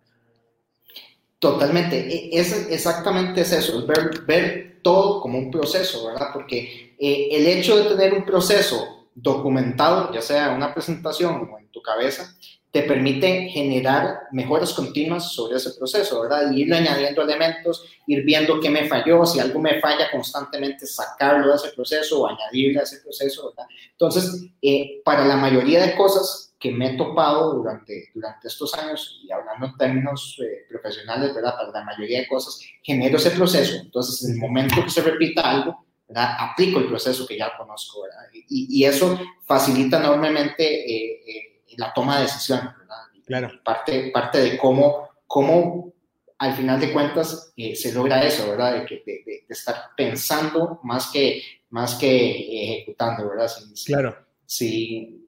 Totalmente, 1.38 1.96
e, 1.96 2.38
es 2.38 2.68
exactamente 2.68 3.40
es 3.40 3.52
eso, 3.52 3.86
ver, 3.86 4.20
ver 4.26 4.80
todo 4.82 5.22
como 5.22 5.38
un 5.38 5.50
proceso, 5.50 6.06
¿verdad? 6.06 6.28
Porque 6.34 6.94
eh, 6.98 7.28
el 7.30 7.46
hecho 7.46 7.74
de 7.82 7.96
tener 7.96 8.12
un 8.12 8.26
proceso 8.26 9.08
documentado, 9.14 10.12
ya 10.12 10.20
sea 10.20 10.50
en 10.50 10.56
una 10.56 10.74
presentación 10.74 11.48
o 11.50 11.58
en 11.58 11.68
tu 11.68 11.80
cabeza, 11.80 12.36
te 12.74 12.82
permite 12.82 13.48
generar 13.50 14.22
mejoras 14.32 14.72
continuas 14.72 15.32
sobre 15.32 15.58
ese 15.58 15.70
proceso, 15.74 16.22
¿verdad? 16.22 16.50
Y 16.50 16.62
ir 16.62 16.74
añadiendo 16.74 17.22
elementos, 17.22 17.84
ir 18.08 18.24
viendo 18.24 18.58
qué 18.58 18.68
me 18.68 18.88
falló, 18.88 19.24
si 19.24 19.38
algo 19.38 19.60
me 19.60 19.80
falla 19.80 20.10
constantemente, 20.10 20.84
sacarlo 20.84 21.50
de 21.50 21.54
ese 21.54 21.68
proceso 21.68 22.20
o 22.20 22.26
añadirle 22.26 22.80
a 22.80 22.82
ese 22.82 22.98
proceso, 22.98 23.50
¿verdad? 23.50 23.70
Entonces, 23.92 24.50
eh, 24.60 25.00
para 25.04 25.24
la 25.24 25.36
mayoría 25.36 25.86
de 25.86 25.94
cosas 25.94 26.52
que 26.58 26.72
me 26.72 26.88
he 26.88 26.96
topado 26.96 27.54
durante, 27.54 28.08
durante 28.12 28.48
estos 28.48 28.74
años, 28.74 29.20
y 29.22 29.30
hablando 29.30 29.66
en 29.66 29.76
términos 29.76 30.36
eh, 30.42 30.66
profesionales, 30.68 31.32
¿verdad? 31.32 31.54
Para 31.54 31.70
la 31.70 31.84
mayoría 31.84 32.22
de 32.22 32.26
cosas, 32.26 32.58
genero 32.82 33.18
ese 33.18 33.30
proceso. 33.30 33.76
Entonces, 33.76 34.28
en 34.28 34.34
el 34.34 34.40
momento 34.40 34.82
que 34.82 34.90
se 34.90 35.00
repita 35.00 35.48
algo, 35.48 35.86
¿verdad? 36.08 36.38
Aplico 36.40 36.80
el 36.80 36.88
proceso 36.88 37.24
que 37.24 37.38
ya 37.38 37.56
conozco, 37.56 38.02
¿verdad? 38.02 38.24
Y, 38.32 38.80
y 38.80 38.84
eso 38.84 39.16
facilita 39.46 40.00
enormemente 40.00 40.64
eh, 40.64 41.53
la 41.76 41.92
toma 41.92 42.20
de 42.20 42.26
¿verdad? 42.26 42.74
Claro. 43.26 43.50
Parte, 43.64 44.10
parte 44.12 44.38
de 44.38 44.58
cómo, 44.58 45.08
cómo 45.26 45.94
al 46.38 46.54
final 46.54 46.80
de 46.80 46.92
cuentas 46.92 47.52
eh, 47.56 47.74
se 47.74 47.92
logra 47.92 48.24
eso, 48.24 48.50
¿verdad? 48.50 48.80
De, 48.80 48.86
que, 48.86 49.02
de, 49.06 49.44
estar 49.48 49.76
pensando 49.96 50.80
más 50.82 51.10
que, 51.12 51.42
más 51.70 51.94
que 51.94 52.74
ejecutando, 52.76 53.28
¿verdad? 53.28 53.50
claro. 53.86 54.16
Sí. 54.46 55.26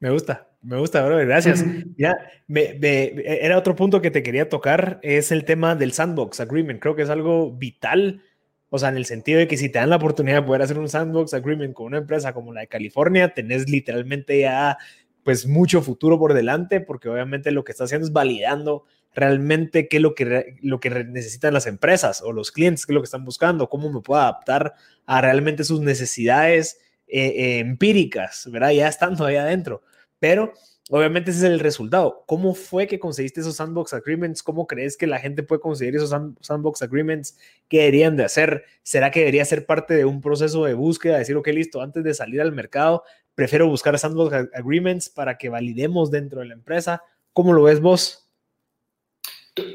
Me 0.00 0.10
gusta, 0.10 0.48
me 0.62 0.78
gusta, 0.78 1.04
bro, 1.04 1.18
gracias. 1.18 1.64
Ya, 1.96 2.14
me, 2.48 2.78
era 3.24 3.56
otro 3.56 3.76
punto 3.76 4.00
que 4.00 4.10
te 4.10 4.22
quería 4.22 4.48
tocar, 4.48 4.98
es 5.02 5.30
el 5.30 5.44
tema 5.44 5.76
del 5.76 5.92
sandbox 5.92 6.40
agreement. 6.40 6.80
Creo 6.80 6.96
que 6.96 7.02
es 7.02 7.10
algo 7.10 7.52
vital, 7.52 8.22
o 8.68 8.78
sea, 8.78 8.88
en 8.88 8.96
el 8.96 9.04
sentido 9.04 9.38
de 9.38 9.46
que 9.46 9.56
si 9.56 9.68
te 9.68 9.78
dan 9.78 9.90
la 9.90 9.96
oportunidad 9.96 10.40
de 10.40 10.46
poder 10.46 10.62
hacer 10.62 10.78
un 10.78 10.88
sandbox 10.88 11.34
agreement 11.34 11.74
con 11.74 11.86
una 11.86 11.98
empresa 11.98 12.32
como 12.32 12.52
la 12.52 12.62
de 12.62 12.68
California, 12.68 13.32
tenés 13.32 13.68
literalmente 13.68 14.40
ya 14.40 14.76
pues 15.24 15.46
mucho 15.46 15.82
futuro 15.82 16.18
por 16.18 16.34
delante, 16.34 16.80
porque 16.80 17.08
obviamente 17.08 17.50
lo 17.50 17.64
que 17.64 17.72
está 17.72 17.84
haciendo 17.84 18.06
es 18.06 18.12
validando 18.12 18.84
realmente 19.14 19.88
qué 19.88 19.98
es 19.98 20.02
lo 20.02 20.14
que, 20.14 20.56
lo 20.62 20.80
que 20.80 20.90
necesitan 21.04 21.54
las 21.54 21.66
empresas 21.66 22.22
o 22.22 22.32
los 22.32 22.50
clientes, 22.50 22.86
qué 22.86 22.92
es 22.92 22.94
lo 22.94 23.00
que 23.00 23.06
están 23.06 23.24
buscando, 23.24 23.68
cómo 23.68 23.92
me 23.92 24.00
puedo 24.00 24.20
adaptar 24.20 24.74
a 25.06 25.20
realmente 25.20 25.64
sus 25.64 25.80
necesidades 25.80 26.78
eh, 27.06 27.58
empíricas, 27.58 28.48
¿verdad? 28.50 28.70
Ya 28.70 28.88
estando 28.88 29.26
ahí 29.26 29.36
adentro. 29.36 29.82
Pero 30.18 30.54
obviamente 30.88 31.30
ese 31.30 31.40
es 31.40 31.52
el 31.52 31.60
resultado. 31.60 32.24
¿Cómo 32.26 32.54
fue 32.54 32.86
que 32.86 32.98
conseguiste 32.98 33.40
esos 33.40 33.56
sandbox 33.56 33.92
agreements? 33.92 34.42
¿Cómo 34.42 34.66
crees 34.66 34.96
que 34.96 35.06
la 35.06 35.18
gente 35.18 35.42
puede 35.42 35.60
conseguir 35.60 35.96
esos 35.96 36.10
sandbox 36.40 36.82
agreements? 36.82 37.36
¿Qué 37.68 37.78
deberían 37.78 38.16
de 38.16 38.24
hacer? 38.24 38.64
¿Será 38.82 39.10
que 39.10 39.20
debería 39.20 39.44
ser 39.44 39.66
parte 39.66 39.94
de 39.94 40.04
un 40.04 40.20
proceso 40.20 40.64
de 40.64 40.74
búsqueda? 40.74 41.18
Decir, 41.18 41.36
ok, 41.36 41.48
listo, 41.48 41.82
antes 41.82 42.02
de 42.02 42.14
salir 42.14 42.40
al 42.40 42.52
mercado, 42.52 43.04
prefiero 43.34 43.68
buscar 43.68 43.98
sandbox 43.98 44.48
agreements 44.54 45.08
para 45.08 45.38
que 45.38 45.48
validemos 45.48 46.10
dentro 46.10 46.40
de 46.40 46.46
la 46.46 46.54
empresa. 46.54 47.02
¿Cómo 47.32 47.52
lo 47.52 47.64
ves 47.64 47.80
vos? 47.80 48.28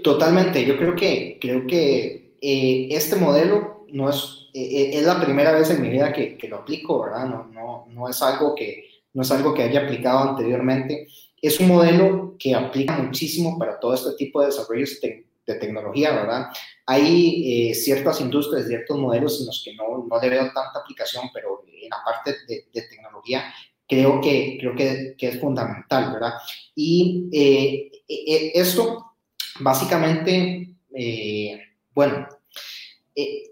Totalmente. 0.03 0.65
Yo 0.65 0.77
creo 0.77 0.95
que, 0.95 1.37
creo 1.39 1.67
que 1.67 2.35
eh, 2.41 2.87
este 2.91 3.15
modelo 3.15 3.85
no 3.91 4.09
es, 4.09 4.49
eh, 4.53 4.63
eh, 4.63 4.89
es 4.93 5.05
la 5.05 5.19
primera 5.23 5.51
vez 5.51 5.69
en 5.69 5.81
mi 5.81 5.89
vida 5.89 6.11
que, 6.11 6.37
que, 6.37 6.47
lo 6.47 6.57
aplico, 6.57 7.03
¿verdad? 7.03 7.27
No, 7.27 7.45
no, 7.45 7.85
no, 7.89 8.09
es 8.09 8.21
algo 8.21 8.55
que, 8.55 8.85
no 9.13 9.21
es 9.21 9.31
algo 9.31 9.53
que 9.53 9.63
haya 9.63 9.81
aplicado 9.81 10.29
anteriormente. 10.29 11.07
Es 11.41 11.59
un 11.59 11.67
modelo 11.67 12.35
que 12.39 12.55
aplica 12.55 12.97
muchísimo 12.97 13.57
para 13.57 13.79
todo 13.79 13.93
este 13.93 14.13
tipo 14.17 14.41
de 14.41 14.47
desarrollos 14.47 14.99
de 15.47 15.55
tecnología, 15.55 16.11
¿verdad? 16.11 16.47
Hay 16.85 17.73
ciertas 17.73 18.21
industrias, 18.21 18.67
ciertos 18.67 18.97
modelos 18.97 19.39
en 19.39 19.47
los 19.47 19.61
que 19.63 19.73
no, 19.73 20.05
no 20.07 20.21
le 20.21 20.29
veo 20.29 20.43
tanta 20.43 20.79
aplicación, 20.79 21.29
pero 21.33 21.63
en 21.65 21.89
la 21.89 22.03
parte 22.03 22.35
de, 22.47 22.81
tecnología 22.81 23.53
creo 23.87 24.21
que, 24.21 24.57
creo 24.59 24.75
que, 24.75 25.15
que, 25.17 25.27
es 25.29 25.39
fundamental, 25.39 26.13
¿verdad? 26.13 26.33
Y 26.75 27.29
eh, 27.31 27.91
eh, 28.07 28.51
esto 28.53 29.15
básicamente, 29.59 30.75
eh, 30.93 31.61
bueno, 31.93 32.27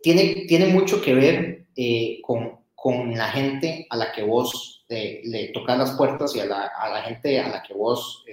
tiene, 0.04 0.46
tiene 0.48 0.68
mucho 0.68 1.02
que 1.02 1.14
ver 1.14 1.66
con, 2.22 2.60
con, 2.76 3.18
la 3.18 3.30
gente 3.30 3.88
a 3.90 3.98
la 3.98 4.12
que 4.12 4.22
vos 4.22 4.86
le 4.88 5.50
tocas 5.54 5.78
las 5.78 5.92
puertas 5.94 6.36
y 6.36 6.42
a 6.42 6.46
la, 6.46 6.68
a 6.68 6.90
la, 6.90 7.02
gente 7.02 7.40
a 7.40 7.50
la 7.50 7.64
que 7.64 7.74
vos 7.74 8.24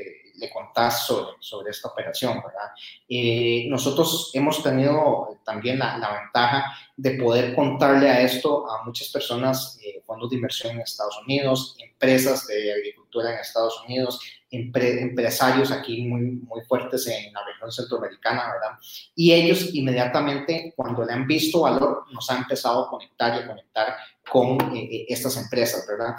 le 0.42 0.50
contás 0.50 1.06
sobre, 1.06 1.36
sobre 1.38 1.70
esta 1.70 1.88
operación, 1.88 2.42
¿verdad? 2.44 2.72
Eh, 3.08 3.66
nosotros 3.68 4.30
hemos 4.34 4.60
tenido 4.60 5.38
también 5.44 5.78
la, 5.78 5.96
la, 5.98 6.20
ventaja 6.20 6.64
de 6.96 7.12
poder 7.12 7.54
contarle 7.54 8.10
a 8.10 8.20
esto 8.22 8.68
a 8.68 8.84
muchas 8.84 9.08
personas, 9.08 9.78
eh, 9.84 10.02
fondos 10.04 10.30
de 10.30 10.36
inversión 10.36 10.74
en 10.74 10.80
Estados 10.80 11.16
Unidos, 11.24 11.76
empresas 11.78 12.46
de 12.48 12.72
agricultura 12.72 13.32
en 13.32 13.38
Estados 13.38 13.80
Unidos, 13.86 14.20
empresarios 14.50 15.70
aquí 15.70 16.02
muy, 16.02 16.22
muy 16.22 16.62
fuertes 16.62 17.06
en 17.06 17.32
la 17.32 17.44
región 17.46 17.70
centroamericana, 17.70 18.52
¿verdad? 18.52 18.78
Y 19.14 19.32
ellos 19.32 19.72
inmediatamente, 19.72 20.74
cuando 20.76 21.04
le 21.04 21.12
han 21.12 21.26
visto 21.26 21.60
valor, 21.60 22.04
nos 22.12 22.28
han 22.30 22.38
empezado 22.38 22.84
a 22.84 22.90
conectar 22.90 23.36
y 23.36 23.44
a 23.44 23.46
conectar 23.46 23.96
con 24.28 24.76
eh, 24.76 25.06
estas 25.08 25.36
empresas, 25.36 25.86
¿verdad? 25.86 26.16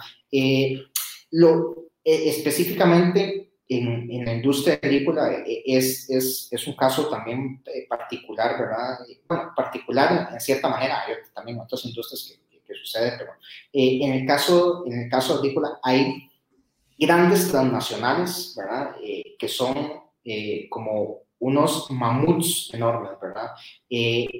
lo, 1.32 1.76
específicamente 2.04 3.43
en, 3.70 4.26
la 4.26 4.34
industria 4.34 4.80
agrícola 4.82 5.32
eh, 5.46 5.64
es, 5.66 6.10
es, 6.10 6.48
es, 6.52 6.68
un 6.68 6.76
caso 6.76 7.10
también 7.10 7.62
eh, 7.66 7.86
particular, 7.88 8.60
¿verdad? 8.60 9.00
Bueno, 9.28 9.52
particular 9.56 10.30
en 10.32 10.40
cierta 10.40 10.70
manera, 10.70 11.02
hay 11.02 11.16
también 11.34 11.60
otras 11.60 11.86
industrias 11.86 12.38
que, 12.50 12.60
que, 12.60 12.76
sucede, 12.76 13.14
pero 13.18 13.32
eh, 13.72 14.00
en, 14.02 14.14
el 14.14 14.26
caso, 14.26 14.84
en 14.86 15.04
el 15.04 15.10
caso 15.10 15.36
agrícola 15.36 15.80
hay 15.82 16.30
grandes 16.98 17.50
transnacionales, 17.50 18.54
¿verdad? 18.58 18.96
que 19.38 19.48
son 19.48 20.02
como 20.70 21.24
unos 21.40 21.92
mamuts 21.92 22.70
enormes, 22.74 23.12
¿verdad? 23.22 23.52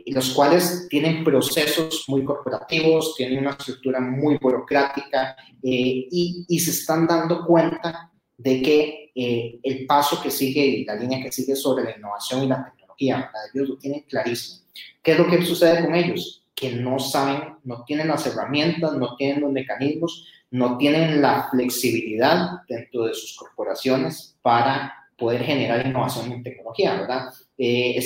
los 0.06 0.34
cuales 0.34 0.88
tienen 0.90 1.24
procesos 1.24 2.06
muy 2.08 2.24
corporativos, 2.24 3.16
tienen 3.16 3.40
una 3.40 3.52
estructura 3.52 4.00
muy 4.00 4.38
burocrática 4.38 5.36
y, 5.62 6.46
y 6.48 6.60
se 6.60 6.72
están 6.72 7.06
dando 7.06 7.46
cuenta 7.46 8.13
de 8.44 8.62
que 8.62 9.12
eh, 9.16 9.60
el 9.64 9.86
paso 9.86 10.22
que 10.22 10.30
sigue 10.30 10.66
y 10.66 10.86
la 10.86 10.96
línea 10.96 11.24
que 11.24 11.32
sigue 11.32 11.56
sobre 11.56 11.86
la 11.86 11.98
innovación 11.98 12.44
y 12.44 12.48
la 12.48 12.66
tecnología, 12.66 13.32
ellos 13.54 13.70
lo 13.70 13.78
tienen 13.78 14.02
clarísimo. 14.02 14.64
¿Qué 15.02 15.14
es 15.14 15.18
lo 15.18 15.28
que 15.28 15.42
sucede 15.44 15.84
con 15.84 15.96
ellos? 15.96 16.44
Que 16.54 16.74
no 16.74 17.00
saben, 17.00 17.56
no 17.64 17.84
tienen 17.86 18.10
las 18.10 18.26
herramientas, 18.28 18.94
no 18.94 19.16
tienen 19.16 19.42
los 19.42 19.52
mecanismos, 19.52 20.28
no 20.52 20.78
tienen 20.78 21.22
la 21.22 21.50
flexibilidad 21.50 22.62
dentro 22.68 23.06
de 23.06 23.14
sus 23.14 23.36
corporaciones 23.38 24.38
para 24.42 24.94
poder 25.18 25.44
generar 25.44 25.86
innovación 25.86 26.32
en 26.32 26.44
tecnología, 26.44 26.96
¿verdad? 26.96 27.34
Eh, 27.58 27.98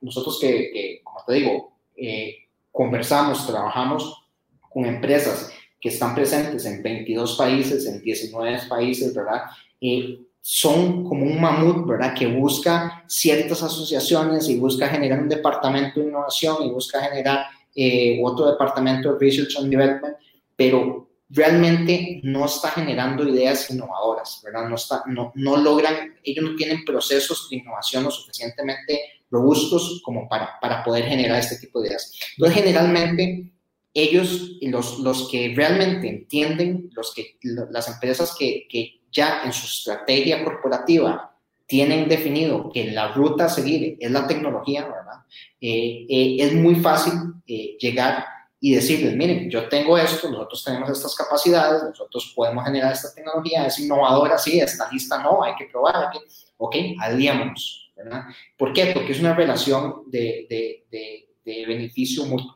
nosotros 0.00 0.38
que, 0.40 1.00
como 1.04 1.20
te 1.26 1.34
digo, 1.34 1.72
eh, 1.96 2.34
conversamos, 2.72 3.46
trabajamos 3.46 4.26
con 4.70 4.86
empresas 4.86 5.52
que 5.80 5.90
están 5.90 6.14
presentes 6.14 6.64
en 6.64 6.82
22 6.82 7.36
países, 7.36 7.86
en 7.86 8.00
19 8.00 8.58
países, 8.68 9.14
¿verdad? 9.14 9.42
Eh, 9.80 10.20
son 10.40 11.04
como 11.04 11.24
un 11.24 11.40
mamut, 11.40 11.86
¿verdad? 11.88 12.14
Que 12.14 12.28
busca 12.28 13.04
ciertas 13.08 13.62
asociaciones 13.64 14.48
y 14.48 14.58
busca 14.58 14.88
generar 14.88 15.20
un 15.20 15.28
departamento 15.28 15.98
de 15.98 16.06
innovación 16.06 16.62
y 16.62 16.70
busca 16.70 17.00
generar 17.00 17.46
eh, 17.74 18.20
otro 18.22 18.46
departamento 18.46 19.12
de 19.12 19.18
Research 19.18 19.56
and 19.58 19.70
Development, 19.70 20.16
pero 20.54 21.10
realmente 21.28 22.20
no 22.22 22.46
está 22.46 22.70
generando 22.70 23.28
ideas 23.28 23.68
innovadoras, 23.70 24.40
¿verdad? 24.44 24.68
No, 24.68 24.76
está, 24.76 25.02
no, 25.06 25.32
no 25.34 25.56
logran, 25.56 26.14
ellos 26.22 26.44
no 26.44 26.56
tienen 26.56 26.84
procesos 26.84 27.48
de 27.50 27.56
innovación 27.56 28.04
lo 28.04 28.10
suficientemente 28.10 29.00
robustos 29.30 30.00
como 30.04 30.28
para, 30.28 30.60
para 30.60 30.84
poder 30.84 31.06
generar 31.06 31.40
este 31.40 31.56
tipo 31.56 31.80
de 31.80 31.88
ideas. 31.88 32.12
Entonces, 32.36 32.62
generalmente, 32.62 33.52
ellos, 33.92 34.58
los, 34.62 35.00
los 35.00 35.28
que 35.28 35.52
realmente 35.56 36.08
entienden, 36.08 36.90
los 36.94 37.12
que, 37.12 37.38
las 37.42 37.88
empresas 37.88 38.36
que, 38.38 38.66
que 38.70 39.00
ya 39.16 39.42
en 39.44 39.52
su 39.52 39.66
estrategia 39.66 40.44
corporativa 40.44 41.32
tienen 41.66 42.08
definido 42.08 42.70
que 42.72 42.92
la 42.92 43.12
ruta 43.12 43.46
a 43.46 43.48
seguir 43.48 43.96
es 43.98 44.10
la 44.10 44.26
tecnología, 44.26 44.82
¿verdad? 44.82 45.24
Eh, 45.60 46.06
eh, 46.08 46.36
es 46.38 46.54
muy 46.54 46.76
fácil 46.76 47.14
eh, 47.46 47.76
llegar 47.80 48.24
y 48.60 48.74
decirles, 48.74 49.16
miren, 49.16 49.50
yo 49.50 49.68
tengo 49.68 49.98
esto, 49.98 50.30
nosotros 50.30 50.62
tenemos 50.64 50.90
estas 50.90 51.14
capacidades, 51.14 51.82
nosotros 51.82 52.32
podemos 52.34 52.64
generar 52.64 52.92
esta 52.92 53.12
tecnología, 53.14 53.66
es 53.66 53.78
innovadora, 53.80 54.38
sí, 54.38 54.60
está 54.60 54.90
lista, 54.90 55.22
no, 55.22 55.42
hay 55.42 55.54
que 55.56 55.66
probar, 55.66 55.96
hay 55.96 56.18
ok, 56.56 56.76
aliémonos, 57.00 57.92
¿verdad? 57.96 58.24
¿Por 58.56 58.72
qué? 58.72 58.92
Porque 58.94 59.12
es 59.12 59.20
una 59.20 59.34
relación 59.34 60.02
de, 60.06 60.46
de, 60.48 60.86
de, 60.90 61.28
de 61.44 61.66
beneficio 61.66 62.24
mutuo. 62.26 62.55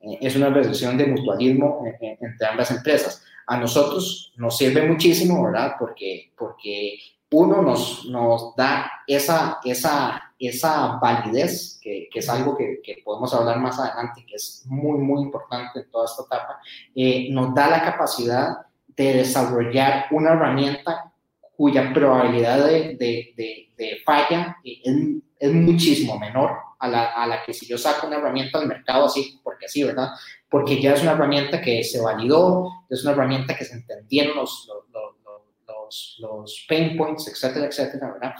Eh, 0.00 0.18
es 0.20 0.36
una 0.36 0.50
relación 0.50 0.96
de 0.96 1.06
mutualismo 1.06 1.84
entre 2.00 2.46
ambas 2.46 2.70
empresas. 2.70 3.24
A 3.46 3.56
nosotros 3.56 4.32
nos 4.36 4.56
sirve 4.56 4.86
muchísimo, 4.86 5.44
¿verdad? 5.44 5.74
Porque, 5.78 6.32
porque 6.36 6.98
uno 7.32 7.62
nos, 7.62 8.04
nos 8.06 8.54
da 8.54 8.90
esa, 9.06 9.58
esa, 9.64 10.34
esa 10.38 10.98
validez, 11.00 11.78
que, 11.82 12.08
que 12.12 12.18
es 12.18 12.28
algo 12.28 12.56
que, 12.56 12.80
podemos 13.04 13.32
hablar 13.34 13.58
más 13.58 13.78
adelante, 13.78 14.24
que 14.26 14.36
es 14.36 14.64
muy, 14.66 14.98
muy 14.98 15.22
importante 15.22 15.80
en 15.80 15.90
toda 15.90 16.04
esta 16.04 16.22
etapa, 16.22 16.60
eh, 16.94 17.28
nos 17.30 17.54
da 17.54 17.68
la 17.68 17.82
capacidad 17.82 18.58
de 18.86 19.14
desarrollar 19.14 20.06
una 20.10 20.32
herramienta 20.32 21.12
cuya 21.56 21.92
probabilidad 21.92 22.66
de, 22.66 22.96
de, 22.96 23.72
de, 23.76 23.98
falla 24.04 24.56
es, 24.64 25.52
muchísimo 25.52 26.18
menor 26.18 26.56
a 26.82 26.88
la, 26.88 27.04
a 27.12 27.26
la, 27.28 27.44
que 27.44 27.54
si 27.54 27.64
yo 27.64 27.78
saco 27.78 28.08
una 28.08 28.16
herramienta 28.16 28.58
al 28.58 28.66
mercado 28.66 29.04
así, 29.04 29.40
porque 29.44 29.66
así, 29.66 29.84
¿verdad? 29.84 30.08
Porque 30.50 30.82
ya 30.82 30.94
es 30.94 31.02
una 31.02 31.12
herramienta 31.12 31.60
que 31.60 31.84
se 31.84 32.00
validó, 32.00 32.68
es 32.90 33.04
una 33.04 33.12
herramienta 33.12 33.56
que 33.56 33.64
se 33.64 33.74
entendieron 33.74 34.36
los, 34.36 34.68
los, 34.68 35.14
los, 35.64 36.16
los 36.18 36.66
pain 36.68 36.96
points, 36.96 37.28
etcétera, 37.28 37.66
etcétera, 37.66 38.12
¿verdad? 38.12 38.34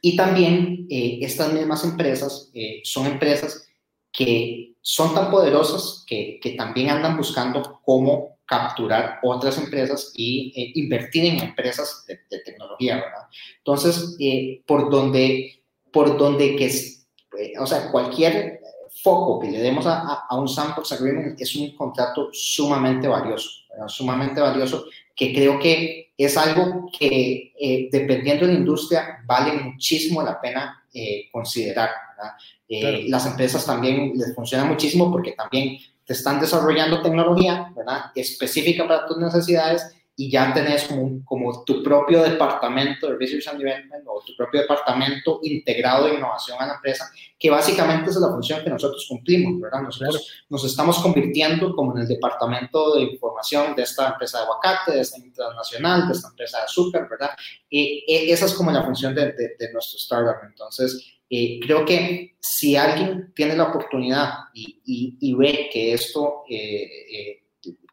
Y 0.00 0.16
también 0.16 0.86
eh, 0.88 1.18
estas 1.20 1.52
mismas 1.52 1.84
empresas 1.84 2.50
eh, 2.54 2.80
son 2.84 3.06
empresas 3.06 3.68
que 4.10 4.74
son 4.80 5.14
tan 5.14 5.30
poderosas 5.30 6.04
que, 6.06 6.40
que, 6.40 6.52
también 6.52 6.88
andan 6.88 7.18
buscando 7.18 7.82
cómo 7.84 8.38
capturar 8.46 9.18
otras 9.22 9.58
empresas 9.58 10.12
y 10.14 10.54
eh, 10.56 10.72
invertir 10.76 11.26
en 11.26 11.40
empresas 11.40 12.06
de, 12.06 12.18
tecnología, 12.46 12.94
¿verdad? 12.94 13.26
Entonces, 13.58 14.16
por 14.66 14.90
donde, 14.90 15.62
por 15.92 16.16
donde 16.16 16.56
que, 16.56 16.70
o 17.58 17.66
sea, 17.66 17.90
cualquier 17.90 18.60
foco 19.02 19.38
que 19.38 19.50
le 19.50 19.60
demos 19.60 19.86
a, 19.86 20.26
a, 20.28 20.36
un 20.36 20.48
sandbox 20.48 20.92
agreement 20.92 21.40
es 21.40 21.54
un 21.56 21.74
contrato 21.76 22.30
sumamente 22.32 23.06
valioso, 23.06 23.50
¿verdad? 23.70 23.88
sumamente 23.88 24.40
valioso 24.40 24.86
que 25.14 25.34
creo 25.34 25.58
que 25.58 26.12
es 26.16 26.36
algo 26.36 26.90
que, 26.96 27.52
eh, 27.58 27.88
dependiendo 27.90 28.46
de 28.46 28.52
la 28.52 28.58
industria, 28.58 29.18
vale 29.26 29.52
muchísimo 29.52 30.22
la 30.22 30.40
pena 30.40 30.84
eh, 30.94 31.28
considerar. 31.30 31.90
Eh, 32.68 33.06
las 33.08 33.26
empresas 33.26 33.64
también 33.64 34.12
les 34.16 34.34
funciona 34.34 34.64
muchísimo 34.64 35.10
porque 35.10 35.32
también 35.32 35.78
te 36.04 36.12
están 36.12 36.40
desarrollando 36.40 37.02
tecnología 37.02 37.72
¿verdad? 37.76 38.10
específica 38.14 38.86
para 38.86 39.06
tus 39.06 39.18
necesidades 39.18 39.94
y 40.20 40.28
ya 40.28 40.52
tenés 40.52 40.82
como, 40.82 41.24
como 41.24 41.62
tu 41.62 41.80
propio 41.80 42.24
departamento 42.24 43.06
de 43.06 43.16
Research 43.16 43.46
and 43.46 43.58
Development 43.58 44.04
o 44.08 44.20
tu 44.26 44.34
propio 44.34 44.62
departamento 44.62 45.38
integrado 45.44 46.06
de 46.06 46.14
innovación 46.14 46.60
a 46.60 46.66
la 46.66 46.74
empresa, 46.74 47.08
que 47.38 47.48
básicamente 47.48 48.10
es 48.10 48.16
la 48.16 48.26
función 48.26 48.64
que 48.64 48.68
nosotros 48.68 49.06
cumplimos, 49.08 49.60
¿verdad? 49.60 49.82
Nosotros 49.82 50.44
nos 50.48 50.64
estamos 50.64 50.98
convirtiendo 50.98 51.72
como 51.72 51.94
en 51.94 52.02
el 52.02 52.08
departamento 52.08 52.96
de 52.96 53.02
información 53.02 53.76
de 53.76 53.82
esta 53.84 54.08
empresa 54.08 54.38
de 54.38 54.44
aguacate, 54.44 54.92
de 54.94 55.00
esta 55.02 55.18
internacional, 55.18 56.08
de 56.08 56.14
esta 56.14 56.28
empresa 56.30 56.58
de 56.58 56.64
azúcar, 56.64 57.08
¿verdad? 57.08 57.30
Y, 57.70 58.04
esa 58.08 58.46
es 58.46 58.54
como 58.54 58.72
la 58.72 58.82
función 58.82 59.14
de, 59.14 59.26
de, 59.26 59.72
nuestro 59.72 59.98
startup. 59.98 60.44
Entonces, 60.48 61.12
eh, 61.30 61.60
creo 61.62 61.84
que 61.84 62.34
si 62.40 62.74
alguien 62.74 63.32
tiene 63.36 63.54
la 63.54 63.68
oportunidad 63.68 64.30
y, 64.52 64.80
y, 64.84 65.16
y 65.20 65.34
ve 65.34 65.70
que 65.72 65.92
esto... 65.92 66.42
Eh, 66.50 66.88
eh, 67.12 67.42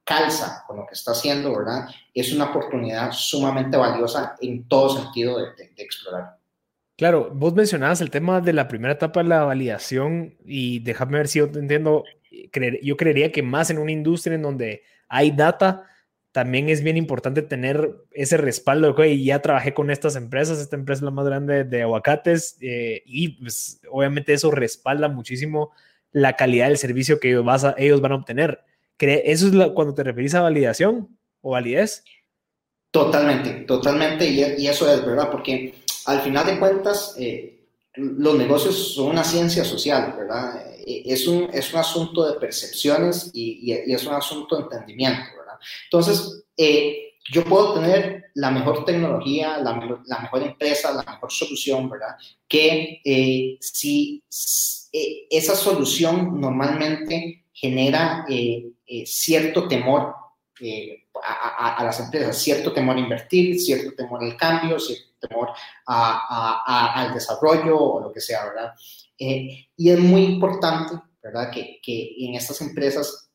calza 0.06 0.64
con 0.68 0.78
lo 0.78 0.86
que 0.86 0.93
está 0.93 1.12
haciendo, 1.12 1.58
¿verdad? 1.58 1.89
Es 2.14 2.32
una 2.32 2.45
oportunidad 2.45 3.12
sumamente 3.12 3.76
valiosa 3.76 4.36
en 4.39 4.68
todo 4.68 5.01
sentido 5.01 5.38
de, 5.39 5.72
explorar. 5.78 6.38
Claro, 6.95 7.32
vos 7.34 7.53
mencionabas 7.53 7.99
el 7.99 8.12
tema 8.12 8.39
de 8.39 8.53
la 8.53 8.70
primera 8.70 8.93
etapa 8.93 9.22
de 9.22 9.30
la 9.30 9.43
validación 9.43 10.38
y 10.45 10.80
déjame 10.80 11.18
ver 11.18 11.28
si 11.28 11.39
yo 11.39 11.49
te 11.49 11.60
entiendo, 11.60 12.06
yo 12.82 12.95
creería 12.95 13.32
que 13.32 13.43
más 13.43 13.70
en 13.70 13.80
una 13.80 13.91
industria 13.91 14.36
en 14.36 14.43
donde 14.43 14.84
hay 15.10 15.32
data, 15.32 15.84
también 16.32 16.70
es 16.70 16.84
bien 16.84 16.97
importante 16.97 17.41
tener 17.41 17.95
ese 18.12 18.38
respaldo, 18.38 18.93
y 19.06 19.26
ya 19.26 19.41
trabajé 19.41 19.74
con 19.74 19.89
estas 19.89 20.16
empresas, 20.16 20.60
esta 20.60 20.76
empresa 20.76 20.99
es 20.99 21.03
la 21.03 21.12
más 21.12 21.26
grande 21.26 21.64
de 21.64 21.82
aguacates 21.82 22.58
eh, 22.62 23.03
y 23.06 23.30
pues, 23.41 23.82
obviamente 23.89 24.34
eso 24.34 24.51
respalda 24.51 25.08
muchísimo 25.08 25.72
la 26.12 26.34
calidad 26.34 26.68
del 26.68 26.78
servicio 26.78 27.20
que 27.20 27.30
ellos 27.30 28.01
van 28.01 28.12
a 28.12 28.16
obtener. 28.16 28.64
¿Eso 29.00 29.48
es 29.48 29.72
cuando 29.74 29.93
te 29.93 30.04
referís 30.04 30.36
a 30.36 30.41
validación 30.41 31.18
o 31.41 31.52
validez? 31.52 32.04
Totalmente, 32.91 33.52
totalmente, 33.66 34.26
y, 34.26 34.68
eso 34.68 34.89
es 34.91 35.06
verdad, 35.06 35.30
porque 35.30 35.76
al 36.06 36.22
final 36.22 36.46
de 36.46 36.60
cuentas, 36.60 37.14
eh, 37.20 37.68
los 37.96 38.38
negocios 38.38 38.93
son 38.93 39.08
una 39.08 39.24
ciencia 39.24 39.66
social, 39.66 40.16
¿verdad? 40.18 40.66
Eh, 40.86 41.04
es 41.06 41.28
un, 41.28 41.50
es 41.52 41.74
un 41.74 41.80
asunto 41.80 42.26
de 42.32 42.39
percepciones 42.39 43.32
y, 43.34 43.72
es 43.72 44.06
un 44.06 44.14
asunto 44.14 44.56
de 44.56 44.64
entendimiento, 44.64 45.26
¿verdad? 45.38 45.60
Entonces, 45.86 46.46
eh, 46.56 47.16
yo 47.32 47.43
puedo 47.43 47.74
tener 47.74 48.26
la 48.36 48.52
mejor 48.52 48.86
tecnología, 48.86 49.58
la, 49.58 49.74
mejor 49.74 50.43
empresa, 50.43 50.93
la 50.93 51.04
mejor 51.12 51.32
solución, 51.32 51.89
¿verdad? 51.89 52.16
Que 52.48 53.02
si 53.60 54.24
esa 55.30 55.56
solución 55.56 56.39
normalmente 56.39 57.46
genera 57.56 58.26
eh, 58.30 58.72
cierto 59.06 59.68
temor 59.68 60.16
eh, 60.62 61.08
a, 61.22 61.84
las 61.84 62.00
empresas, 62.00 62.38
cierto 62.38 62.72
temor 62.72 62.96
a 62.96 63.00
invertir, 63.00 63.60
cierto 63.60 63.94
temor 63.94 64.24
al 64.24 64.38
cambio, 64.38 64.80
cierto 64.80 65.28
temor 65.28 65.50
al 65.86 67.14
desarrollo 67.14 67.78
o 67.78 68.00
lo 68.02 68.14
que 68.14 68.22
sea, 68.22 68.46
¿verdad? 68.46 68.74
Eh, 69.18 69.68
y 69.76 69.90
es 69.90 70.00
muy 70.00 70.24
importante, 70.24 70.96
¿verdad? 71.22 71.52
Que, 71.52 71.80
que 71.82 72.16
en 72.20 72.36
estas 72.36 72.62
empresas 72.62 73.30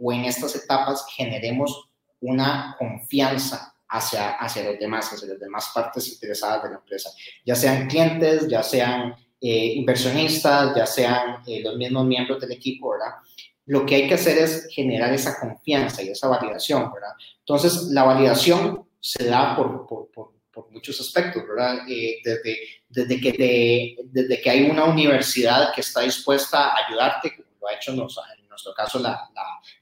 o 0.00 0.12
en 0.12 0.24
estas 0.24 0.54
etapas 0.54 1.04
generemos 1.16 1.90
una 2.20 2.76
confianza 2.78 3.74
hacia, 3.88 4.32
hacia 4.32 4.64
los 4.64 4.78
demás, 4.78 5.12
hacia 5.12 5.28
las 5.28 5.40
demás 5.40 5.70
partes 5.74 6.12
interesadas 6.12 6.62
de 6.62 6.68
la 6.70 6.76
empresa, 6.76 7.10
ya 7.44 7.54
sean 7.54 7.88
clientes, 7.88 8.46
ya 8.48 8.62
sean 8.62 9.16
inversionistas, 9.40 10.76
ya 10.76 10.86
sean 10.86 11.42
los 11.64 11.76
mismos 11.76 12.06
miembros 12.06 12.40
del 12.40 12.52
equipo, 12.52 12.90
¿verdad? 12.90 13.16
Lo 13.66 13.86
que 13.86 13.94
hay 13.94 14.08
que 14.08 14.14
hacer 14.14 14.38
es 14.38 14.68
generar 14.70 15.12
esa 15.12 15.38
confianza 15.38 16.02
y 16.02 16.08
esa 16.08 16.28
validación, 16.28 16.92
¿verdad? 16.92 17.12
Entonces, 17.38 17.88
la 17.90 18.04
validación 18.04 18.86
se 19.00 19.24
da 19.24 19.56
por, 19.56 19.86
por, 19.86 20.10
por, 20.10 20.32
muchos 20.70 21.00
aspectos, 21.00 21.42
¿verdad? 21.46 21.88
Eh, 21.88 22.18
desde, 22.24 22.58
desde, 22.88 23.20
que 23.20 23.96
desde 24.04 24.40
que 24.40 24.50
hay 24.50 24.70
una 24.70 24.84
universidad 24.84 25.72
que 25.74 25.80
está 25.80 26.00
dispuesta 26.00 26.68
a 26.68 26.86
ayudarte, 26.86 27.34
como 27.36 27.48
lo 27.60 27.68
ha 27.68 27.74
hecho 27.74 27.92
en, 27.92 27.98
nuestro 27.98 28.74
caso 28.74 28.98
la, 28.98 29.30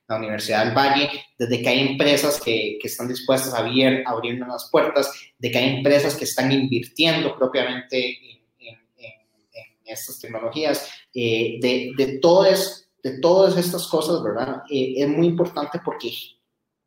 la, 0.09 0.17
Universidad 0.17 0.65
del 0.65 0.75
Valle, 0.75 1.11
desde 1.39 1.63
que 1.63 1.69
hay 1.69 1.81
empresas 1.81 2.41
que, 2.41 2.79
que 2.81 2.89
están 2.89 3.09
dispuestas 3.09 3.55
a 3.55 3.59
abrir, 3.59 4.03
abrirnos 4.07 4.49
las 4.49 4.69
puertas, 4.71 5.11
de 5.39 5.51
que 5.51 5.59
hay 5.59 5.77
empresas 5.77 6.17
que 6.17 6.25
están 6.25 6.51
invirtiendo 6.51 7.37
propiamente 7.37 8.19
en, 8.19 8.41
en, 8.59 8.79
en, 8.97 9.65
estas 9.85 10.19
tecnologías, 10.21 10.89
eh, 11.15 11.59
de, 11.61 11.93
de 11.97 12.19
todo 12.19 12.45
eso 12.45 12.90
de 13.03 13.19
todas 13.19 13.57
estas 13.57 13.87
cosas, 13.87 14.23
¿verdad? 14.23 14.63
Eh, 14.71 14.95
es 14.97 15.09
muy 15.09 15.27
importante 15.27 15.81
porque 15.85 16.11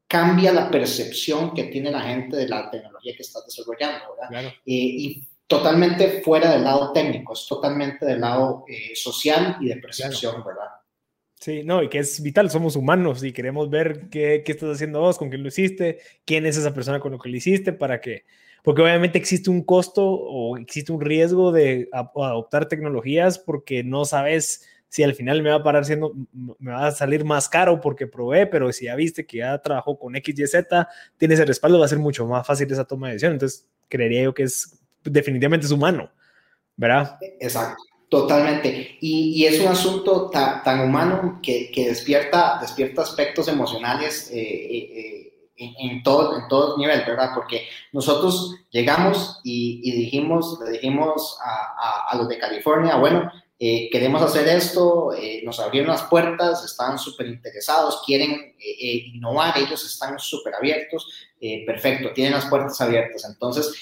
cambia 0.07 0.53
la 0.53 0.70
percepción 0.70 1.53
que 1.53 1.64
tiene 1.66 1.91
la 1.91 2.01
gente 2.01 2.38
de 2.38 2.47
la 2.47 2.70
tecnología 2.70 3.14
que 3.16 3.24
estás 3.24 3.45
desarrollando, 3.45 4.16
¿verdad? 4.16 4.45
Eh, 4.45 4.51
y 4.66 5.28
totalmente 5.47 6.22
fuera 6.22 6.51
del 6.51 6.64
lado 6.64 6.91
técnico, 6.93 7.34
es 7.34 7.45
totalmente 7.47 8.05
del 8.05 8.22
lado 8.22 8.64
eh, 8.68 8.95
social 8.95 9.57
y 9.59 9.70
de 9.70 9.78
percepción, 9.78 10.43
¿verdad? 10.43 10.68
Sí, 11.39 11.64
no, 11.66 11.84
y 11.84 11.89
que 11.89 11.99
es 11.99 12.22
vital, 12.22 12.49
somos 12.49 12.76
humanos 12.76 13.24
y 13.24 13.34
queremos 13.34 13.70
ver 13.70 14.07
qué, 14.09 14.43
qué, 14.45 14.51
estás 14.53 14.76
haciendo 14.76 15.01
vos, 15.01 15.18
con 15.18 15.30
quién 15.30 15.41
lo 15.41 15.49
hiciste, 15.49 15.99
quién 16.26 16.45
es 16.45 16.57
esa 16.57 16.74
persona 16.74 16.99
con 16.99 17.11
lo 17.11 17.20
que 17.20 17.30
lo 17.30 17.36
hiciste, 17.36 17.74
para 17.74 17.99
que, 17.99 18.24
porque 18.64 18.82
obviamente 18.82 19.18
existe 19.18 19.49
un 19.49 19.64
costo 19.64 20.05
o 20.05 20.57
existe 20.57 20.91
un 20.91 21.01
riesgo 21.01 21.51
de 21.51 21.89
adoptar 21.91 22.68
tecnologías 22.68 23.39
porque 23.39 23.84
no 23.84 24.05
sabes 24.05 24.66
si 24.93 25.01
al 25.01 25.15
final 25.15 25.41
me 25.41 25.49
va 25.49 25.55
a 25.55 25.63
parar 25.63 25.85
siendo, 25.85 26.13
me 26.59 26.71
va 26.71 26.85
a 26.85 26.91
salir 26.91 27.25
más 27.25 27.49
caro 27.49 27.81
porque 27.81 28.05
probé, 28.05 28.45
pero 28.45 28.71
si 28.71 28.85
ya 28.85 28.95
viste 28.95 29.25
que 29.25 29.39
ya 29.39 29.57
trabajó 29.57 29.97
con 29.97 30.15
X, 30.15 30.37
Y, 30.37 30.45
Z, 30.45 30.87
tienes 31.17 31.39
el 31.39 31.47
respaldo, 31.47 31.79
va 31.79 31.85
a 31.85 31.87
ser 31.87 31.97
mucho 31.97 32.27
más 32.27 32.45
fácil 32.45 32.71
esa 32.71 32.85
toma 32.85 33.07
de 33.07 33.13
decisión. 33.13 33.33
Entonces, 33.33 33.67
creería 33.89 34.21
yo 34.21 34.35
que 34.35 34.43
es 34.43 34.79
definitivamente 35.03 35.65
es 35.65 35.71
humano, 35.71 36.11
¿verdad? 36.75 37.17
Exacto. 37.39 37.81
Totalmente. 38.07 38.99
Y, 39.01 39.43
es 39.45 39.59
un 39.61 39.69
asunto 39.69 40.29
tan 40.29 40.79
humano 40.81 41.39
que, 41.41 41.71
que, 41.71 41.87
despierta, 41.87 42.59
despierta 42.61 43.01
aspectos 43.01 43.47
emocionales 43.47 44.29
eh, 44.29 44.37
eh, 44.39 45.49
eh, 45.57 45.73
en, 45.79 46.03
todo, 46.03 46.37
en 46.37 46.47
todo 46.49 46.77
nivel, 46.77 46.99
¿verdad? 47.07 47.31
Porque 47.33 47.67
nosotros 47.93 48.57
llegamos 48.69 49.41
y, 49.43 49.91
dijimos, 49.91 50.59
le 50.63 50.73
dijimos 50.73 51.39
a, 51.43 52.11
a, 52.11 52.15
los 52.15 52.29
de 52.29 52.37
California, 52.37 52.97
bueno, 52.97 53.31
eh, 53.59 53.89
queremos 53.91 54.21
hacer 54.21 54.47
esto, 54.47 55.13
eh, 55.13 55.41
nos 55.45 55.59
abrieron 55.59 55.91
las 55.91 56.03
puertas, 56.03 56.65
están 56.65 56.97
súper 56.97 57.27
interesados, 57.27 58.01
quieren 58.05 58.55
eh, 58.59 59.05
innovar, 59.13 59.57
ellos 59.57 59.85
están 59.85 60.19
súper 60.19 60.55
abiertos, 60.55 61.09
perfecto, 61.65 62.13
tienen 62.13 62.33
las 62.33 62.45
puertas 62.45 62.79
abiertas. 62.79 63.25
Entonces, 63.25 63.73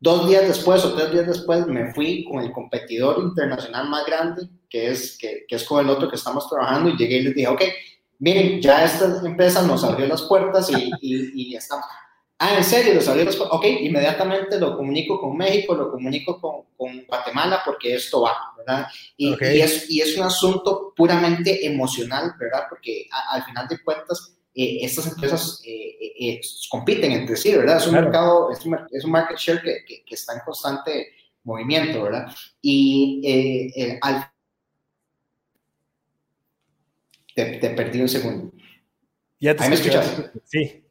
dos 0.00 0.26
días 0.26 0.48
después 0.48 0.82
o 0.84 0.94
tres 0.94 1.12
días 1.12 1.26
después 1.26 1.66
me 1.66 1.92
fui 1.92 2.24
con 2.24 2.42
el 2.42 2.50
competidor 2.50 3.18
internacional 3.22 3.88
más 3.88 4.06
grande, 4.06 4.48
que 4.70 4.90
es, 4.90 5.18
que, 5.18 5.44
que 5.46 5.56
es 5.56 5.64
con 5.64 5.84
el 5.84 5.90
otro 5.90 6.08
que 6.08 6.16
estamos 6.16 6.48
trabajando, 6.48 6.88
y 6.88 6.96
llegué 6.96 7.18
y 7.18 7.22
les 7.24 7.34
dije, 7.34 7.48
ok, 7.48 7.62
miren, 8.18 8.60
ya 8.60 8.84
esta 8.84 9.20
empresa 9.24 9.60
nos 9.62 9.84
abrió 9.84 10.06
las 10.06 10.22
puertas 10.22 10.70
y, 10.70 10.90
y, 11.02 11.50
y 11.50 11.56
estamos 11.56 11.84
Ah, 12.38 12.56
¿en 12.56 12.64
serio? 12.64 12.94
¿Los 12.94 13.08
abrieron? 13.08 13.32
Ok, 13.50 13.64
inmediatamente 13.80 14.58
lo 14.58 14.76
comunico 14.76 15.20
con 15.20 15.36
México, 15.36 15.74
lo 15.74 15.90
comunico 15.90 16.40
con, 16.40 16.64
con 16.76 17.06
Guatemala 17.06 17.62
porque 17.64 17.94
esto 17.94 18.22
va, 18.22 18.36
¿verdad? 18.58 18.88
Y, 19.16 19.28
y, 19.30 19.60
es, 19.60 19.88
y, 19.88 20.00
es, 20.00 20.16
un 20.16 20.24
asunto 20.24 20.92
puramente 20.96 21.64
emocional, 21.64 22.34
¿verdad? 22.38 22.64
Porque 22.68 23.06
al 23.30 23.44
final 23.44 23.68
de 23.68 23.82
cuentas 23.82 24.36
estas 24.52 25.06
empresas 25.08 25.62
compiten 26.68 27.12
entre 27.12 27.36
sí, 27.36 27.54
¿verdad? 27.54 27.76
Es 27.76 27.86
un 27.86 27.94
mercado, 27.94 28.50
es 28.50 28.64
un, 28.64 28.78
es 28.90 29.04
un, 29.04 29.10
market 29.10 29.36
share 29.36 29.62
que, 29.62 30.04
que, 30.04 30.14
está 30.14 30.34
en 30.34 30.40
constante 30.40 31.12
movimiento, 31.44 32.02
¿verdad? 32.02 32.34
Y 32.60 33.98
al... 34.00 34.28
Te, 37.34 37.58
te, 37.58 37.70
perdí 37.70 38.00
un 38.00 38.08
segundo. 38.08 38.52
¿Ya 39.40 39.56
te 39.56 39.64
¿Ahí 39.64 39.70
me 39.70 39.74
escuchas? 39.74 40.30
Sí. 40.44 40.83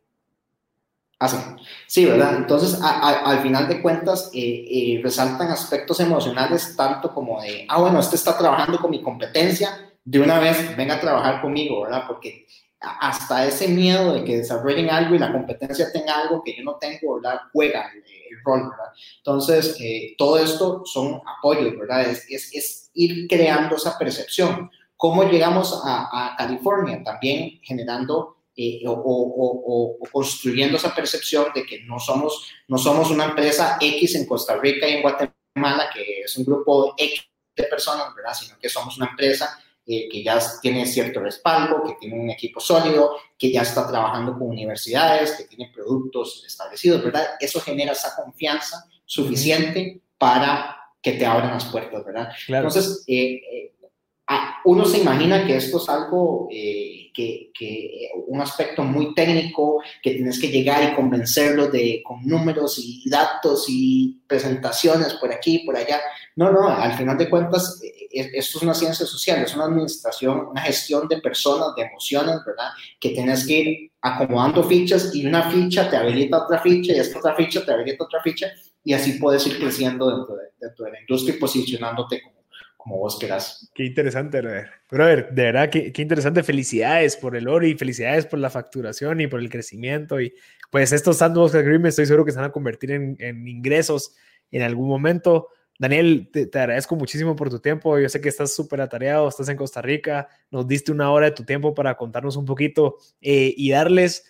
Ah, 1.24 1.55
sí. 1.88 2.03
¿verdad? 2.03 2.36
Entonces, 2.36 2.78
al 2.82 3.39
final 3.41 3.69
de 3.69 3.82
cuentas, 3.82 4.30
eh, 4.34 4.65
eh, 4.69 5.01
resaltan 5.01 5.49
aspectos 5.51 6.01
emocionales 6.01 6.76
tanto 6.76 7.13
como 7.13 7.41
de, 7.41 7.65
ah, 7.69 7.80
bueno, 7.80 8.01
este 8.01 8.17
está 8.17 8.38
trabajando 8.38 8.78
con 8.78 8.91
mi 8.91 9.01
competencia, 9.01 9.69
de 10.03 10.19
una 10.19 10.39
vez 10.39 10.76
venga 10.76 10.95
a 10.95 10.99
trabajar 10.99 11.41
conmigo, 11.41 11.84
¿verdad? 11.84 12.03
Porque 12.07 12.45
hasta 12.82 13.47
ese 13.47 13.69
miedo 13.69 14.15
de 14.15 14.26
que 14.26 14.39
desarrollen 14.39 14.89
algo 14.89 15.15
y 15.15 15.19
la 15.19 15.32
competencia 15.32 15.93
tenga 15.93 16.19
algo 16.19 16.43
que 16.43 16.57
yo 16.57 16.63
no 16.65 16.76
tengo, 16.76 17.15
¿verdad? 17.15 17.39
Juega 17.53 17.89
el, 17.93 18.03
rol, 18.43 18.69
¿verdad? 18.69 18.91
Entonces, 19.19 19.78
eh, 19.80 20.15
todo 20.17 20.38
esto 20.38 20.84
son 20.86 21.21
apoyos, 21.26 21.78
¿verdad? 21.80 22.01
Es, 22.01 22.30
es, 22.30 22.53
es, 22.53 22.91
ir 22.95 23.30
creando 23.30 23.78
esa 23.78 23.97
percepción. 23.97 24.69
¿Cómo 24.97 25.24
llegamos 25.24 25.82
a, 25.86 26.34
a 26.34 26.36
California? 26.36 27.01
También 27.01 27.61
generando 27.61 28.43
eh, 28.56 28.82
o, 28.86 29.97
construyendo 30.12 30.78
esa 30.78 30.93
percepción 30.93 31.47
de 31.56 31.66
que 31.66 31.82
no 31.84 31.99
somos, 31.99 32.47
no 32.68 32.78
somos 32.78 33.10
una 33.10 33.26
empresa 33.26 33.78
X 33.82 34.16
en 34.16 34.28
Costa 34.28 34.58
Rica 34.58 34.88
y 34.88 34.93
en 34.93 35.01
Guatemala, 35.01 35.89
que 35.91 36.22
es 36.22 36.38
un 36.38 36.45
grupo 36.45 36.93
X 36.95 37.24
de 37.56 37.64
personas, 37.64 38.14
¿verdad? 38.16 38.34
Sino 38.34 38.60
que 38.60 38.70
somos 38.70 38.97
una 38.97 39.08
empresa 39.08 39.60
eh, 39.88 40.08
que 40.08 40.24
ya 40.24 40.39
tiene 40.62 40.86
cierto 40.86 41.20
respaldo, 41.20 41.84
que 41.84 41.95
tiene 41.99 42.20
un 42.20 42.30
equipo 42.30 42.60
sólido, 42.60 43.18
que 43.39 43.51
ya 43.51 43.64
está 43.64 43.88
trabajando 43.88 44.34
con 44.34 44.49
universidades, 44.49 45.32
que 45.32 45.45
tiene 45.45 45.72
productos 45.74 46.43
establecidos, 46.45 47.04
¿verdad? 47.04 47.32
Eso 47.39 47.60
genera 47.60 47.93
esa 47.93 48.16
confianza 48.16 48.86
suficiente 49.04 50.01
para 50.20 50.78
que 51.01 51.14
te 51.14 51.26
abran 51.26 51.54
las 51.54 51.66
puertas, 51.66 52.06
¿verdad? 52.06 52.30
Entonces, 52.47 53.04
eh, 53.08 53.74
uno 54.66 54.86
se 54.86 54.99
imagina 54.99 55.45
que 55.45 55.58
esto 55.58 55.78
es 55.78 55.89
algo 55.89 56.47
que, 57.14 57.51
que, 57.57 58.09
un 58.28 58.41
aspecto 58.41 58.84
muy 58.84 59.14
técnico, 59.14 59.82
que 60.01 60.11
tienes 60.11 60.39
que 60.39 60.49
llegar 60.49 60.91
y 60.91 60.95
convencerlo 60.95 61.68
de, 61.68 62.01
con 62.03 62.26
números 62.26 62.80
y 62.80 63.09
datos 63.09 63.66
y 63.70 64.22
presentaciones 64.28 65.14
por 65.16 65.32
aquí, 65.32 65.59
por 65.59 65.78
allá. 65.78 66.01
No, 66.36 66.51
no, 66.51 66.68
al 66.68 66.93
final 66.93 67.18
de 67.18 67.30
cuentas, 67.30 67.80
e, 67.84 68.20
e, 68.20 68.32
esto 68.34 68.57
es 68.57 68.64
una 68.64 68.74
ciencia 68.74 69.05
social, 69.05 69.43
es 69.43 69.55
una 69.55 69.66
administración, 69.66 70.47
una 70.47 70.61
gestión 70.61 71.07
de 71.07 71.20
personas, 71.20 71.76
de 71.76 71.84
emociones, 71.84 72.38
¿verdad? 72.45 72.70
Que 72.99 73.09
tienes 73.09 73.45
que 73.45 73.53
ir 73.53 73.91
acomodando 74.01 74.64
fichas 74.64 75.16
y 75.16 75.26
una 75.26 75.49
ficha 75.49 75.89
te 75.89 75.95
habilita 75.95 76.43
otra 76.43 76.59
ficha 76.59 76.93
y 76.93 76.99
esta 76.99 77.20
otra 77.20 77.36
ficha 77.36 77.64
te 77.66 77.72
habilita 77.72 78.03
otra 78.03 78.22
ficha 78.22 78.47
y 78.84 78.93
así 78.93 79.14
puedes 79.14 79.47
ir 79.47 79.57
creciendo 79.59 80.09
dentro 80.09 80.36
de, 80.36 80.43
dentro 80.59 80.86
de 80.86 80.91
la 80.91 80.99
industria 80.99 81.36
y 81.36 81.39
posicionándote 81.39 82.22
como 82.22 82.33
como 82.84 82.98
vos 82.98 83.18
querás. 83.18 83.72
Qué 83.74 83.86
interesante, 83.86 84.42
brother. 84.42 84.70
Brother, 84.92 85.30
de 85.32 85.44
verdad, 85.44 85.70
qué, 85.70 85.94
qué, 85.94 86.02
interesante. 86.02 86.44
Felicidades 86.44 87.16
por 87.16 87.38
el 87.38 87.48
oro 87.48 87.66
y 87.66 87.76
felicidades 87.76 88.26
por 88.26 88.40
la 88.40 88.50
facturación 88.50 89.22
y 89.22 89.28
por 89.28 89.40
el 89.40 89.50
crecimiento. 89.50 90.20
Y 90.20 90.34
pues 90.70 90.92
estos 90.92 91.18
sandbox 91.18 91.56
agreements 91.56 91.94
estoy 91.94 92.08
seguro 92.08 92.26
que 92.26 92.34
se 92.34 92.40
van 92.40 92.50
a 92.50 92.52
convertir 92.52 92.92
en, 92.92 93.16
en 93.20 93.48
ingresos 93.48 94.16
en 94.52 94.64
algún 94.64 94.90
momento. 94.90 95.48
Daniel, 95.80 96.30
te, 96.32 96.50
agradezco 96.60 96.98
muchísimo 96.98 97.38
por 97.38 97.50
tu 97.50 97.60
tiempo. 97.60 97.98
Yo 97.98 98.10
sé 98.10 98.20
que 98.20 98.28
estás 98.28 98.54
súper 98.54 98.82
atareado, 98.82 99.30
estás 99.30 99.48
en 99.48 99.56
Costa 99.56 99.82
Rica, 99.82 100.28
nos 100.52 100.68
diste 100.68 100.92
una 100.92 101.10
hora 101.10 101.28
de 101.28 101.32
tu 101.32 101.46
tiempo 101.46 101.74
para 101.74 101.96
contarnos 101.96 102.36
un 102.36 102.46
poquito 102.46 102.98
eh, 103.22 103.54
y 103.56 103.72
darles, 103.72 104.30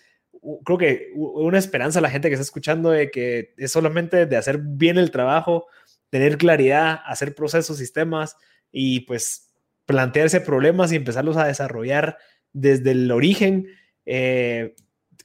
creo 0.64 0.78
que 0.78 1.10
una 1.14 1.58
esperanza 1.58 1.98
a 1.98 2.02
la 2.02 2.10
gente 2.10 2.28
que 2.28 2.34
está 2.34 2.44
escuchando 2.44 2.90
de 2.90 3.10
que 3.10 3.52
es 3.56 3.72
solamente 3.72 4.26
de 4.26 4.36
hacer 4.36 4.58
bien 4.62 4.96
el 4.96 5.10
trabajo, 5.10 5.66
tener 6.14 6.38
claridad, 6.38 7.00
hacer 7.06 7.34
procesos, 7.34 7.76
sistemas 7.76 8.36
y 8.70 9.00
pues 9.00 9.52
plantearse 9.84 10.40
problemas 10.40 10.92
y 10.92 10.96
empezarlos 10.96 11.36
a 11.36 11.44
desarrollar 11.44 12.18
desde 12.52 12.92
el 12.92 13.10
origen. 13.10 13.66
Eh, 14.06 14.76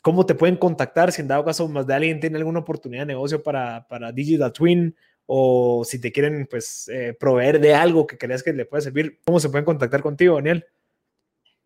¿Cómo 0.02 0.26
te 0.26 0.34
pueden 0.34 0.56
contactar 0.56 1.12
si 1.12 1.22
en 1.22 1.28
dado 1.28 1.46
caso 1.46 1.70
más 1.70 1.86
de 1.86 1.94
alguien 1.94 2.20
tiene 2.20 2.38
alguna 2.38 2.62
oportunidad 2.62 3.04
de 3.04 3.14
negocio 3.14 3.44
para, 3.44 3.88
para 3.88 4.12
Digital 4.12 4.52
Twin 4.52 4.96
o 5.28 5.84
si 5.86 6.02
te 6.02 6.12
quieren 6.12 6.48
pues 6.50 6.90
eh, 6.92 7.16
proveer 7.20 7.60
de 7.60 7.76
algo 7.76 8.08
que 8.08 8.18
creas 8.18 8.42
que 8.42 8.52
le 8.52 8.66
puede 8.66 8.82
servir? 8.82 9.20
¿Cómo 9.26 9.40
se 9.40 9.50
pueden 9.50 9.66
contactar 9.66 10.02
contigo, 10.02 10.38
Daniel? 10.38 10.66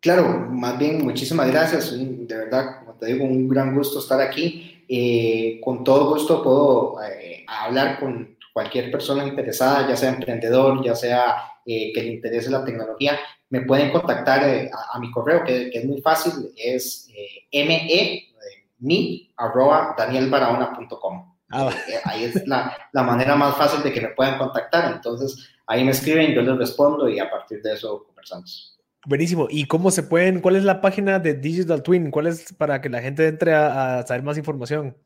Claro, 0.01 0.49
más 0.51 0.77
bien 0.77 1.01
muchísimas 1.01 1.49
gracias. 1.49 1.97
De 1.97 2.35
verdad, 2.35 2.79
como 2.79 2.95
te 2.95 3.05
digo, 3.05 3.23
un 3.23 3.47
gran 3.47 3.73
gusto 3.73 3.99
estar 3.99 4.19
aquí. 4.19 4.83
Eh, 4.89 5.61
con 5.63 5.81
todo 5.85 6.09
gusto 6.09 6.43
puedo 6.43 6.97
hablar 7.47 7.99
con 7.99 8.32
cualquier 8.53 8.91
persona 8.91 9.25
interesada, 9.25 9.89
ya 9.89 9.97
sea 9.97 10.09
emprendedor, 10.09 10.85
ya 10.85 10.95
sea 10.95 11.53
eh, 11.65 11.91
que 11.93 12.03
le 12.03 12.13
interese 12.13 12.51
la 12.51 12.63
tecnología, 12.63 13.19
me 13.49 13.61
pueden 13.61 13.91
contactar 13.91 14.47
eh, 14.47 14.69
a, 14.93 14.99
mi 14.99 15.11
correo, 15.11 15.43
que, 15.43 15.69
es 15.73 15.85
muy 15.85 16.01
fácil, 16.01 16.51
es 16.55 17.09
eh, 17.51 17.65
me, 17.65 18.23
mi, 18.79 19.33
arroba 19.37 19.95
danielbarahona.com. 19.97 21.33
Ah, 21.49 21.69
ahí 22.05 22.23
es 22.23 22.47
la, 22.47 22.75
la, 22.91 23.03
manera 23.03 23.35
más 23.35 23.55
fácil 23.55 23.83
de 23.83 23.91
que 23.91 24.01
me 24.01 24.07
puedan 24.09 24.39
contactar. 24.39 24.91
Entonces, 24.91 25.49
ahí 25.67 25.83
me 25.83 25.91
escriben, 25.91 26.33
yo 26.33 26.41
les 26.41 26.57
respondo 26.57 27.07
y 27.07 27.19
a 27.19 27.29
partir 27.29 27.61
de 27.61 27.73
eso 27.73 28.03
conversamos. 28.05 28.79
Buenísimo. 29.05 29.47
¿Y 29.49 29.65
cómo 29.65 29.91
se 29.91 30.01
pueden, 30.01 30.41
cuál 30.41 30.55
es 30.55 30.63
la 30.63 30.81
página 30.81 31.19
de 31.19 31.35
Digital 31.35 31.83
Twin? 31.83 32.09
¿Cuál 32.09 32.27
es 32.27 32.53
para 32.53 32.81
que 32.81 32.89
la 32.89 33.01
gente 33.01 33.27
entre 33.27 33.53
a, 33.53 33.99
a 33.99 34.07
saber 34.07 34.23
más 34.23 34.37
información? 34.37 34.97